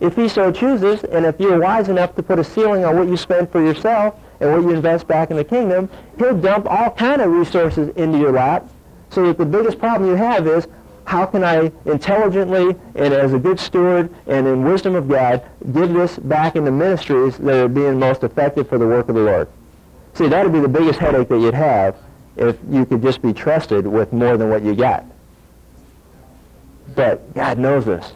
if 0.00 0.14
he 0.14 0.28
so 0.28 0.52
chooses, 0.52 1.02
and 1.04 1.26
if 1.26 1.40
you're 1.40 1.60
wise 1.60 1.88
enough 1.88 2.14
to 2.16 2.22
put 2.22 2.38
a 2.38 2.44
ceiling 2.44 2.84
on 2.84 2.96
what 2.96 3.08
you 3.08 3.16
spend 3.16 3.50
for 3.50 3.60
yourself, 3.60 4.14
and 4.40 4.52
what 4.52 4.62
you 4.62 4.70
invest 4.70 5.06
back 5.08 5.30
in 5.30 5.36
the 5.36 5.44
kingdom, 5.44 5.88
he'll 6.16 6.38
dump 6.38 6.66
all 6.70 6.90
kind 6.90 7.20
of 7.20 7.30
resources 7.30 7.88
into 7.96 8.18
your 8.18 8.32
lap 8.32 8.68
so 9.10 9.26
that 9.26 9.38
the 9.38 9.44
biggest 9.44 9.78
problem 9.78 10.08
you 10.08 10.16
have 10.16 10.46
is 10.46 10.68
how 11.08 11.24
can 11.24 11.42
I 11.42 11.72
intelligently 11.86 12.76
and 12.94 13.14
as 13.14 13.32
a 13.32 13.38
good 13.38 13.58
steward 13.58 14.14
and 14.26 14.46
in 14.46 14.62
wisdom 14.62 14.94
of 14.94 15.08
God 15.08 15.42
give 15.72 15.94
this 15.94 16.18
back 16.18 16.54
into 16.54 16.70
ministries 16.70 17.38
that 17.38 17.64
are 17.64 17.66
being 17.66 17.98
most 17.98 18.24
effective 18.24 18.68
for 18.68 18.76
the 18.76 18.86
work 18.86 19.08
of 19.08 19.14
the 19.14 19.22
Lord? 19.22 19.48
See, 20.12 20.28
that 20.28 20.44
would 20.44 20.52
be 20.52 20.60
the 20.60 20.68
biggest 20.68 20.98
headache 20.98 21.28
that 21.28 21.38
you'd 21.38 21.54
have 21.54 21.96
if 22.36 22.58
you 22.68 22.84
could 22.84 23.00
just 23.00 23.22
be 23.22 23.32
trusted 23.32 23.86
with 23.86 24.12
more 24.12 24.36
than 24.36 24.50
what 24.50 24.62
you 24.62 24.74
got. 24.74 25.06
But 26.94 27.32
God 27.32 27.58
knows 27.58 27.86
this. 27.86 28.12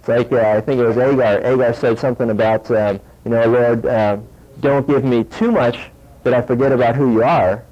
It's 0.00 0.08
like, 0.08 0.32
uh, 0.32 0.40
I 0.40 0.60
think 0.62 0.80
it 0.80 0.86
was 0.86 0.98
Agur. 0.98 1.44
Agur 1.44 1.72
said 1.74 1.96
something 2.00 2.30
about, 2.30 2.68
um, 2.72 2.98
you 3.24 3.30
know, 3.30 3.46
Lord, 3.46 3.86
uh, 3.86 4.18
don't 4.58 4.84
give 4.84 5.04
me 5.04 5.22
too 5.22 5.52
much 5.52 5.90
that 6.24 6.34
I 6.34 6.42
forget 6.42 6.72
about 6.72 6.96
who 6.96 7.12
you 7.12 7.22
are 7.22 7.62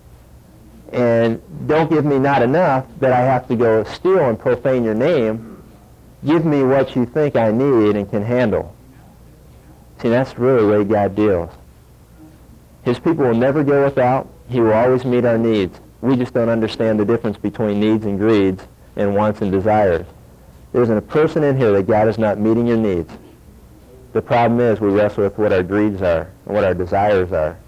and 0.92 1.40
don't 1.66 1.90
give 1.90 2.04
me 2.04 2.18
not 2.18 2.42
enough 2.42 2.86
that 3.00 3.12
I 3.12 3.20
have 3.20 3.46
to 3.48 3.56
go 3.56 3.84
steal 3.84 4.28
and 4.28 4.38
profane 4.38 4.84
your 4.84 4.94
name. 4.94 5.62
Give 6.24 6.44
me 6.44 6.62
what 6.62 6.96
you 6.96 7.06
think 7.06 7.36
I 7.36 7.50
need 7.50 7.96
and 7.96 8.08
can 8.10 8.24
handle. 8.24 8.74
See, 10.00 10.08
that's 10.08 10.38
really 10.38 10.62
the 10.62 10.68
way 10.68 10.84
God 10.84 11.14
deals. 11.14 11.50
His 12.82 12.98
people 12.98 13.26
will 13.26 13.34
never 13.34 13.62
go 13.62 13.84
without. 13.84 14.28
He 14.48 14.60
will 14.60 14.72
always 14.72 15.04
meet 15.04 15.24
our 15.24 15.38
needs. 15.38 15.78
We 16.00 16.16
just 16.16 16.32
don't 16.32 16.48
understand 16.48 16.98
the 16.98 17.04
difference 17.04 17.36
between 17.36 17.80
needs 17.80 18.06
and 18.06 18.18
greeds 18.18 18.62
and 18.96 19.14
wants 19.14 19.42
and 19.42 19.52
desires. 19.52 20.06
There's 20.72 20.88
a 20.90 21.00
person 21.00 21.44
in 21.44 21.56
here 21.56 21.72
that 21.72 21.86
God 21.86 22.08
is 22.08 22.18
not 22.18 22.38
meeting 22.38 22.66
your 22.66 22.76
needs. 22.76 23.12
The 24.12 24.22
problem 24.22 24.60
is 24.60 24.80
we 24.80 24.88
wrestle 24.88 25.24
with 25.24 25.36
what 25.38 25.52
our 25.52 25.62
greeds 25.62 26.00
are 26.02 26.30
and 26.46 26.54
what 26.54 26.64
our 26.64 26.74
desires 26.74 27.32
are. 27.32 27.58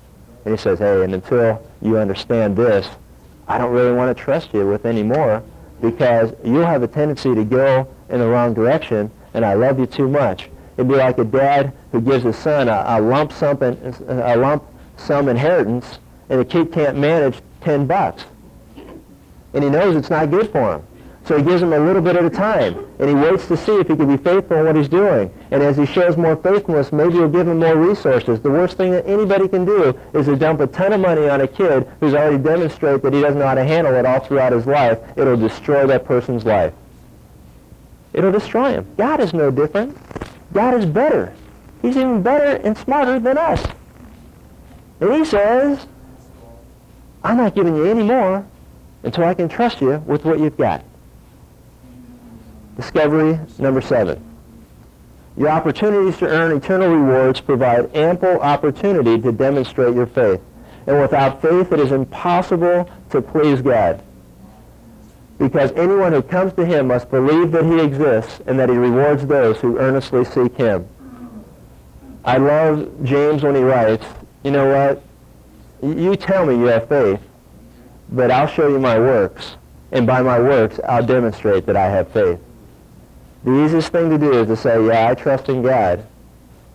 And 0.44 0.54
he 0.54 0.60
says, 0.60 0.78
hey, 0.78 1.04
and 1.04 1.14
until 1.14 1.62
you 1.82 1.98
understand 1.98 2.56
this, 2.56 2.88
I 3.50 3.58
don't 3.58 3.72
really 3.72 3.90
want 3.90 4.16
to 4.16 4.24
trust 4.24 4.54
you 4.54 4.64
with 4.64 4.86
any 4.86 5.02
more 5.02 5.42
because 5.80 6.32
you'll 6.44 6.64
have 6.64 6.84
a 6.84 6.86
tendency 6.86 7.34
to 7.34 7.44
go 7.44 7.88
in 8.08 8.20
the 8.20 8.28
wrong 8.28 8.54
direction 8.54 9.10
and 9.34 9.44
I 9.44 9.54
love 9.54 9.80
you 9.80 9.86
too 9.86 10.06
much. 10.06 10.48
It'd 10.76 10.86
be 10.86 10.94
like 10.94 11.18
a 11.18 11.24
dad 11.24 11.72
who 11.90 12.00
gives 12.00 12.22
his 12.22 12.36
son 12.36 12.68
a, 12.68 12.84
a 12.86 13.00
lump 13.00 13.32
sum 13.32 13.60
a 13.60 14.36
lump 14.36 14.62
sum 14.96 15.28
inheritance 15.28 15.98
and 16.28 16.38
the 16.38 16.44
kid 16.44 16.70
can't 16.70 16.96
manage 16.96 17.40
10 17.62 17.88
bucks. 17.88 18.24
And 19.52 19.64
he 19.64 19.68
knows 19.68 19.96
it's 19.96 20.10
not 20.10 20.30
good 20.30 20.52
for 20.52 20.76
him. 20.76 20.86
So 21.26 21.36
he 21.36 21.44
gives 21.44 21.62
him 21.62 21.72
a 21.72 21.78
little 21.78 22.02
bit 22.02 22.16
at 22.16 22.24
a 22.24 22.30
time, 22.30 22.84
and 22.98 23.08
he 23.08 23.14
waits 23.14 23.46
to 23.48 23.56
see 23.56 23.76
if 23.76 23.88
he 23.88 23.94
can 23.94 24.08
be 24.08 24.16
faithful 24.16 24.56
in 24.56 24.64
what 24.64 24.74
he's 24.74 24.88
doing. 24.88 25.32
And 25.50 25.62
as 25.62 25.76
he 25.76 25.86
shows 25.86 26.16
more 26.16 26.34
faithfulness, 26.34 26.92
maybe 26.92 27.12
he'll 27.12 27.28
give 27.28 27.46
him 27.46 27.60
more 27.60 27.76
resources. 27.76 28.40
The 28.40 28.50
worst 28.50 28.76
thing 28.76 28.90
that 28.92 29.06
anybody 29.06 29.46
can 29.46 29.64
do 29.64 29.96
is 30.14 30.26
to 30.26 30.36
dump 30.36 30.60
a 30.60 30.66
ton 30.66 30.92
of 30.92 31.00
money 31.00 31.28
on 31.28 31.40
a 31.42 31.46
kid 31.46 31.86
who's 32.00 32.14
already 32.14 32.38
demonstrated 32.38 33.02
that 33.02 33.12
he 33.12 33.20
doesn't 33.20 33.38
know 33.38 33.46
how 33.46 33.54
to 33.54 33.64
handle 33.64 33.94
it 33.94 34.06
all 34.06 34.20
throughout 34.20 34.52
his 34.52 34.66
life. 34.66 34.98
It'll 35.16 35.36
destroy 35.36 35.86
that 35.86 36.04
person's 36.04 36.44
life. 36.44 36.72
It'll 38.12 38.32
destroy 38.32 38.72
him. 38.72 38.86
God 38.96 39.20
is 39.20 39.32
no 39.32 39.50
different. 39.50 39.96
God 40.52 40.74
is 40.74 40.86
better. 40.86 41.32
He's 41.82 41.96
even 41.96 42.22
better 42.22 42.60
and 42.66 42.76
smarter 42.76 43.20
than 43.20 43.38
us. 43.38 43.64
And 45.00 45.12
he 45.12 45.24
says, 45.24 45.86
I'm 47.22 47.36
not 47.36 47.54
giving 47.54 47.76
you 47.76 47.84
any 47.84 48.02
more 48.02 48.44
until 49.02 49.24
I 49.24 49.34
can 49.34 49.48
trust 49.48 49.80
you 49.80 50.02
with 50.06 50.24
what 50.24 50.40
you've 50.40 50.56
got. 50.56 50.84
Discovery 52.80 53.38
number 53.58 53.82
seven. 53.82 54.24
Your 55.36 55.50
opportunities 55.50 56.16
to 56.16 56.26
earn 56.26 56.56
eternal 56.56 56.88
rewards 56.88 57.38
provide 57.38 57.94
ample 57.94 58.40
opportunity 58.40 59.20
to 59.20 59.32
demonstrate 59.32 59.94
your 59.94 60.06
faith. 60.06 60.40
And 60.86 60.98
without 60.98 61.42
faith, 61.42 61.72
it 61.72 61.78
is 61.78 61.92
impossible 61.92 62.88
to 63.10 63.20
please 63.20 63.60
God. 63.60 64.02
Because 65.36 65.72
anyone 65.72 66.14
who 66.14 66.22
comes 66.22 66.54
to 66.54 66.64
him 66.64 66.86
must 66.86 67.10
believe 67.10 67.52
that 67.52 67.66
he 67.66 67.80
exists 67.80 68.40
and 68.46 68.58
that 68.58 68.70
he 68.70 68.76
rewards 68.76 69.26
those 69.26 69.60
who 69.60 69.76
earnestly 69.76 70.24
seek 70.24 70.56
him. 70.56 70.88
I 72.24 72.38
love 72.38 72.88
James 73.04 73.42
when 73.42 73.56
he 73.56 73.62
writes, 73.62 74.06
you 74.42 74.52
know 74.52 74.66
what? 74.66 75.02
You 75.82 76.16
tell 76.16 76.46
me 76.46 76.54
you 76.54 76.64
have 76.64 76.88
faith, 76.88 77.20
but 78.10 78.30
I'll 78.30 78.48
show 78.48 78.68
you 78.68 78.78
my 78.78 78.98
works. 78.98 79.56
And 79.92 80.06
by 80.06 80.22
my 80.22 80.38
works, 80.38 80.80
I'll 80.88 81.04
demonstrate 81.04 81.66
that 81.66 81.76
I 81.76 81.90
have 81.90 82.10
faith. 82.10 82.40
The 83.44 83.64
easiest 83.64 83.90
thing 83.90 84.10
to 84.10 84.18
do 84.18 84.32
is 84.32 84.48
to 84.48 84.56
say, 84.56 84.84
yeah, 84.86 85.08
I 85.08 85.14
trust 85.14 85.48
in 85.48 85.62
God. 85.62 86.06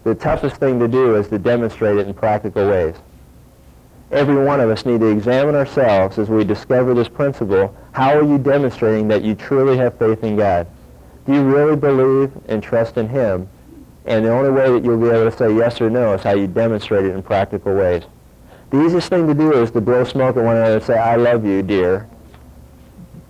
The 0.04 0.15
toughest 0.15 0.56
thing 0.58 0.80
to 0.80 0.88
do 0.88 1.15
is 1.15 1.28
to 1.28 1.38
demonstrate 1.38 1.97
it 1.97 2.08
in 2.08 2.13
practical 2.13 2.67
ways. 2.69 2.95
Every 4.12 4.43
one 4.43 4.60
of 4.60 4.69
us 4.69 4.86
need 4.86 4.99
to 5.01 5.08
examine 5.08 5.56
ourselves 5.56 6.17
as 6.17 6.30
we 6.30 6.43
discover 6.43 6.93
this 6.93 7.08
principle. 7.08 7.75
How 7.91 8.15
are 8.15 8.23
you 8.23 8.38
demonstrating 8.38 9.08
that 9.10 9.23
you 9.23 9.36
truly 9.36 9.78
have 9.78 9.97
faith 9.97 10.23
in 10.23 10.38
God? 10.38 10.67
Do 11.25 11.34
you 11.34 11.43
really 11.43 11.75
believe 11.75 12.32
and 12.47 12.62
trust 12.62 12.97
in 12.97 13.10
Him? 13.10 13.49
And 14.06 14.25
the 14.25 14.32
only 14.32 14.51
way 14.51 14.71
that 14.71 14.84
you'll 14.84 14.99
be 14.99 15.10
able 15.10 15.30
to 15.30 15.36
say 15.36 15.54
yes 15.56 15.82
or 15.82 15.89
no 15.89 16.13
is 16.13 16.21
how 16.21 16.36
you 16.36 16.47
demonstrate 16.47 17.06
it 17.06 17.15
in 17.15 17.23
practical 17.23 17.73
ways. 17.75 18.04
The 18.69 18.84
easiest 18.84 19.10
thing 19.10 19.28
to 19.28 19.34
do 19.34 19.54
is 19.54 19.71
to 19.71 19.82
blow 19.82 20.04
smoke 20.04 20.38
at 20.38 20.43
one 20.43 20.58
another 20.58 20.75
and 20.75 20.84
say, 20.84 20.97
I 20.97 21.15
love 21.15 21.45
you, 21.45 21.63
dear. 21.63 22.08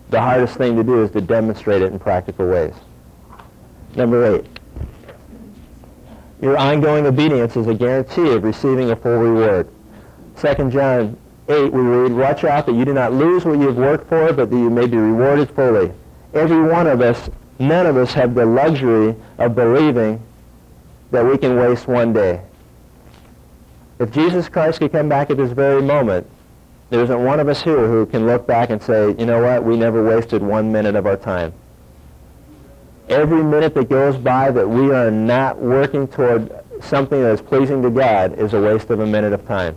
The 0.09 0.21
hardest 0.21 0.57
thing 0.57 0.75
to 0.75 0.83
do 0.83 1.03
is 1.03 1.11
to 1.11 1.21
demonstrate 1.21 1.81
it 1.81 1.91
in 1.91 1.99
practical 1.99 2.47
ways. 2.47 2.73
Number 3.95 4.35
eight, 4.35 4.45
your 6.41 6.57
ongoing 6.57 7.05
obedience 7.05 7.55
is 7.55 7.67
a 7.67 7.73
guarantee 7.73 8.33
of 8.33 8.43
receiving 8.43 8.91
a 8.91 8.95
full 8.95 9.17
reward. 9.17 9.69
2 10.37 10.69
John 10.69 11.17
8, 11.47 11.71
we 11.71 11.81
read, 11.81 12.11
Watch 12.11 12.43
out 12.43 12.65
that 12.65 12.73
you 12.73 12.83
do 12.83 12.93
not 12.93 13.13
lose 13.13 13.45
what 13.45 13.57
you 13.57 13.67
have 13.67 13.77
worked 13.77 14.09
for, 14.09 14.33
but 14.33 14.49
that 14.49 14.57
you 14.57 14.69
may 14.69 14.85
be 14.85 14.97
rewarded 14.97 15.49
fully. 15.51 15.93
Every 16.33 16.61
one 16.61 16.87
of 16.87 16.99
us, 16.99 17.29
none 17.57 17.85
of 17.85 17.95
us 17.95 18.11
have 18.13 18.35
the 18.35 18.45
luxury 18.45 19.15
of 19.37 19.55
believing 19.55 20.21
that 21.11 21.25
we 21.25 21.37
can 21.37 21.55
waste 21.55 21.87
one 21.87 22.11
day. 22.11 22.41
If 23.99 24.11
Jesus 24.11 24.49
Christ 24.49 24.79
could 24.79 24.91
come 24.91 25.07
back 25.07 25.29
at 25.29 25.37
this 25.37 25.53
very 25.53 25.81
moment, 25.81 26.27
there 26.89 27.01
isn't 27.01 27.23
one 27.23 27.39
of 27.39 27.47
us 27.47 27.61
here 27.61 27.87
who 27.87 28.05
can 28.05 28.25
look 28.25 28.45
back 28.45 28.71
and 28.71 28.83
say, 28.83 29.15
you 29.17 29.25
know 29.25 29.41
what, 29.41 29.63
we 29.63 29.77
never 29.77 30.03
wasted 30.03 30.41
one 30.43 30.69
minute 30.69 30.95
of 30.95 31.05
our 31.05 31.15
time 31.15 31.53
every 33.09 33.43
minute 33.43 33.73
that 33.75 33.89
goes 33.89 34.17
by 34.17 34.51
that 34.51 34.67
we 34.67 34.91
are 34.91 35.11
not 35.11 35.57
working 35.59 36.07
toward 36.07 36.51
something 36.81 37.21
that 37.21 37.31
is 37.31 37.41
pleasing 37.41 37.81
to 37.81 37.89
God 37.89 38.37
is 38.37 38.53
a 38.53 38.61
waste 38.61 38.89
of 38.89 38.99
a 38.99 39.05
minute 39.05 39.33
of 39.33 39.45
time. 39.47 39.75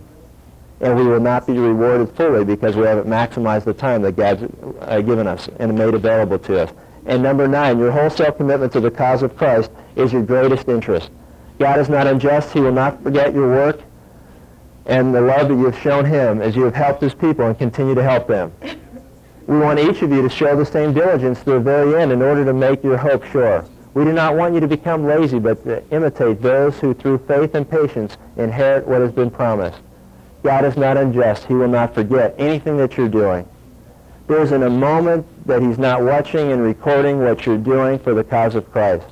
And 0.81 0.97
we 0.97 1.05
will 1.05 1.21
not 1.21 1.47
be 1.47 1.55
rewarded 1.55 2.15
fully 2.17 2.45
because 2.45 2.77
we 2.77 2.85
haven't 2.85 3.09
maximized 3.09 3.65
the 3.65 3.75
time 3.75 4.03
that 4.03 4.17
God's 4.17 4.45
uh, 4.81 5.01
given 5.01 5.27
us 5.27 5.49
and 5.59 5.77
made 5.77 5.95
available 5.95 6.39
to 6.41 6.63
us. 6.63 6.73
And 7.07 7.23
number 7.23 7.49
nine, 7.49 7.79
your 7.79 7.91
wholesale 7.91 8.33
commitment 8.33 8.73
to 8.75 8.81
the 8.81 8.91
cause 8.91 9.23
of 9.23 9.37
Christ 9.37 9.71
is 9.97 10.13
your 10.13 10.23
greatest 10.23 10.69
interest. 10.69 11.11
God 11.59 11.81
is 11.81 11.89
not 11.89 12.07
unjust. 12.07 12.53
He 12.53 12.61
will 12.61 12.73
not 12.73 13.03
forget 13.03 13.35
your 13.35 13.49
work 13.49 13.81
and 14.87 15.15
the 15.15 15.21
love 15.21 15.49
that 15.49 15.55
you 15.55 15.65
have 15.67 15.79
shown 15.79 16.05
him 16.05 16.41
as 16.41 16.57
you 16.57 16.65
have 16.65 16.75
helped 16.75 17.03
his 17.03 17.15
people 17.15 17.47
and 17.47 17.59
continue 17.59 17.95
to 17.95 18.03
help 18.03 18.27
them. 18.27 18.53
We 19.49 19.59
want 19.59 19.79
each 19.79 20.03
of 20.03 20.13
you 20.13 20.21
to 20.21 20.29
show 20.29 20.55
the 20.55 20.67
same 20.67 20.93
diligence 20.93 21.39
to 21.39 21.53
the 21.53 21.59
very 21.59 21.99
end 22.01 22.13
in 22.13 22.21
order 22.21 22.45
to 22.45 22.53
make 22.53 22.85
your 22.85 22.99
hope 22.99 23.25
sure. 23.25 23.65
We 23.95 24.05
do 24.05 24.13
not 24.13 24.37
want 24.37 24.53
you 24.53 24.61
to 24.61 24.69
become 24.69 25.07
lazy, 25.07 25.39
but 25.39 25.65
to 25.65 25.83
imitate 25.91 26.43
those 26.43 26.79
who 26.79 26.93
through 26.93 27.25
faith 27.27 27.55
and 27.55 27.69
patience 27.69 28.19
inherit 28.37 28.87
what 28.87 29.01
has 29.01 29.11
been 29.11 29.31
promised. 29.31 29.79
God 30.43 30.67
is 30.67 30.77
not 30.77 30.99
unjust. 30.99 31.45
He 31.45 31.55
will 31.55 31.67
not 31.67 31.95
forget 31.95 32.35
anything 32.37 32.77
that 32.77 32.99
you're 32.99 33.09
doing. 33.09 33.49
There 34.27 34.43
isn't 34.43 34.63
a 34.63 34.69
moment 34.69 35.27
that 35.47 35.63
he's 35.63 35.79
not 35.79 36.03
watching 36.03 36.53
and 36.53 36.63
recording 36.63 37.21
what 37.21 37.47
you're 37.47 37.57
doing 37.57 37.99
for 37.99 38.13
the 38.13 38.25
cause 38.25 38.55
of 38.55 38.71
Christ. 38.71 39.07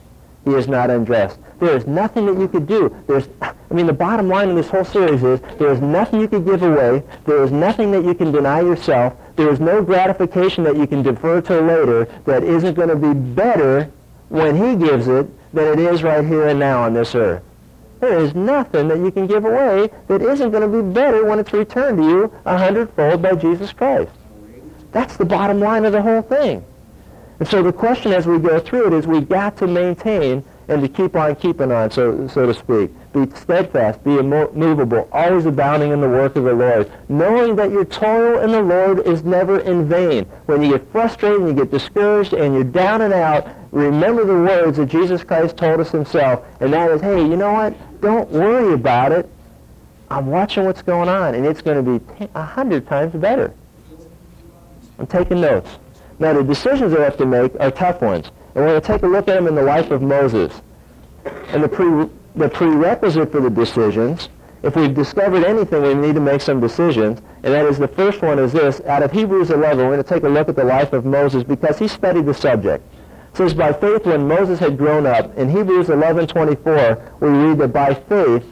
He 0.45 0.53
is 0.53 0.69
not 0.69 0.91
unjust. 0.91 1.39
There 1.61 1.75
is 1.75 1.87
nothing 1.87 2.27
that 2.27 2.39
you 2.39 2.47
could 2.47 2.67
do. 2.67 2.95
There's, 3.07 3.27
I 3.41 3.55
mean, 3.71 3.87
the 3.87 3.95
bottom 3.95 4.29
line 4.29 4.51
in 4.51 4.55
this 4.55 4.69
whole 4.69 4.85
series 4.85 5.23
is 5.23 5.41
there 5.59 5.73
is 5.73 5.81
nothing 5.81 6.21
you 6.21 6.29
could 6.29 6.45
give 6.45 6.63
away. 6.63 7.03
There 7.25 7.43
is 7.43 7.51
nothing 7.51 7.91
that 7.93 8.05
you 8.05 8.15
can 8.15 8.31
deny 8.31 8.61
yourself. 8.61 9.15
There 9.37 9.51
is 9.51 9.61
no 9.61 9.83
gratification 9.83 10.65
that 10.65 10.77
you 10.77 10.87
can 10.87 11.03
defer 11.03 11.41
to 11.43 11.61
later 11.61 12.07
that 12.25 12.43
isn't 12.43 12.75
going 12.75 12.89
to 12.89 12.97
be 12.97 13.13
better 13.13 13.91
when 14.29 14.57
he 14.57 14.85
gives 14.85 15.09
it 15.09 15.29
than 15.55 15.79
it 15.79 15.79
is 15.79 16.03
right 16.03 16.25
here 16.25 16.49
and 16.49 16.59
now 16.59 16.83
on 16.83 16.95
this 16.95 17.15
earth. 17.15 17.43
There 18.01 18.19
is 18.19 18.35
nothing 18.35 18.89
that 18.89 18.99
you 18.99 19.11
can 19.11 19.27
give 19.27 19.45
away 19.45 19.91
that 20.09 20.23
isn't 20.23 20.51
going 20.51 20.71
to 20.71 20.83
be 20.83 20.93
better 20.93 21.25
when 21.25 21.39
it's 21.39 21.53
returned 21.53 21.99
to 21.99 22.03
you 22.03 22.33
a 22.45 22.59
hundredfold 22.59 23.23
by 23.23 23.35
Jesus 23.35 23.73
Christ. 23.73 24.13
That's 24.93 25.17
the 25.17 25.25
bottom 25.25 25.61
line 25.61 25.85
of 25.85 25.93
the 25.93 26.03
whole 26.03 26.23
thing. 26.23 26.65
And 27.39 27.49
so 27.49 27.63
the 27.63 27.73
question 27.73 28.13
as 28.13 28.27
we 28.27 28.39
go 28.39 28.59
through 28.59 28.89
it 28.89 28.93
is 28.95 29.07
we've 29.07 29.29
got 29.29 29.57
to 29.59 29.67
maintain 29.67 30.45
and 30.69 30.83
to 30.83 30.89
keep 30.89 31.15
on 31.15 31.37
keeping 31.37 31.71
on, 31.71 31.91
so, 31.91 32.27
so 32.29 32.47
to 32.47 32.55
speak. 32.55 32.91
Be 33.13 33.27
steadfast, 33.37 34.03
be 34.03 34.19
immovable, 34.19 35.09
always 35.13 35.47
abounding 35.47 35.93
in 35.93 36.01
the 36.01 36.09
work 36.09 36.37
of 36.37 36.45
the 36.45 36.53
Lord, 36.53 36.91
knowing 37.09 37.57
that 37.57 37.71
your 37.71 37.85
toil 37.85 38.41
in 38.41 38.51
the 38.51 38.63
Lord 38.63 39.07
is 39.07 39.23
never 39.25 39.61
in 39.61 39.89
vain. 39.89 40.25
When 40.47 40.63
you 40.63 40.73
get 40.73 40.91
frustrated 40.91 41.41
and 41.41 41.49
you 41.49 41.55
get 41.55 41.71
discouraged 41.71 42.33
and 42.33 42.55
you're 42.55 42.65
down 42.65 43.03
and 43.03 43.15
out, 43.15 43.49
remember 43.71 44.25
the 44.25 44.35
words 44.35 44.77
that 44.79 44.87
Jesus 44.87 45.23
Christ 45.23 45.57
told 45.57 45.81
us 45.81 45.91
himself, 45.91 46.45
and 46.61 46.73
that 46.73 46.91
is, 46.91 47.01
hey, 47.01 47.21
you 47.21 47.37
know 47.37 47.53
what? 47.53 48.01
Don't 48.01 48.29
worry 48.31 48.73
about 48.75 49.13
it. 49.13 49.29
I'm 50.11 50.27
watching 50.27 50.65
what's 50.65 50.83
going 50.83 51.09
on, 51.09 51.35
and 51.35 51.47
it's 51.47 51.63
going 51.63 51.85
to 51.85 51.99
be 51.99 52.29
a 52.35 52.43
hundred 52.43 52.87
times 52.87 53.15
better. 53.15 53.53
I'm 54.99 55.07
taking 55.07 55.41
notes. 55.41 55.71
Now, 56.19 56.33
the 56.33 56.43
decisions 56.43 56.95
I 56.95 57.03
have 57.03 57.17
to 57.19 57.27
make 57.27 57.53
are 57.61 57.71
tough 57.71 58.01
ones. 58.01 58.31
And 58.57 58.65
we're 58.65 58.71
going 58.71 58.81
to 58.81 58.87
take 58.87 59.03
a 59.03 59.07
look 59.07 59.29
at 59.29 59.35
them 59.35 59.47
in 59.47 59.55
the 59.55 59.63
life 59.63 59.91
of 59.91 60.01
Moses. 60.01 60.63
And 61.49 61.63
the, 61.63 61.69
pre- 61.69 62.09
the 62.37 62.49
prerequisite 62.49 63.31
for 63.31 63.43
the 63.43 63.51
decisions, 63.51 64.31
if 64.63 64.75
we've 64.75 64.95
discovered 64.95 65.45
anything, 65.45 65.83
we 65.83 65.93
need 65.93 66.15
to 66.15 66.23
make 66.23 66.41
some 66.41 66.59
decisions. 66.59 67.21
And 67.43 67.53
that 67.53 67.67
is 67.67 67.77
the 67.77 67.87
first 67.87 68.23
one 68.23 68.39
is 68.39 68.55
this. 68.55 68.81
Out 68.87 69.03
of 69.03 69.13
Hebrews 69.13 69.51
11, 69.51 69.77
we're 69.77 69.93
going 69.93 70.03
to 70.03 70.09
take 70.09 70.23
a 70.23 70.29
look 70.29 70.49
at 70.49 70.57
the 70.57 70.65
life 70.65 70.95
of 70.95 71.05
Moses 71.05 71.43
because 71.43 71.79
he 71.79 71.87
studied 71.87 72.25
the 72.25 72.33
subject. 72.33 72.83
It 73.33 73.37
says, 73.37 73.53
by 73.53 73.75
faith 73.75 74.07
when 74.07 74.27
Moses 74.27 74.59
had 74.59 74.79
grown 74.79 75.05
up, 75.05 75.37
in 75.37 75.51
Hebrews 75.51 75.89
11:24, 75.89 77.21
we 77.21 77.29
read 77.29 77.59
that 77.59 77.75
by 77.75 77.93
faith, 77.93 78.43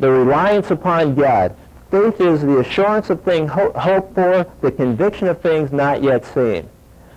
the 0.00 0.10
reliance 0.10 0.70
upon 0.70 1.14
God, 1.14 1.54
faith 1.90 2.18
is 2.22 2.40
the 2.40 2.60
assurance 2.60 3.10
of 3.10 3.22
things 3.22 3.50
ho- 3.50 3.72
hoped 3.72 4.14
for, 4.14 4.46
the 4.62 4.72
conviction 4.72 5.28
of 5.28 5.42
things 5.42 5.70
not 5.72 6.02
yet 6.02 6.24
seen. 6.24 6.70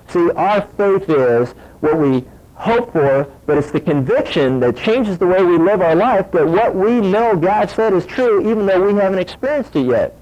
See, 0.10 0.30
our 0.32 0.62
faith 0.78 1.10
is 1.10 1.54
what 1.80 1.98
we 1.98 2.26
hope 2.56 2.92
for, 2.92 3.32
but 3.46 3.58
it's 3.58 3.72
the 3.72 3.80
conviction 3.80 4.60
that 4.60 4.76
changes 4.76 5.18
the 5.18 5.28
way 5.28 5.44
we 5.44 5.58
live 5.58 5.82
our 5.82 5.96
life 5.96 6.32
that 6.32 6.48
what 6.48 6.76
we 6.76 7.00
know 7.00 7.36
God 7.36 7.70
said 7.70 7.94
is 7.94 8.06
true 8.06 8.40
even 8.50 8.66
though 8.66 8.82
we 8.82 9.00
haven't 9.00 9.20
experienced 9.20 9.76
it 9.76 9.88
yet. 9.88 10.16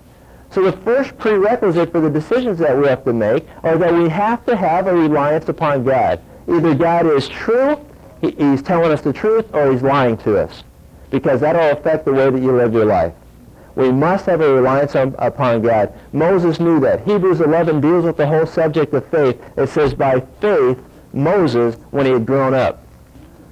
So 0.51 0.63
the 0.63 0.71
first 0.71 1.17
prerequisite 1.17 1.91
for 1.91 2.01
the 2.01 2.09
decisions 2.09 2.59
that 2.59 2.77
we 2.77 2.87
have 2.87 3.03
to 3.05 3.13
make 3.13 3.45
are 3.63 3.77
that 3.77 3.93
we 3.93 4.09
have 4.09 4.45
to 4.45 4.55
have 4.55 4.87
a 4.87 4.93
reliance 4.93 5.49
upon 5.49 5.83
God. 5.83 6.21
Either 6.47 6.75
God 6.75 7.07
is 7.07 7.27
true, 7.27 7.79
he's 8.21 8.61
telling 8.61 8.91
us 8.91 9.01
the 9.01 9.13
truth, 9.13 9.45
or 9.53 9.71
he's 9.71 9.81
lying 9.81 10.17
to 10.17 10.37
us. 10.37 10.63
Because 11.09 11.41
that 11.41 11.55
will 11.55 11.77
affect 11.77 12.05
the 12.05 12.13
way 12.13 12.29
that 12.29 12.41
you 12.41 12.51
live 12.51 12.73
your 12.73 12.85
life. 12.85 13.13
We 13.75 13.91
must 13.91 14.25
have 14.27 14.41
a 14.41 14.53
reliance 14.53 14.95
on, 14.95 15.15
upon 15.19 15.61
God. 15.61 15.93
Moses 16.13 16.59
knew 16.59 16.79
that. 16.81 17.05
Hebrews 17.05 17.41
11 17.41 17.81
deals 17.81 18.05
with 18.05 18.15
the 18.17 18.27
whole 18.27 18.45
subject 18.45 18.93
of 18.93 19.05
faith. 19.09 19.41
It 19.57 19.67
says, 19.67 19.93
by 19.93 20.21
faith, 20.39 20.79
Moses, 21.15 21.75
when 21.91 22.05
he 22.05 22.11
had 22.11 22.25
grown 22.25 22.53
up. 22.53 22.85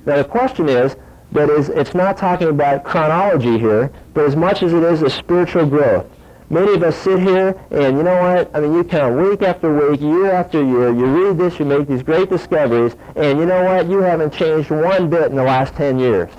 Now 0.06 0.18
the 0.18 0.26
question 0.26 0.70
is, 0.70 0.96
that 1.32 1.50
is, 1.50 1.70
it's 1.70 1.96
not 1.96 2.18
talking 2.18 2.50
about 2.50 2.84
chronology 2.84 3.58
here, 3.58 3.92
but 4.14 4.26
as 4.26 4.36
much 4.36 4.62
as 4.62 4.74
it 4.74 4.84
is 4.84 5.02
a 5.02 5.10
spiritual 5.10 5.66
growth. 5.66 6.06
Many 6.50 6.74
of 6.74 6.84
us 6.84 6.96
sit 6.96 7.20
here 7.20 7.60
and 7.72 7.98
you 7.98 8.04
know 8.04 8.22
what? 8.22 8.56
I 8.56 8.60
mean, 8.60 8.74
you 8.74 8.84
count 8.84 9.16
week 9.18 9.42
after 9.42 9.74
week, 9.74 10.02
year 10.02 10.32
after 10.32 10.64
year, 10.64 10.94
you 10.94 11.06
read 11.06 11.38
this, 11.40 11.58
you 11.58 11.66
make 11.66 11.88
these 11.88 12.04
great 12.04 12.30
discoveries, 12.30 12.96
and 13.16 13.40
you 13.40 13.46
know 13.46 13.64
what? 13.64 13.90
You 13.90 14.00
haven't 14.00 14.34
changed 14.34 14.70
one 14.70 15.10
bit 15.10 15.32
in 15.32 15.36
the 15.36 15.44
last 15.44 15.74
10 15.76 15.98
years. 15.98 16.30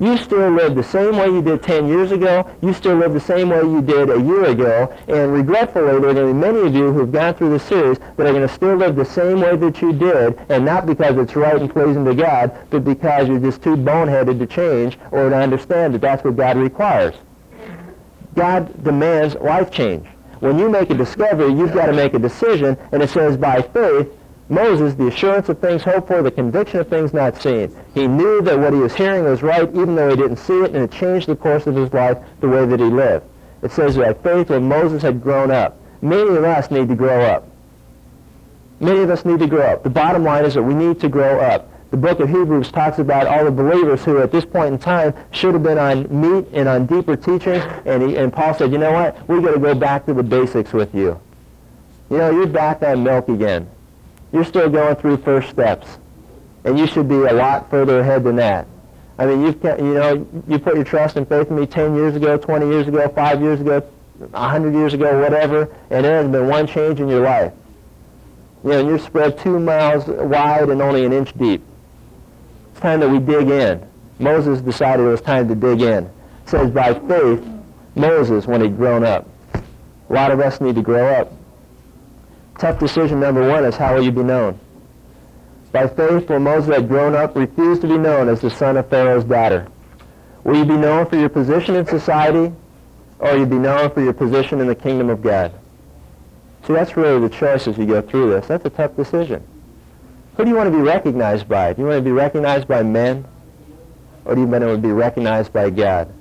You 0.00 0.16
still 0.16 0.50
live 0.50 0.74
the 0.74 0.82
same 0.82 1.16
way 1.16 1.26
you 1.26 1.40
did 1.40 1.62
10 1.62 1.86
years 1.86 2.10
ago. 2.10 2.50
You 2.62 2.72
still 2.72 2.96
live 2.96 3.12
the 3.12 3.20
same 3.20 3.50
way 3.50 3.60
you 3.60 3.80
did 3.80 4.10
a 4.10 4.20
year 4.20 4.44
ago. 4.46 4.92
And 5.06 5.32
regretfully, 5.32 5.86
there 5.86 5.96
are 5.96 6.00
going 6.00 6.16
to 6.16 6.26
be 6.26 6.32
many 6.32 6.66
of 6.66 6.74
you 6.74 6.92
who've 6.92 7.12
gone 7.12 7.34
through 7.34 7.50
this 7.50 7.62
series 7.62 7.98
that 7.98 8.26
are 8.26 8.32
going 8.32 8.46
to 8.46 8.52
still 8.52 8.74
live 8.74 8.96
the 8.96 9.04
same 9.04 9.40
way 9.40 9.56
that 9.56 9.80
you 9.80 9.92
did, 9.92 10.38
and 10.48 10.64
not 10.64 10.86
because 10.86 11.16
it's 11.16 11.36
right 11.36 11.60
and 11.60 11.70
pleasing 11.70 12.04
to 12.04 12.14
God, 12.14 12.56
but 12.70 12.84
because 12.84 13.28
you're 13.28 13.38
just 13.38 13.62
too 13.62 13.76
boneheaded 13.76 14.38
to 14.40 14.46
change 14.46 14.98
or 15.12 15.30
to 15.30 15.36
understand 15.36 15.94
that 15.94 16.00
that's 16.00 16.24
what 16.24 16.36
God 16.36 16.56
requires. 16.56 17.14
God 18.34 18.82
demands 18.82 19.36
life 19.36 19.70
change. 19.70 20.06
When 20.40 20.58
you 20.58 20.68
make 20.68 20.90
a 20.90 20.94
discovery, 20.94 21.52
you've 21.52 21.72
got 21.72 21.86
to 21.86 21.92
make 21.92 22.14
a 22.14 22.18
decision, 22.18 22.76
and 22.90 23.02
it 23.02 23.10
says 23.10 23.36
by 23.36 23.62
faith, 23.62 24.08
Moses, 24.48 24.94
the 24.94 25.06
assurance 25.06 25.48
of 25.48 25.58
things 25.58 25.82
hoped 25.82 26.08
for, 26.08 26.22
the 26.22 26.30
conviction 26.30 26.78
of 26.80 26.88
things 26.88 27.14
not 27.14 27.40
seen. 27.40 27.74
He 27.94 28.06
knew 28.06 28.42
that 28.42 28.58
what 28.58 28.74
he 28.74 28.78
was 28.78 28.94
hearing 28.94 29.24
was 29.24 29.42
right, 29.42 29.68
even 29.70 29.94
though 29.94 30.10
he 30.10 30.16
didn't 30.16 30.36
see 30.36 30.60
it, 30.60 30.74
and 30.74 30.84
it 30.84 30.92
changed 30.92 31.28
the 31.28 31.36
course 31.36 31.66
of 31.66 31.74
his 31.74 31.92
life, 31.92 32.18
the 32.40 32.48
way 32.48 32.66
that 32.66 32.78
he 32.78 32.86
lived. 32.86 33.24
It 33.62 33.72
says 33.72 33.96
by 33.96 34.12
faith 34.12 34.50
when 34.50 34.68
Moses 34.68 35.02
had 35.02 35.22
grown 35.22 35.50
up. 35.50 35.80
Many 36.02 36.36
of 36.36 36.44
us 36.44 36.70
need 36.70 36.88
to 36.88 36.94
grow 36.94 37.22
up. 37.22 37.48
Many 38.80 39.00
of 39.00 39.08
us 39.08 39.24
need 39.24 39.38
to 39.38 39.46
grow 39.46 39.62
up. 39.62 39.82
The 39.82 39.90
bottom 39.90 40.24
line 40.24 40.44
is 40.44 40.54
that 40.54 40.62
we 40.62 40.74
need 40.74 41.00
to 41.00 41.08
grow 41.08 41.40
up. 41.40 41.70
The 41.90 41.96
book 41.96 42.20
of 42.20 42.28
Hebrews 42.28 42.70
talks 42.70 42.98
about 42.98 43.26
all 43.26 43.44
the 43.44 43.50
believers 43.50 44.04
who 44.04 44.18
at 44.18 44.32
this 44.32 44.44
point 44.44 44.74
in 44.74 44.78
time 44.78 45.14
should 45.30 45.54
have 45.54 45.62
been 45.62 45.78
on 45.78 46.02
meat 46.10 46.46
and 46.52 46.68
on 46.68 46.84
deeper 46.84 47.16
teaching, 47.16 47.62
and, 47.86 48.02
he, 48.02 48.16
and 48.16 48.32
Paul 48.32 48.52
said, 48.52 48.72
you 48.72 48.78
know 48.78 48.92
what, 48.92 49.26
we've 49.28 49.42
got 49.42 49.52
to 49.52 49.60
go 49.60 49.74
back 49.74 50.04
to 50.06 50.12
the 50.12 50.22
basics 50.22 50.72
with 50.72 50.94
you. 50.94 51.18
You 52.10 52.18
know, 52.18 52.30
you're 52.30 52.46
back 52.46 52.82
on 52.82 53.04
milk 53.04 53.28
again. 53.28 53.70
You're 54.34 54.44
still 54.44 54.68
going 54.68 54.96
through 54.96 55.18
first 55.18 55.48
steps. 55.48 55.86
And 56.64 56.76
you 56.76 56.88
should 56.88 57.08
be 57.08 57.14
a 57.14 57.32
lot 57.32 57.70
further 57.70 58.00
ahead 58.00 58.24
than 58.24 58.36
that. 58.36 58.66
I 59.16 59.26
mean, 59.26 59.42
you've, 59.42 59.62
you 59.62 59.94
know, 59.94 60.26
you 60.48 60.58
put 60.58 60.74
your 60.74 60.82
trust 60.82 61.16
and 61.16 61.28
faith 61.28 61.48
in 61.50 61.56
me 61.56 61.66
10 61.66 61.94
years 61.94 62.16
ago, 62.16 62.36
20 62.36 62.66
years 62.66 62.88
ago, 62.88 63.08
5 63.08 63.40
years 63.40 63.60
ago, 63.60 63.80
100 64.18 64.74
years 64.74 64.92
ago, 64.92 65.20
whatever, 65.20 65.72
and 65.90 66.04
there 66.04 66.20
has 66.20 66.30
been 66.30 66.48
one 66.48 66.66
change 66.66 66.98
in 66.98 67.08
your 67.08 67.20
life. 67.20 67.52
You 68.64 68.70
know, 68.70 68.88
you're 68.88 68.98
spread 68.98 69.38
two 69.38 69.60
miles 69.60 70.06
wide 70.06 70.68
and 70.68 70.82
only 70.82 71.04
an 71.04 71.12
inch 71.12 71.32
deep. 71.38 71.62
It's 72.72 72.80
time 72.80 72.98
that 73.00 73.08
we 73.08 73.20
dig 73.20 73.48
in. 73.48 73.86
Moses 74.18 74.60
decided 74.60 75.04
it 75.04 75.10
was 75.10 75.20
time 75.20 75.46
to 75.46 75.54
dig 75.54 75.80
in. 75.80 76.06
It 76.06 76.10
says, 76.46 76.72
by 76.72 76.94
faith, 76.94 77.46
Moses, 77.94 78.46
when 78.46 78.62
he'd 78.62 78.76
grown 78.76 79.04
up. 79.04 79.28
A 79.54 80.12
lot 80.12 80.32
of 80.32 80.40
us 80.40 80.60
need 80.60 80.74
to 80.74 80.82
grow 80.82 81.14
up. 81.14 81.32
Tough 82.58 82.78
decision 82.78 83.20
number 83.20 83.46
one 83.48 83.64
is 83.64 83.76
how 83.76 83.94
will 83.94 84.02
you 84.02 84.12
be 84.12 84.22
known? 84.22 84.58
By 85.72 85.88
faith, 85.88 86.28
when 86.28 86.44
Moses 86.44 86.72
had 86.72 86.88
grown 86.88 87.16
up, 87.16 87.34
refused 87.34 87.80
to 87.82 87.88
be 87.88 87.98
known 87.98 88.28
as 88.28 88.40
the 88.40 88.50
son 88.50 88.76
of 88.76 88.88
Pharaoh's 88.88 89.24
daughter. 89.24 89.66
Will 90.44 90.56
you 90.56 90.64
be 90.64 90.76
known 90.76 91.06
for 91.06 91.16
your 91.16 91.28
position 91.28 91.74
in 91.74 91.84
society, 91.86 92.54
or 93.18 93.32
will 93.32 93.40
you 93.40 93.46
be 93.46 93.56
known 93.56 93.90
for 93.90 94.00
your 94.00 94.12
position 94.12 94.60
in 94.60 94.68
the 94.68 94.74
kingdom 94.74 95.10
of 95.10 95.20
God? 95.20 95.52
See, 96.66 96.72
that's 96.72 96.96
really 96.96 97.20
the 97.20 97.34
choice 97.34 97.66
as 97.66 97.76
you 97.76 97.86
go 97.86 98.00
through 98.02 98.30
this. 98.30 98.46
That's 98.46 98.64
a 98.64 98.70
tough 98.70 98.94
decision. 98.94 99.44
Who 100.36 100.44
do 100.44 100.50
you 100.50 100.56
want 100.56 100.72
to 100.72 100.76
be 100.76 100.82
recognized 100.82 101.48
by? 101.48 101.72
Do 101.72 101.82
you 101.82 101.88
want 101.88 101.98
to 101.98 102.02
be 102.02 102.12
recognized 102.12 102.68
by 102.68 102.82
men, 102.82 103.26
or 104.24 104.34
do 104.34 104.42
you 104.42 104.46
want 104.46 104.62
to 104.62 104.78
be 104.78 104.92
recognized 104.92 105.52
by 105.52 105.70
God? 105.70 106.12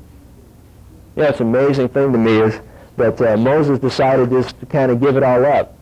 You 1.15 1.23
know, 1.23 1.29
it's 1.29 1.39
an 1.39 1.47
amazing 1.55 1.89
thing 1.89 2.11
to 2.11 2.17
me 2.17 2.39
is 2.39 2.59
that 2.97 3.21
uh, 3.21 3.37
Moses 3.37 3.77
decided 3.77 4.31
just 4.31 4.59
to 4.59 4.65
kind 4.65 4.91
of 4.91 4.99
give 4.99 5.15
it 5.15 5.23
all 5.23 5.45
up. 5.45 5.77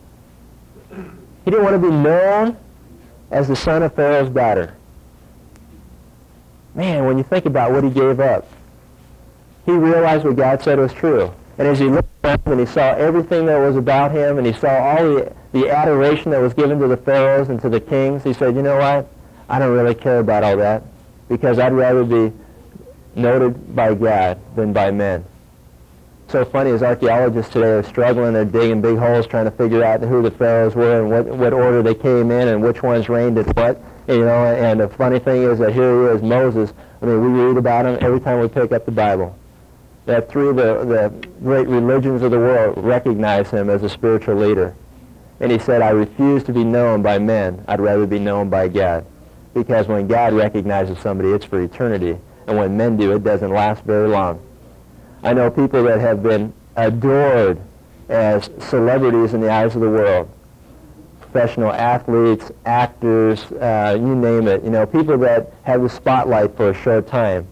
He 1.44 1.50
didn't 1.50 1.64
want 1.64 1.80
to 1.80 1.90
be 1.90 1.94
known 1.94 2.56
as 3.30 3.48
the 3.48 3.56
son 3.56 3.82
of 3.82 3.94
Pharaoh's 3.94 4.30
daughter. 4.30 4.74
Man, 6.74 7.04
when 7.04 7.18
you 7.18 7.24
think 7.24 7.46
about 7.46 7.72
what 7.72 7.84
he 7.84 7.90
gave 7.90 8.20
up, 8.20 8.46
he 9.66 9.72
realized 9.72 10.24
what 10.24 10.36
God 10.36 10.62
said 10.62 10.78
was 10.78 10.92
true. 10.92 11.32
And 11.58 11.68
as 11.68 11.78
he 11.78 11.86
looked 11.86 12.08
around 12.24 12.42
and 12.46 12.60
he 12.60 12.66
saw 12.66 12.94
everything 12.94 13.46
that 13.46 13.58
was 13.58 13.76
about 13.76 14.10
him 14.10 14.38
and 14.38 14.46
he 14.46 14.52
saw 14.52 14.68
all 14.68 15.04
the, 15.04 15.32
the 15.52 15.68
adoration 15.68 16.30
that 16.30 16.40
was 16.40 16.54
given 16.54 16.78
to 16.80 16.88
the 16.88 16.96
pharaohs 16.96 17.48
and 17.48 17.60
to 17.60 17.68
the 17.68 17.80
kings, 17.80 18.24
he 18.24 18.32
said, 18.32 18.56
you 18.56 18.62
know 18.62 18.78
what? 18.78 19.06
I 19.48 19.58
don't 19.58 19.72
really 19.72 19.94
care 19.94 20.20
about 20.20 20.42
all 20.44 20.56
that 20.56 20.82
because 21.28 21.58
I'd 21.58 21.72
rather 21.72 22.04
be 22.04 22.32
noted 23.14 23.74
by 23.76 23.94
God 23.94 24.38
than 24.56 24.72
by 24.72 24.90
men 24.90 25.24
so 26.32 26.46
funny 26.46 26.70
is 26.70 26.82
archaeologists 26.82 27.52
today 27.52 27.72
are 27.72 27.82
struggling. 27.82 28.32
They're 28.32 28.46
digging 28.46 28.80
big 28.80 28.96
holes 28.96 29.26
trying 29.26 29.44
to 29.44 29.50
figure 29.50 29.84
out 29.84 30.00
who 30.00 30.22
the 30.22 30.30
pharaohs 30.30 30.74
were 30.74 31.00
and 31.00 31.10
what, 31.10 31.26
what 31.26 31.52
order 31.52 31.82
they 31.82 31.94
came 31.94 32.30
in 32.30 32.48
and 32.48 32.62
which 32.62 32.82
ones 32.82 33.10
reigned 33.10 33.36
at 33.36 33.54
what. 33.54 33.78
You 34.08 34.24
know, 34.24 34.46
and 34.46 34.80
the 34.80 34.88
funny 34.88 35.18
thing 35.18 35.42
is 35.42 35.58
that 35.58 35.74
here 35.74 36.08
he 36.08 36.16
is, 36.16 36.22
Moses. 36.22 36.72
I 37.02 37.06
mean, 37.06 37.20
we 37.20 37.40
read 37.42 37.58
about 37.58 37.84
him 37.84 37.98
every 38.00 38.18
time 38.18 38.40
we 38.40 38.48
pick 38.48 38.72
up 38.72 38.86
the 38.86 38.92
Bible. 38.92 39.38
That 40.06 40.30
three 40.30 40.48
of 40.48 40.56
the, 40.56 40.84
the 40.84 41.28
great 41.44 41.68
religions 41.68 42.22
of 42.22 42.30
the 42.30 42.38
world 42.38 42.78
recognize 42.78 43.50
him 43.50 43.68
as 43.68 43.82
a 43.82 43.88
spiritual 43.88 44.36
leader. 44.36 44.74
And 45.38 45.52
he 45.52 45.58
said, 45.58 45.82
I 45.82 45.90
refuse 45.90 46.42
to 46.44 46.52
be 46.52 46.64
known 46.64 47.02
by 47.02 47.18
men. 47.18 47.62
I'd 47.68 47.80
rather 47.80 48.06
be 48.06 48.18
known 48.18 48.48
by 48.48 48.68
God. 48.68 49.04
Because 49.52 49.86
when 49.86 50.08
God 50.08 50.32
recognizes 50.32 50.98
somebody, 50.98 51.28
it's 51.28 51.44
for 51.44 51.60
eternity. 51.60 52.18
And 52.46 52.56
when 52.56 52.76
men 52.76 52.96
do, 52.96 53.12
it 53.12 53.22
doesn't 53.22 53.50
last 53.50 53.84
very 53.84 54.08
long. 54.08 54.40
I 55.22 55.32
know 55.32 55.50
people 55.50 55.84
that 55.84 56.00
have 56.00 56.22
been 56.22 56.52
adored 56.76 57.60
as 58.08 58.50
celebrities 58.58 59.34
in 59.34 59.40
the 59.40 59.50
eyes 59.50 59.74
of 59.74 59.80
the 59.80 59.88
world. 59.88 60.28
Professional 61.20 61.72
athletes, 61.72 62.50
actors, 62.66 63.44
uh, 63.52 63.96
you 63.98 64.14
name 64.14 64.48
it. 64.48 64.62
You 64.64 64.70
know, 64.70 64.84
people 64.84 65.16
that 65.18 65.52
have 65.62 65.82
the 65.82 65.88
spotlight 65.88 66.56
for 66.56 66.70
a 66.70 66.74
short 66.74 67.06
time. 67.06 67.46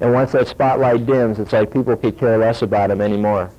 And 0.00 0.12
once 0.12 0.32
that 0.32 0.48
spotlight 0.48 1.06
dims, 1.06 1.38
it's 1.38 1.52
like 1.52 1.72
people 1.72 1.96
could 1.96 2.18
care 2.18 2.38
less 2.38 2.62
about 2.62 2.88
them 2.88 3.00
anymore. 3.00 3.50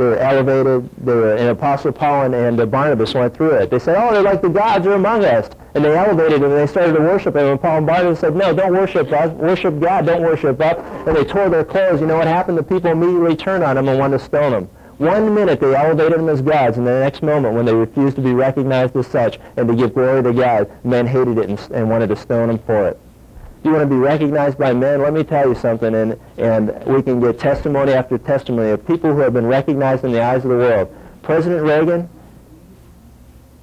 They 0.00 0.06
were 0.06 0.16
elevated. 0.16 0.88
They 1.04 1.14
were, 1.14 1.36
and 1.36 1.50
Apostle 1.50 1.92
Paul 1.92 2.32
and, 2.32 2.34
and 2.34 2.70
Barnabas 2.70 3.12
went 3.12 3.34
through 3.34 3.50
it. 3.50 3.68
They 3.68 3.78
said, 3.78 4.02
oh, 4.02 4.14
they're 4.14 4.22
like 4.22 4.40
the 4.40 4.48
gods 4.48 4.86
are 4.86 4.94
among 4.94 5.26
us. 5.26 5.50
And 5.74 5.84
they 5.84 5.94
elevated 5.94 6.38
him 6.38 6.44
and 6.44 6.54
they 6.54 6.66
started 6.66 6.94
to 6.94 7.00
worship 7.00 7.36
him. 7.36 7.46
And 7.46 7.60
Paul 7.60 7.76
and 7.76 7.86
Barnabas 7.86 8.20
said, 8.20 8.34
no, 8.34 8.54
don't 8.54 8.72
worship 8.72 9.12
us. 9.12 9.30
Worship 9.32 9.78
God. 9.78 10.06
Don't 10.06 10.22
worship 10.22 10.58
us. 10.58 10.78
And 11.06 11.14
they 11.14 11.24
tore 11.24 11.50
their 11.50 11.66
clothes. 11.66 12.00
You 12.00 12.06
know 12.06 12.16
what 12.16 12.26
happened? 12.28 12.56
The 12.56 12.62
people 12.62 12.90
immediately 12.90 13.36
turned 13.36 13.62
on 13.62 13.76
him 13.76 13.88
and 13.88 13.98
wanted 13.98 14.20
to 14.20 14.24
stone 14.24 14.54
him. 14.54 14.64
One 14.96 15.34
minute 15.34 15.60
they 15.60 15.74
elevated 15.74 16.18
them 16.18 16.30
as 16.30 16.40
gods, 16.40 16.78
and 16.78 16.86
the 16.86 17.00
next 17.00 17.22
moment 17.22 17.54
when 17.54 17.66
they 17.66 17.74
refused 17.74 18.16
to 18.16 18.22
be 18.22 18.32
recognized 18.32 18.96
as 18.96 19.06
such 19.06 19.38
and 19.58 19.68
to 19.68 19.74
give 19.74 19.92
glory 19.94 20.22
to 20.22 20.32
God, 20.32 20.70
men 20.82 21.06
hated 21.06 21.36
it 21.36 21.48
and, 21.48 21.60
and 21.72 21.90
wanted 21.90 22.08
to 22.08 22.16
stone 22.16 22.48
them 22.48 22.58
for 22.58 22.88
it. 22.88 23.00
You 23.62 23.72
want 23.72 23.82
to 23.82 23.86
be 23.86 23.96
recognized 23.96 24.56
by 24.56 24.72
men? 24.72 25.02
Let 25.02 25.12
me 25.12 25.22
tell 25.22 25.48
you 25.48 25.54
something, 25.54 25.94
and, 25.94 26.18
and 26.38 26.84
we 26.86 27.02
can 27.02 27.20
get 27.20 27.38
testimony 27.38 27.92
after 27.92 28.16
testimony 28.16 28.70
of 28.70 28.86
people 28.86 29.12
who 29.12 29.20
have 29.20 29.34
been 29.34 29.46
recognized 29.46 30.04
in 30.04 30.12
the 30.12 30.22
eyes 30.22 30.44
of 30.44 30.50
the 30.50 30.56
world. 30.56 30.96
President 31.22 31.62
Reagan 31.62 32.08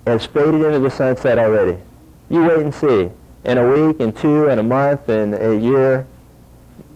has 0.05 0.25
faded 0.25 0.61
into 0.61 0.79
the 0.79 0.91
sunset 0.91 1.39
already. 1.39 1.77
You 2.29 2.45
wait 2.45 2.59
and 2.59 2.73
see. 2.73 3.09
In 3.43 3.57
a 3.57 3.67
week, 3.67 3.99
in 3.99 4.13
two, 4.13 4.49
in 4.49 4.59
a 4.59 4.63
month, 4.63 5.09
in 5.09 5.33
a 5.33 5.55
year, 5.55 6.05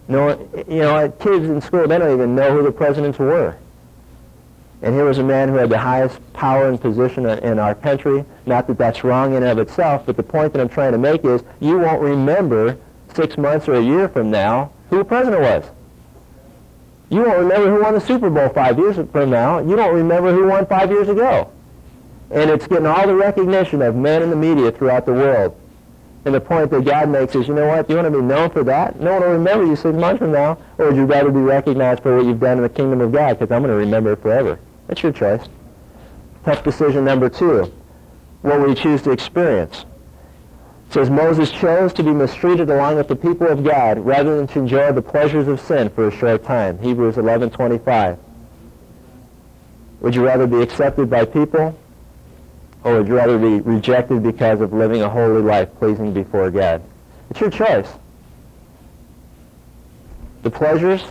no, 0.06 0.30
you 0.68 0.80
know, 0.80 1.10
kids 1.18 1.46
in 1.46 1.60
school, 1.60 1.88
they 1.88 1.98
don't 1.98 2.12
even 2.12 2.34
know 2.34 2.56
who 2.56 2.62
the 2.62 2.72
presidents 2.72 3.18
were. 3.18 3.56
And 4.82 4.94
here 4.94 5.04
was 5.04 5.18
a 5.18 5.24
man 5.24 5.48
who 5.48 5.54
had 5.54 5.70
the 5.70 5.78
highest 5.78 6.20
power 6.32 6.68
and 6.68 6.80
position 6.80 7.24
in 7.26 7.58
our 7.58 7.74
country. 7.74 8.24
Not 8.46 8.66
that 8.66 8.78
that's 8.78 9.04
wrong 9.04 9.34
in 9.34 9.42
and 9.42 9.58
of 9.58 9.58
itself, 9.58 10.06
but 10.06 10.16
the 10.16 10.22
point 10.22 10.52
that 10.52 10.60
I'm 10.60 10.68
trying 10.68 10.92
to 10.92 10.98
make 10.98 11.24
is 11.24 11.42
you 11.60 11.78
won't 11.78 12.02
remember 12.02 12.76
six 13.14 13.36
months 13.36 13.68
or 13.68 13.74
a 13.74 13.82
year 13.82 14.08
from 14.08 14.30
now 14.30 14.72
who 14.90 14.98
the 14.98 15.04
president 15.04 15.42
was. 15.42 15.64
You 17.10 17.22
won't 17.22 17.38
remember 17.38 17.70
who 17.70 17.82
won 17.82 17.94
the 17.94 18.00
Super 18.00 18.30
Bowl 18.30 18.48
five 18.48 18.78
years 18.78 18.96
from 18.96 19.30
now. 19.30 19.58
You 19.58 19.76
don't 19.76 19.94
remember 19.94 20.32
who 20.32 20.46
won 20.46 20.66
five 20.66 20.90
years 20.90 21.08
ago. 21.08 21.50
And 22.30 22.50
it's 22.50 22.66
getting 22.66 22.86
all 22.86 23.06
the 23.06 23.14
recognition 23.14 23.82
of 23.82 23.94
men 23.94 24.22
in 24.22 24.30
the 24.30 24.36
media 24.36 24.72
throughout 24.72 25.04
the 25.04 25.12
world. 25.12 25.54
And 26.24 26.34
the 26.34 26.40
point 26.40 26.70
that 26.70 26.84
God 26.84 27.10
makes 27.10 27.34
is, 27.34 27.48
you 27.48 27.54
know 27.54 27.66
what, 27.66 27.90
you 27.90 27.96
want 27.96 28.06
to 28.06 28.18
be 28.18 28.24
known 28.24 28.48
for 28.50 28.64
that? 28.64 28.98
No 29.00 29.12
one 29.12 29.22
will 29.22 29.32
remember 29.32 29.66
you 29.66 29.76
six 29.76 29.94
months 29.96 30.20
from 30.20 30.32
now, 30.32 30.56
or 30.78 30.86
would 30.86 30.96
you 30.96 31.04
rather 31.04 31.30
be 31.30 31.40
recognized 31.40 32.02
for 32.02 32.16
what 32.16 32.24
you've 32.24 32.40
done 32.40 32.58
in 32.58 32.62
the 32.62 32.68
kingdom 32.68 33.00
of 33.00 33.12
God? 33.12 33.38
Because 33.38 33.52
I'm 33.52 33.62
going 33.62 33.72
to 33.72 33.76
remember 33.76 34.12
it 34.12 34.22
forever. 34.22 34.58
That's 34.86 35.02
your 35.02 35.12
choice. 35.12 35.42
Tough 36.44 36.62
decision 36.64 37.04
number 37.04 37.28
two. 37.28 37.72
What 38.42 38.60
will 38.60 38.70
you 38.70 38.74
choose 38.74 39.02
to 39.02 39.10
experience? 39.10 39.84
Says 40.92 41.08
Moses 41.08 41.50
chose 41.50 41.94
to 41.94 42.02
be 42.02 42.10
mistreated 42.10 42.68
along 42.68 42.96
with 42.96 43.08
the 43.08 43.16
people 43.16 43.46
of 43.46 43.64
God 43.64 43.98
rather 43.98 44.36
than 44.36 44.46
to 44.48 44.58
enjoy 44.58 44.92
the 44.92 45.00
pleasures 45.00 45.48
of 45.48 45.58
sin 45.58 45.88
for 45.88 46.08
a 46.08 46.10
short 46.10 46.44
time. 46.44 46.78
Hebrews 46.80 47.16
11:25. 47.16 48.18
Would 50.02 50.14
you 50.14 50.22
rather 50.22 50.46
be 50.46 50.60
accepted 50.60 51.08
by 51.08 51.24
people 51.24 51.74
or 52.84 52.98
would 52.98 53.08
you 53.08 53.14
rather 53.14 53.38
be 53.38 53.60
rejected 53.60 54.22
because 54.22 54.60
of 54.60 54.74
living 54.74 55.00
a 55.00 55.08
holy 55.08 55.40
life 55.40 55.70
pleasing 55.78 56.12
before 56.12 56.50
God? 56.50 56.82
It's 57.30 57.40
your 57.40 57.48
choice. 57.48 57.88
The 60.42 60.50
pleasures, 60.50 61.02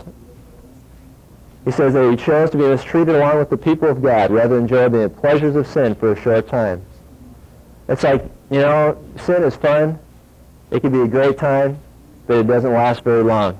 he 1.64 1.72
says 1.72 1.94
that 1.94 2.08
he 2.08 2.16
chose 2.16 2.50
to 2.50 2.56
be 2.56 2.68
mistreated 2.68 3.16
along 3.16 3.38
with 3.38 3.50
the 3.50 3.56
people 3.56 3.88
of 3.88 4.00
God 4.00 4.30
rather 4.30 4.54
than 4.54 4.64
enjoy 4.64 4.88
the 4.90 5.08
pleasures 5.08 5.56
of 5.56 5.66
sin 5.66 5.96
for 5.96 6.12
a 6.12 6.20
short 6.20 6.46
time. 6.46 6.82
It's 7.88 8.04
like, 8.04 8.24
you 8.52 8.60
know, 8.60 9.02
sin 9.24 9.42
is 9.42 9.56
fun. 9.56 9.98
It 10.70 10.80
can 10.80 10.92
be 10.92 11.00
a 11.00 11.08
great 11.08 11.38
time, 11.38 11.78
but 12.26 12.38
it 12.38 12.46
doesn't 12.46 12.72
last 12.72 13.02
very 13.02 13.22
long. 13.22 13.58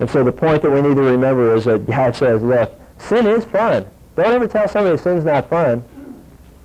And 0.00 0.08
so 0.08 0.24
the 0.24 0.32
point 0.32 0.62
that 0.62 0.70
we 0.70 0.80
need 0.80 0.96
to 0.96 1.02
remember 1.02 1.54
is 1.54 1.64
that 1.64 1.86
God 1.86 2.16
says, 2.16 2.42
look, 2.42 2.72
sin 2.98 3.26
is 3.26 3.44
fun. 3.44 3.86
Don't 4.16 4.32
ever 4.32 4.48
tell 4.48 4.68
somebody 4.68 4.96
sin's 4.98 5.24
not 5.24 5.48
fun. 5.48 5.84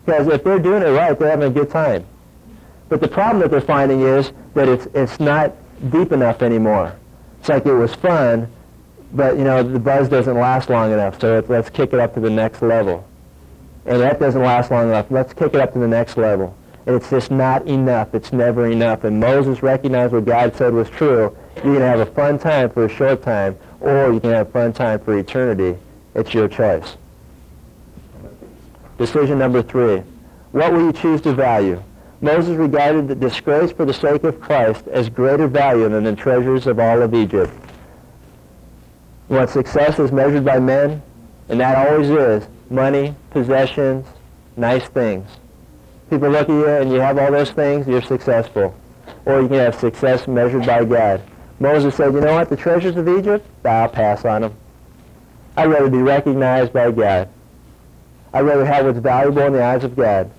Because 0.05 0.27
if 0.27 0.43
they're 0.43 0.59
doing 0.59 0.83
it 0.83 0.87
right, 0.87 1.17
they're 1.17 1.29
having 1.29 1.47
a 1.47 1.53
good 1.53 1.69
time. 1.69 2.05
But 2.89 3.01
the 3.01 3.07
problem 3.07 3.41
that 3.41 3.51
they're 3.51 3.61
finding 3.61 4.01
is 4.01 4.31
that 4.53 4.69
it's, 4.69 4.87
it's 4.93 5.19
not 5.19 5.53
deep 5.89 6.11
enough 6.11 6.41
anymore. 6.41 6.95
It's 7.39 7.49
like 7.49 7.65
it 7.65 7.73
was 7.73 7.93
fun, 7.95 8.51
but, 9.13 9.37
you 9.37 9.43
know, 9.43 9.63
the 9.63 9.79
buzz 9.79 10.09
doesn't 10.09 10.35
last 10.35 10.69
long 10.69 10.91
enough, 10.91 11.19
so 11.19 11.43
let's 11.47 11.69
kick 11.69 11.93
it 11.93 11.99
up 11.99 12.13
to 12.13 12.19
the 12.19 12.29
next 12.29 12.61
level. 12.61 13.07
And 13.85 14.01
that 14.01 14.19
doesn't 14.19 14.41
last 14.41 14.71
long 14.71 14.87
enough. 14.89 15.07
Let's 15.09 15.33
kick 15.33 15.53
it 15.53 15.59
up 15.59 15.73
to 15.73 15.79
the 15.79 15.87
next 15.87 16.17
level. 16.17 16.55
It's 16.85 17.09
just 17.09 17.31
not 17.31 17.67
enough. 17.67 18.13
It's 18.13 18.31
never 18.31 18.67
enough. 18.69 19.03
And 19.03 19.19
Moses 19.19 19.63
recognized 19.63 20.13
what 20.13 20.25
God 20.25 20.55
said 20.55 20.73
was 20.73 20.89
true. 20.89 21.35
You 21.57 21.61
can 21.61 21.81
have 21.81 21.99
a 21.99 22.05
fun 22.05 22.37
time 22.37 22.69
for 22.69 22.85
a 22.85 22.89
short 22.89 23.23
time, 23.23 23.57
or 23.79 24.13
you 24.13 24.19
can 24.19 24.31
have 24.31 24.47
a 24.47 24.51
fun 24.51 24.73
time 24.73 24.99
for 24.99 25.17
eternity. 25.17 25.79
It's 26.13 26.33
your 26.33 26.47
choice. 26.47 26.95
Decision 28.97 29.39
number 29.39 29.63
three. 29.63 30.03
What 30.51 30.71
will 30.71 30.85
you 30.85 30.93
choose 30.93 31.21
to 31.21 31.33
value? 31.33 31.81
Moses 32.21 32.55
regarded 32.55 33.07
the 33.07 33.15
disgrace 33.15 33.71
for 33.71 33.83
the 33.85 33.93
sake 33.93 34.23
of 34.23 34.39
Christ 34.39 34.87
as 34.87 35.09
greater 35.09 35.47
value 35.47 35.89
than 35.89 36.03
the 36.03 36.15
treasures 36.15 36.65
of 36.67 36.79
all 36.79 37.01
of 37.01 37.13
Egypt. 37.13 37.51
What 39.27 39.49
success 39.49 39.99
is 39.99 40.11
measured 40.11 40.45
by 40.45 40.59
men, 40.59 41.01
and 41.49 41.59
that 41.59 41.87
always 41.87 42.09
is, 42.09 42.47
money, 42.69 43.15
possessions, 43.31 44.05
nice 44.55 44.87
things. 44.87 45.27
People 46.09 46.29
look 46.29 46.49
at 46.49 46.49
you 46.49 46.67
and 46.67 46.91
you 46.91 46.99
have 46.99 47.17
all 47.17 47.31
those 47.31 47.51
things, 47.51 47.87
you're 47.87 48.01
successful. 48.01 48.75
Or 49.25 49.41
you 49.41 49.47
can 49.47 49.57
have 49.57 49.75
success 49.75 50.27
measured 50.27 50.65
by 50.65 50.85
God. 50.85 51.21
Moses 51.59 51.95
said, 51.95 52.13
you 52.13 52.21
know 52.21 52.33
what, 52.33 52.49
the 52.49 52.55
treasures 52.55 52.95
of 52.95 53.07
Egypt, 53.07 53.45
I'll 53.63 53.89
pass 53.89 54.25
on 54.25 54.41
them. 54.41 54.55
I'd 55.57 55.69
rather 55.69 55.89
be 55.89 55.97
recognized 55.97 56.73
by 56.73 56.91
God. 56.91 57.29
I'd 58.33 58.41
rather 58.41 58.65
have 58.65 58.85
what's 58.85 58.99
valuable 58.99 59.43
in 59.43 59.53
the 59.53 59.63
eyes 59.63 59.83
of 59.83 59.95
God. 59.95 60.29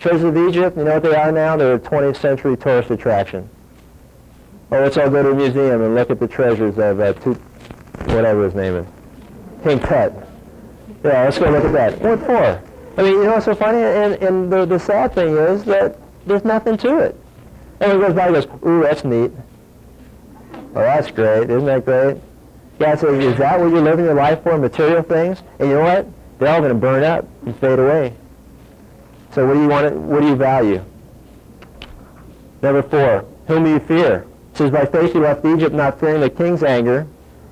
Treasures 0.00 0.24
of 0.24 0.36
Egypt, 0.36 0.76
you 0.76 0.84
know 0.84 0.94
what 0.94 1.02
they 1.02 1.14
are 1.14 1.30
now? 1.30 1.56
They're 1.56 1.74
a 1.74 1.78
20th 1.78 2.16
century 2.16 2.56
tourist 2.56 2.90
attraction. 2.90 3.48
Oh, 4.72 4.80
let's 4.80 4.96
all 4.96 5.10
go 5.10 5.22
to 5.22 5.30
a 5.30 5.34
museum 5.34 5.82
and 5.82 5.94
look 5.94 6.10
at 6.10 6.18
the 6.18 6.26
treasures 6.26 6.78
of 6.78 6.98
uh, 6.98 7.12
Tut, 7.12 7.36
whatever 8.06 8.44
his 8.44 8.54
name 8.54 8.76
is. 8.76 8.86
King 9.62 9.78
Tut. 9.78 10.12
Yeah, 11.04 11.24
let's 11.24 11.38
go 11.38 11.50
look 11.50 11.64
at 11.64 11.72
that. 11.72 12.00
What 12.00 12.20
for? 12.20 12.62
I 12.96 13.02
mean, 13.02 13.12
you 13.12 13.24
know 13.24 13.32
what's 13.32 13.46
so 13.46 13.54
funny? 13.54 13.78
And, 13.78 14.14
and 14.22 14.52
the, 14.52 14.64
the 14.64 14.78
sad 14.78 15.14
thing 15.14 15.36
is 15.36 15.64
that 15.64 15.98
there's 16.26 16.44
nothing 16.44 16.76
to 16.78 16.98
it. 16.98 17.20
Everyone 17.80 18.08
goes 18.08 18.16
by 18.16 18.26
and 18.26 18.34
goes, 18.34 18.46
ooh, 18.66 18.82
that's 18.82 19.04
neat. 19.04 19.32
Oh, 20.76 20.80
that's 20.80 21.10
great. 21.10 21.50
Isn't 21.50 21.66
that 21.66 21.84
great? 21.84 22.18
God 22.78 22.98
says, 22.98 23.24
is 23.24 23.36
that 23.38 23.58
what 23.60 23.70
you're 23.70 23.82
living 23.82 24.04
your 24.04 24.14
life 24.14 24.42
for, 24.42 24.56
material 24.58 25.02
things? 25.02 25.42
And 25.58 25.68
you 25.68 25.74
know 25.74 25.82
what? 25.82 26.06
They're 26.38 26.48
all 26.48 26.60
going 26.60 26.72
to 26.72 26.78
burn 26.78 27.04
up 27.04 27.26
and 27.44 27.56
fade 27.58 27.78
away. 27.78 28.14
So 29.32 29.46
what 29.46 29.54
do 29.54 29.62
you 29.62 29.68
want? 29.68 29.92
To, 29.92 29.98
what 29.98 30.20
do 30.20 30.28
you 30.28 30.36
value? 30.36 30.84
Number 32.62 32.82
four, 32.82 33.26
whom 33.46 33.64
do 33.64 33.70
you 33.70 33.80
fear? 33.80 34.26
It 34.52 34.56
says, 34.56 34.70
by 34.70 34.86
faith 34.86 35.12
he 35.12 35.18
left 35.18 35.44
Egypt, 35.44 35.74
not 35.74 35.98
fearing 35.98 36.20
the 36.20 36.30
king's 36.30 36.62
anger. 36.62 37.06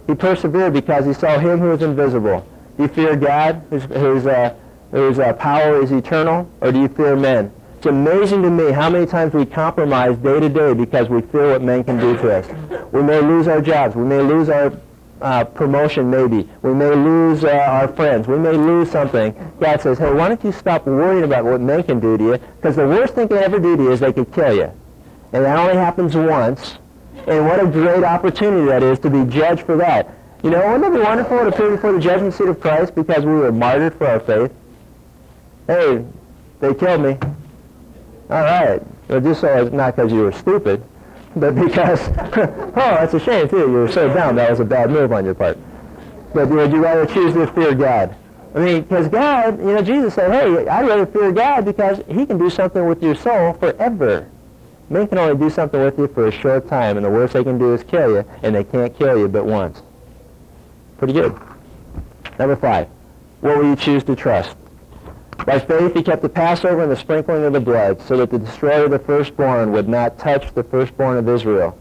He 0.06 0.14
persevered 0.14 0.72
because 0.72 1.04
he 1.04 1.12
saw 1.12 1.38
him 1.38 1.58
who 1.58 1.70
was 1.70 1.82
invisible. 1.82 2.46
Do 2.76 2.84
you 2.84 2.88
fear 2.88 3.16
God, 3.16 3.62
whose, 3.70 3.84
whose, 3.84 4.26
uh, 4.26 4.54
whose 4.92 5.18
uh, 5.18 5.32
power 5.32 5.82
is 5.82 5.90
eternal, 5.90 6.48
or 6.60 6.70
do 6.70 6.80
you 6.80 6.88
fear 6.88 7.16
men? 7.16 7.52
It's 7.78 7.86
amazing 7.86 8.42
to 8.42 8.50
me 8.50 8.70
how 8.70 8.88
many 8.88 9.06
times 9.06 9.34
we 9.34 9.44
compromise 9.44 10.16
day 10.18 10.38
to 10.38 10.48
day 10.48 10.72
because 10.72 11.08
we 11.08 11.20
fear 11.20 11.50
what 11.50 11.62
men 11.62 11.82
can 11.82 11.98
do 11.98 12.16
to 12.18 12.36
us. 12.36 12.46
We 12.92 13.02
may 13.02 13.20
lose 13.20 13.48
our 13.48 13.60
jobs. 13.60 13.96
We 13.96 14.04
may 14.04 14.20
lose 14.20 14.48
our 14.48 14.72
uh, 15.20 15.44
promotion 15.44 16.10
maybe. 16.10 16.48
We 16.62 16.74
may 16.74 16.94
lose 16.94 17.42
uh, 17.42 17.48
our 17.48 17.88
friends. 17.88 18.28
We 18.28 18.38
may 18.38 18.52
lose 18.52 18.90
something. 18.90 19.34
God 19.58 19.80
says, 19.80 19.98
hey, 19.98 20.12
why 20.12 20.28
don't 20.28 20.44
you 20.44 20.52
stop 20.52 20.86
worrying 20.86 21.24
about 21.24 21.44
what 21.44 21.60
men 21.60 21.82
can 21.82 21.98
do 21.98 22.16
to 22.18 22.24
you? 22.24 22.38
Because 22.56 22.76
the 22.76 22.86
worst 22.86 23.14
thing 23.14 23.28
they 23.28 23.42
ever 23.42 23.58
do 23.58 23.76
to 23.76 23.82
you 23.82 23.92
is 23.92 24.00
they 24.00 24.12
could 24.12 24.32
kill 24.32 24.54
you. 24.54 24.70
And 25.32 25.44
that 25.44 25.58
only 25.58 25.74
happens 25.74 26.14
once. 26.14 26.78
And 27.26 27.46
what 27.46 27.60
a 27.60 27.66
great 27.66 28.04
opportunity 28.04 28.66
that 28.66 28.82
is 28.82 28.98
to 29.00 29.10
be 29.10 29.24
judged 29.24 29.62
for 29.62 29.76
that. 29.76 30.14
You 30.42 30.50
know, 30.50 30.72
wouldn't 30.72 30.92
it 30.92 30.98
be 30.98 31.04
wonderful 31.04 31.38
to 31.38 31.46
appear 31.46 31.70
before 31.70 31.92
the 31.92 32.00
judgment 32.00 32.34
seat 32.34 32.48
of 32.48 32.60
Christ 32.60 32.94
because 32.94 33.24
we 33.24 33.32
were 33.32 33.52
martyred 33.52 33.94
for 33.94 34.08
our 34.08 34.20
faith? 34.20 34.52
Hey, 35.66 36.04
they 36.60 36.74
killed 36.74 37.02
me. 37.02 37.18
All 38.30 38.42
right. 38.42 38.82
Well, 39.08 39.20
just 39.20 39.40
so 39.40 39.66
it's 39.66 39.72
not 39.72 39.96
because 39.96 40.12
you 40.12 40.20
were 40.20 40.32
stupid 40.32 40.82
but 41.36 41.54
because, 41.66 42.00
oh, 42.08 42.72
that's 42.74 43.14
a 43.14 43.20
shame 43.20 43.48
too. 43.48 43.58
You 43.58 43.72
were 43.72 43.92
so 43.92 44.12
dumb. 44.12 44.36
That 44.36 44.50
was 44.50 44.60
a 44.60 44.64
bad 44.64 44.90
move 44.90 45.12
on 45.12 45.24
your 45.24 45.34
part. 45.34 45.58
But 46.34 46.48
would 46.48 46.72
you 46.72 46.82
rather 46.82 47.06
choose 47.06 47.34
to 47.34 47.46
fear 47.48 47.74
God? 47.74 48.16
I 48.54 48.58
mean, 48.58 48.82
because 48.82 49.08
God, 49.08 49.58
you 49.58 49.66
know, 49.66 49.82
Jesus 49.82 50.14
said, 50.14 50.30
hey, 50.30 50.68
I'd 50.68 50.86
rather 50.86 51.06
fear 51.06 51.32
God 51.32 51.64
because 51.64 52.02
he 52.06 52.26
can 52.26 52.38
do 52.38 52.50
something 52.50 52.86
with 52.86 53.02
your 53.02 53.14
soul 53.14 53.54
forever. 53.54 54.28
Men 54.90 55.08
can 55.08 55.18
only 55.18 55.36
do 55.36 55.48
something 55.48 55.80
with 55.80 55.98
you 55.98 56.06
for 56.08 56.26
a 56.26 56.32
short 56.32 56.68
time, 56.68 56.98
and 56.98 57.06
the 57.06 57.10
worst 57.10 57.32
they 57.32 57.44
can 57.44 57.58
do 57.58 57.72
is 57.72 57.82
kill 57.82 58.10
you, 58.10 58.24
and 58.42 58.54
they 58.54 58.64
can't 58.64 58.96
kill 58.96 59.18
you 59.18 59.26
but 59.26 59.46
once. 59.46 59.80
Pretty 60.98 61.14
good. 61.14 61.38
Number 62.38 62.56
five, 62.56 62.88
what 63.40 63.56
will 63.56 63.64
you 63.64 63.76
choose 63.76 64.04
to 64.04 64.14
trust? 64.14 64.54
By 65.46 65.58
faith 65.58 65.94
he 65.94 66.02
kept 66.02 66.22
the 66.22 66.28
Passover 66.28 66.82
and 66.82 66.92
the 66.92 66.96
sprinkling 66.96 67.44
of 67.44 67.52
the 67.52 67.60
blood, 67.60 68.00
so 68.02 68.16
that 68.18 68.30
the 68.30 68.38
destroyer 68.38 68.84
of 68.84 68.90
the 68.90 68.98
firstborn 68.98 69.72
would 69.72 69.88
not 69.88 70.18
touch 70.18 70.54
the 70.54 70.62
firstborn 70.62 71.18
of 71.18 71.28
Israel. 71.28 71.76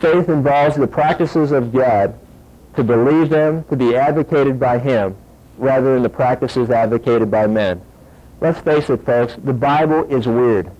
Faith 0.00 0.28
involves 0.28 0.76
the 0.76 0.86
practices 0.86 1.52
of 1.52 1.72
God, 1.72 2.18
to 2.76 2.84
believe 2.84 3.28
them, 3.28 3.64
to 3.64 3.76
be 3.76 3.96
advocated 3.96 4.58
by 4.58 4.78
him, 4.78 5.16
rather 5.58 5.94
than 5.94 6.02
the 6.02 6.08
practices 6.08 6.70
advocated 6.70 7.30
by 7.30 7.46
men. 7.46 7.82
Let's 8.40 8.60
face 8.60 8.88
it, 8.88 9.04
folks, 9.04 9.34
the 9.42 9.52
Bible 9.52 10.04
is 10.04 10.26
weird. 10.26 10.70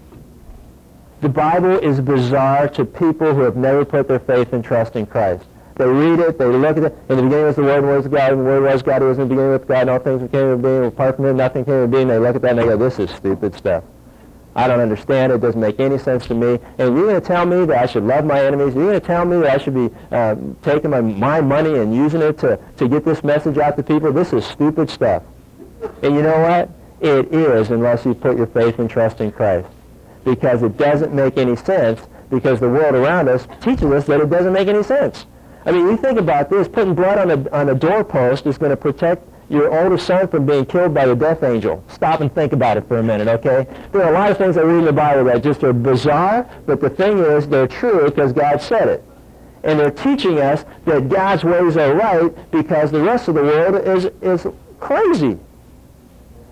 The 1.21 1.29
Bible 1.29 1.77
is 1.79 2.01
bizarre 2.01 2.69
to 2.69 2.85
people 2.85 3.35
who 3.35 3.41
have 3.43 3.57
never 3.57 3.85
put 3.85 4.07
their 4.07 4.21
faith 4.21 4.53
and 4.53 4.65
trust 4.65 4.95
in 4.95 5.05
Christ. 5.05 5.45
They 5.79 5.87
read 5.87 6.19
it, 6.19 6.39
they 6.39 6.45
look 6.45 6.77
at 6.77 6.83
it. 6.83 6.99
In 7.09 7.17
the 7.17 7.23
beginning 7.23 7.47
was 7.47 7.57
the 7.57 7.63
Word, 7.63 7.85
and 7.85 7.87
was 7.87 8.09
God, 8.09 8.33
and 8.33 8.41
the 8.41 8.45
Word 8.45 8.63
was 8.65 8.83
God, 8.83 9.01
who 9.01 9.09
was 9.09 9.19
in 9.19 9.29
the 9.29 9.29
beginning 9.29 9.53
with 9.53 9.69
God, 9.69 9.83
and 9.83 9.91
all 9.91 9.99
things 10.01 10.21
became 10.21 10.51
into 10.51 10.57
being. 10.57 10.85
Apart 10.87 11.17
from 11.17 11.27
him, 11.27 11.37
nothing 11.37 11.65
came 11.65 11.75
into 11.75 11.97
being. 11.97 12.09
They 12.09 12.19
look 12.19 12.35
at 12.35 12.43
that 12.43 12.51
and 12.51 12.59
they 12.59 12.65
go, 12.65 12.77
this 12.77 12.99
is 12.99 13.11
stupid 13.11 13.55
stuff. 13.55 13.85
I 14.57 14.67
don't 14.67 14.81
understand 14.81 15.31
it. 15.31 15.37
It 15.37 15.41
doesn't 15.41 15.61
make 15.61 15.79
any 15.79 15.97
sense 15.99 16.27
to 16.27 16.35
me. 16.35 16.59
And 16.79 16.97
you're 16.97 17.07
going 17.07 17.21
to 17.21 17.21
tell 17.21 17.47
me 17.47 17.65
that 17.67 17.79
I 17.79 17.87
should 17.87 18.03
love 18.03 18.25
my 18.25 18.45
enemies? 18.45 18.75
You're 18.75 18.89
going 18.89 19.01
to 19.01 19.07
tell 19.07 19.25
me 19.25 19.39
that 19.39 19.55
I 19.55 19.63
should 19.63 19.75
be 19.75 19.89
uh, 20.11 20.35
taking 20.63 20.91
my, 20.91 21.01
my 21.01 21.41
money 21.41 21.79
and 21.79 21.95
using 21.95 22.23
it 22.23 22.39
to, 22.39 22.59
to 22.77 22.89
get 22.89 23.05
this 23.05 23.23
message 23.23 23.57
out 23.59 23.77
to 23.77 23.85
people? 23.85 24.13
This 24.13 24.33
is 24.33 24.45
stupid 24.45 24.91
stuff. 24.91 25.23
And 26.03 26.13
you 26.17 26.23
know 26.23 26.41
what? 26.41 26.71
It 27.01 27.33
is 27.33 27.71
unless 27.71 28.05
you 28.05 28.15
put 28.15 28.37
your 28.37 28.49
faith 28.49 28.81
and 28.81 28.91
trust 28.91 29.21
in 29.21 29.31
Christ. 29.31 29.69
Because 30.25 30.65
it 30.65 30.77
doesn't 30.77 31.15
make 31.15 31.39
any 31.39 31.55
sense 31.55 32.01
because 32.29 32.59
the 32.59 32.69
world 32.69 32.97
around 32.97 33.29
us 33.29 33.47
teaches 33.61 33.85
us 33.85 34.07
that 34.07 34.21
it 34.21 34.29
doesn't 34.29 34.53
make 34.53 34.67
any 34.67 34.83
sense. 34.83 35.27
I 35.69 35.71
mean, 35.71 35.87
you 35.87 35.99
think 35.99 36.19
about 36.19 36.49
this. 36.49 36.67
Putting 36.67 36.95
blood 36.95 37.19
on 37.19 37.31
a, 37.31 37.51
on 37.51 37.69
a 37.69 37.75
doorpost 37.75 38.47
is 38.47 38.57
going 38.57 38.71
to 38.71 38.77
protect 38.77 39.23
your 39.51 39.79
oldest 39.79 40.07
son 40.07 40.27
from 40.27 40.47
being 40.47 40.65
killed 40.65 40.95
by 40.95 41.05
the 41.05 41.15
death 41.15 41.43
angel. 41.43 41.85
Stop 41.89 42.23
and 42.23 42.35
think 42.35 42.55
about 42.55 42.79
it 42.79 42.89
for 42.89 42.97
a 42.97 43.03
minute, 43.03 43.29
okay? 43.29 43.67
There 43.93 44.03
are 44.03 44.09
a 44.09 44.15
lot 44.15 44.31
of 44.31 44.39
things 44.39 44.57
I 44.57 44.63
read 44.63 44.79
in 44.79 44.85
the 44.87 44.95
Bible 44.95 45.25
that 45.25 45.43
just 45.43 45.63
are 45.65 45.75
bizarre, 45.75 46.49
but 46.65 46.81
the 46.81 46.89
thing 46.89 47.19
is 47.19 47.47
they're 47.49 47.67
true 47.67 48.07
because 48.07 48.33
God 48.33 48.63
said 48.63 48.89
it. 48.89 49.05
And 49.63 49.79
they're 49.79 49.91
teaching 49.91 50.39
us 50.39 50.65
that 50.87 51.11
God's 51.11 51.45
ways 51.45 51.77
are 51.77 51.95
right 51.95 52.51
because 52.51 52.91
the 52.91 53.03
rest 53.03 53.29
of 53.29 53.35
the 53.35 53.43
world 53.43 53.87
is, 53.87 54.07
is 54.23 54.47
crazy. 54.81 55.39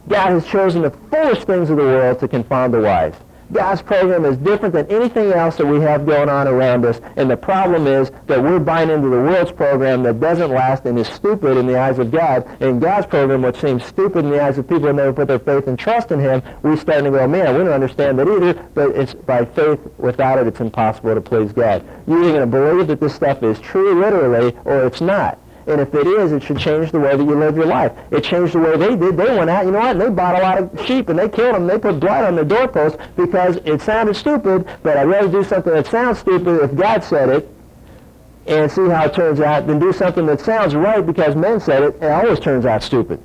God 0.08 0.28
has 0.28 0.46
chosen 0.46 0.82
the 0.82 0.90
foolish 0.90 1.42
things 1.44 1.70
of 1.70 1.78
the 1.78 1.84
world 1.84 2.20
to 2.20 2.28
confound 2.28 2.74
the 2.74 2.82
wise. 2.82 3.14
God's 3.52 3.82
program 3.82 4.24
is 4.24 4.36
different 4.38 4.74
than 4.74 4.90
anything 4.90 5.32
else 5.32 5.56
that 5.56 5.66
we 5.66 5.80
have 5.80 6.04
going 6.04 6.28
on 6.28 6.48
around 6.48 6.84
us. 6.84 7.00
And 7.16 7.30
the 7.30 7.36
problem 7.36 7.86
is 7.86 8.10
that 8.26 8.42
we're 8.42 8.58
buying 8.58 8.90
into 8.90 9.08
the 9.08 9.16
world's 9.16 9.52
program 9.52 10.02
that 10.02 10.20
doesn't 10.20 10.50
last 10.50 10.84
and 10.84 10.98
is 10.98 11.06
stupid 11.08 11.56
in 11.56 11.66
the 11.66 11.78
eyes 11.78 11.98
of 11.98 12.10
God. 12.10 12.46
And 12.60 12.80
God's 12.80 13.06
program, 13.06 13.42
which 13.42 13.60
seems 13.60 13.84
stupid 13.84 14.24
in 14.24 14.30
the 14.30 14.42
eyes 14.42 14.58
of 14.58 14.68
people 14.68 14.88
who 14.88 14.92
never 14.92 15.12
put 15.12 15.28
their 15.28 15.38
faith 15.38 15.68
and 15.68 15.78
trust 15.78 16.10
in 16.10 16.18
him, 16.18 16.42
we 16.62 16.76
start 16.76 17.04
to 17.04 17.10
go, 17.10 17.26
man, 17.28 17.56
we 17.56 17.64
don't 17.64 17.72
understand 17.72 18.18
that 18.18 18.28
either, 18.28 18.54
but 18.74 18.90
it's 18.90 19.14
by 19.14 19.44
faith. 19.44 19.80
Without 19.98 20.38
it, 20.38 20.46
it's 20.46 20.60
impossible 20.60 21.14
to 21.14 21.20
please 21.20 21.52
God. 21.52 21.84
You're 22.06 22.22
either 22.24 22.32
going 22.32 22.50
to 22.50 22.58
believe 22.58 22.86
that 22.88 23.00
this 23.00 23.14
stuff 23.14 23.42
is 23.42 23.60
true 23.60 24.00
literally 24.00 24.56
or 24.64 24.86
it's 24.86 25.00
not. 25.00 25.38
And 25.66 25.80
if 25.80 25.92
it 25.94 26.06
is, 26.06 26.32
it 26.32 26.42
should 26.44 26.58
change 26.58 26.92
the 26.92 27.00
way 27.00 27.16
that 27.16 27.24
you 27.24 27.34
live 27.34 27.56
your 27.56 27.66
life. 27.66 27.92
It 28.12 28.22
changed 28.22 28.52
the 28.52 28.60
way 28.60 28.76
they 28.76 28.94
did. 28.94 29.16
They 29.16 29.36
went 29.36 29.50
out, 29.50 29.64
you 29.64 29.72
know 29.72 29.80
what, 29.80 29.98
they 29.98 30.08
bought 30.08 30.36
a 30.36 30.42
lot 30.42 30.58
of 30.58 30.86
sheep, 30.86 31.08
and 31.08 31.18
they 31.18 31.28
killed 31.28 31.56
them. 31.56 31.66
They 31.66 31.78
put 31.78 31.98
blood 31.98 32.24
on 32.24 32.36
the 32.36 32.44
doorpost 32.44 32.98
because 33.16 33.56
it 33.64 33.82
sounded 33.82 34.14
stupid, 34.14 34.66
but 34.84 34.96
I'd 34.96 35.08
rather 35.08 35.28
do 35.28 35.42
something 35.42 35.72
that 35.72 35.86
sounds 35.88 36.20
stupid 36.20 36.62
if 36.62 36.74
God 36.76 37.02
said 37.02 37.30
it 37.30 37.48
and 38.46 38.70
see 38.70 38.88
how 38.88 39.06
it 39.06 39.14
turns 39.14 39.40
out 39.40 39.66
than 39.66 39.80
do 39.80 39.92
something 39.92 40.24
that 40.26 40.40
sounds 40.40 40.74
right 40.74 41.04
because 41.04 41.34
men 41.34 41.58
said 41.58 41.82
it 41.82 41.94
and 41.94 42.04
it 42.04 42.10
always 42.10 42.38
turns 42.38 42.64
out 42.64 42.82
stupid. 42.82 43.20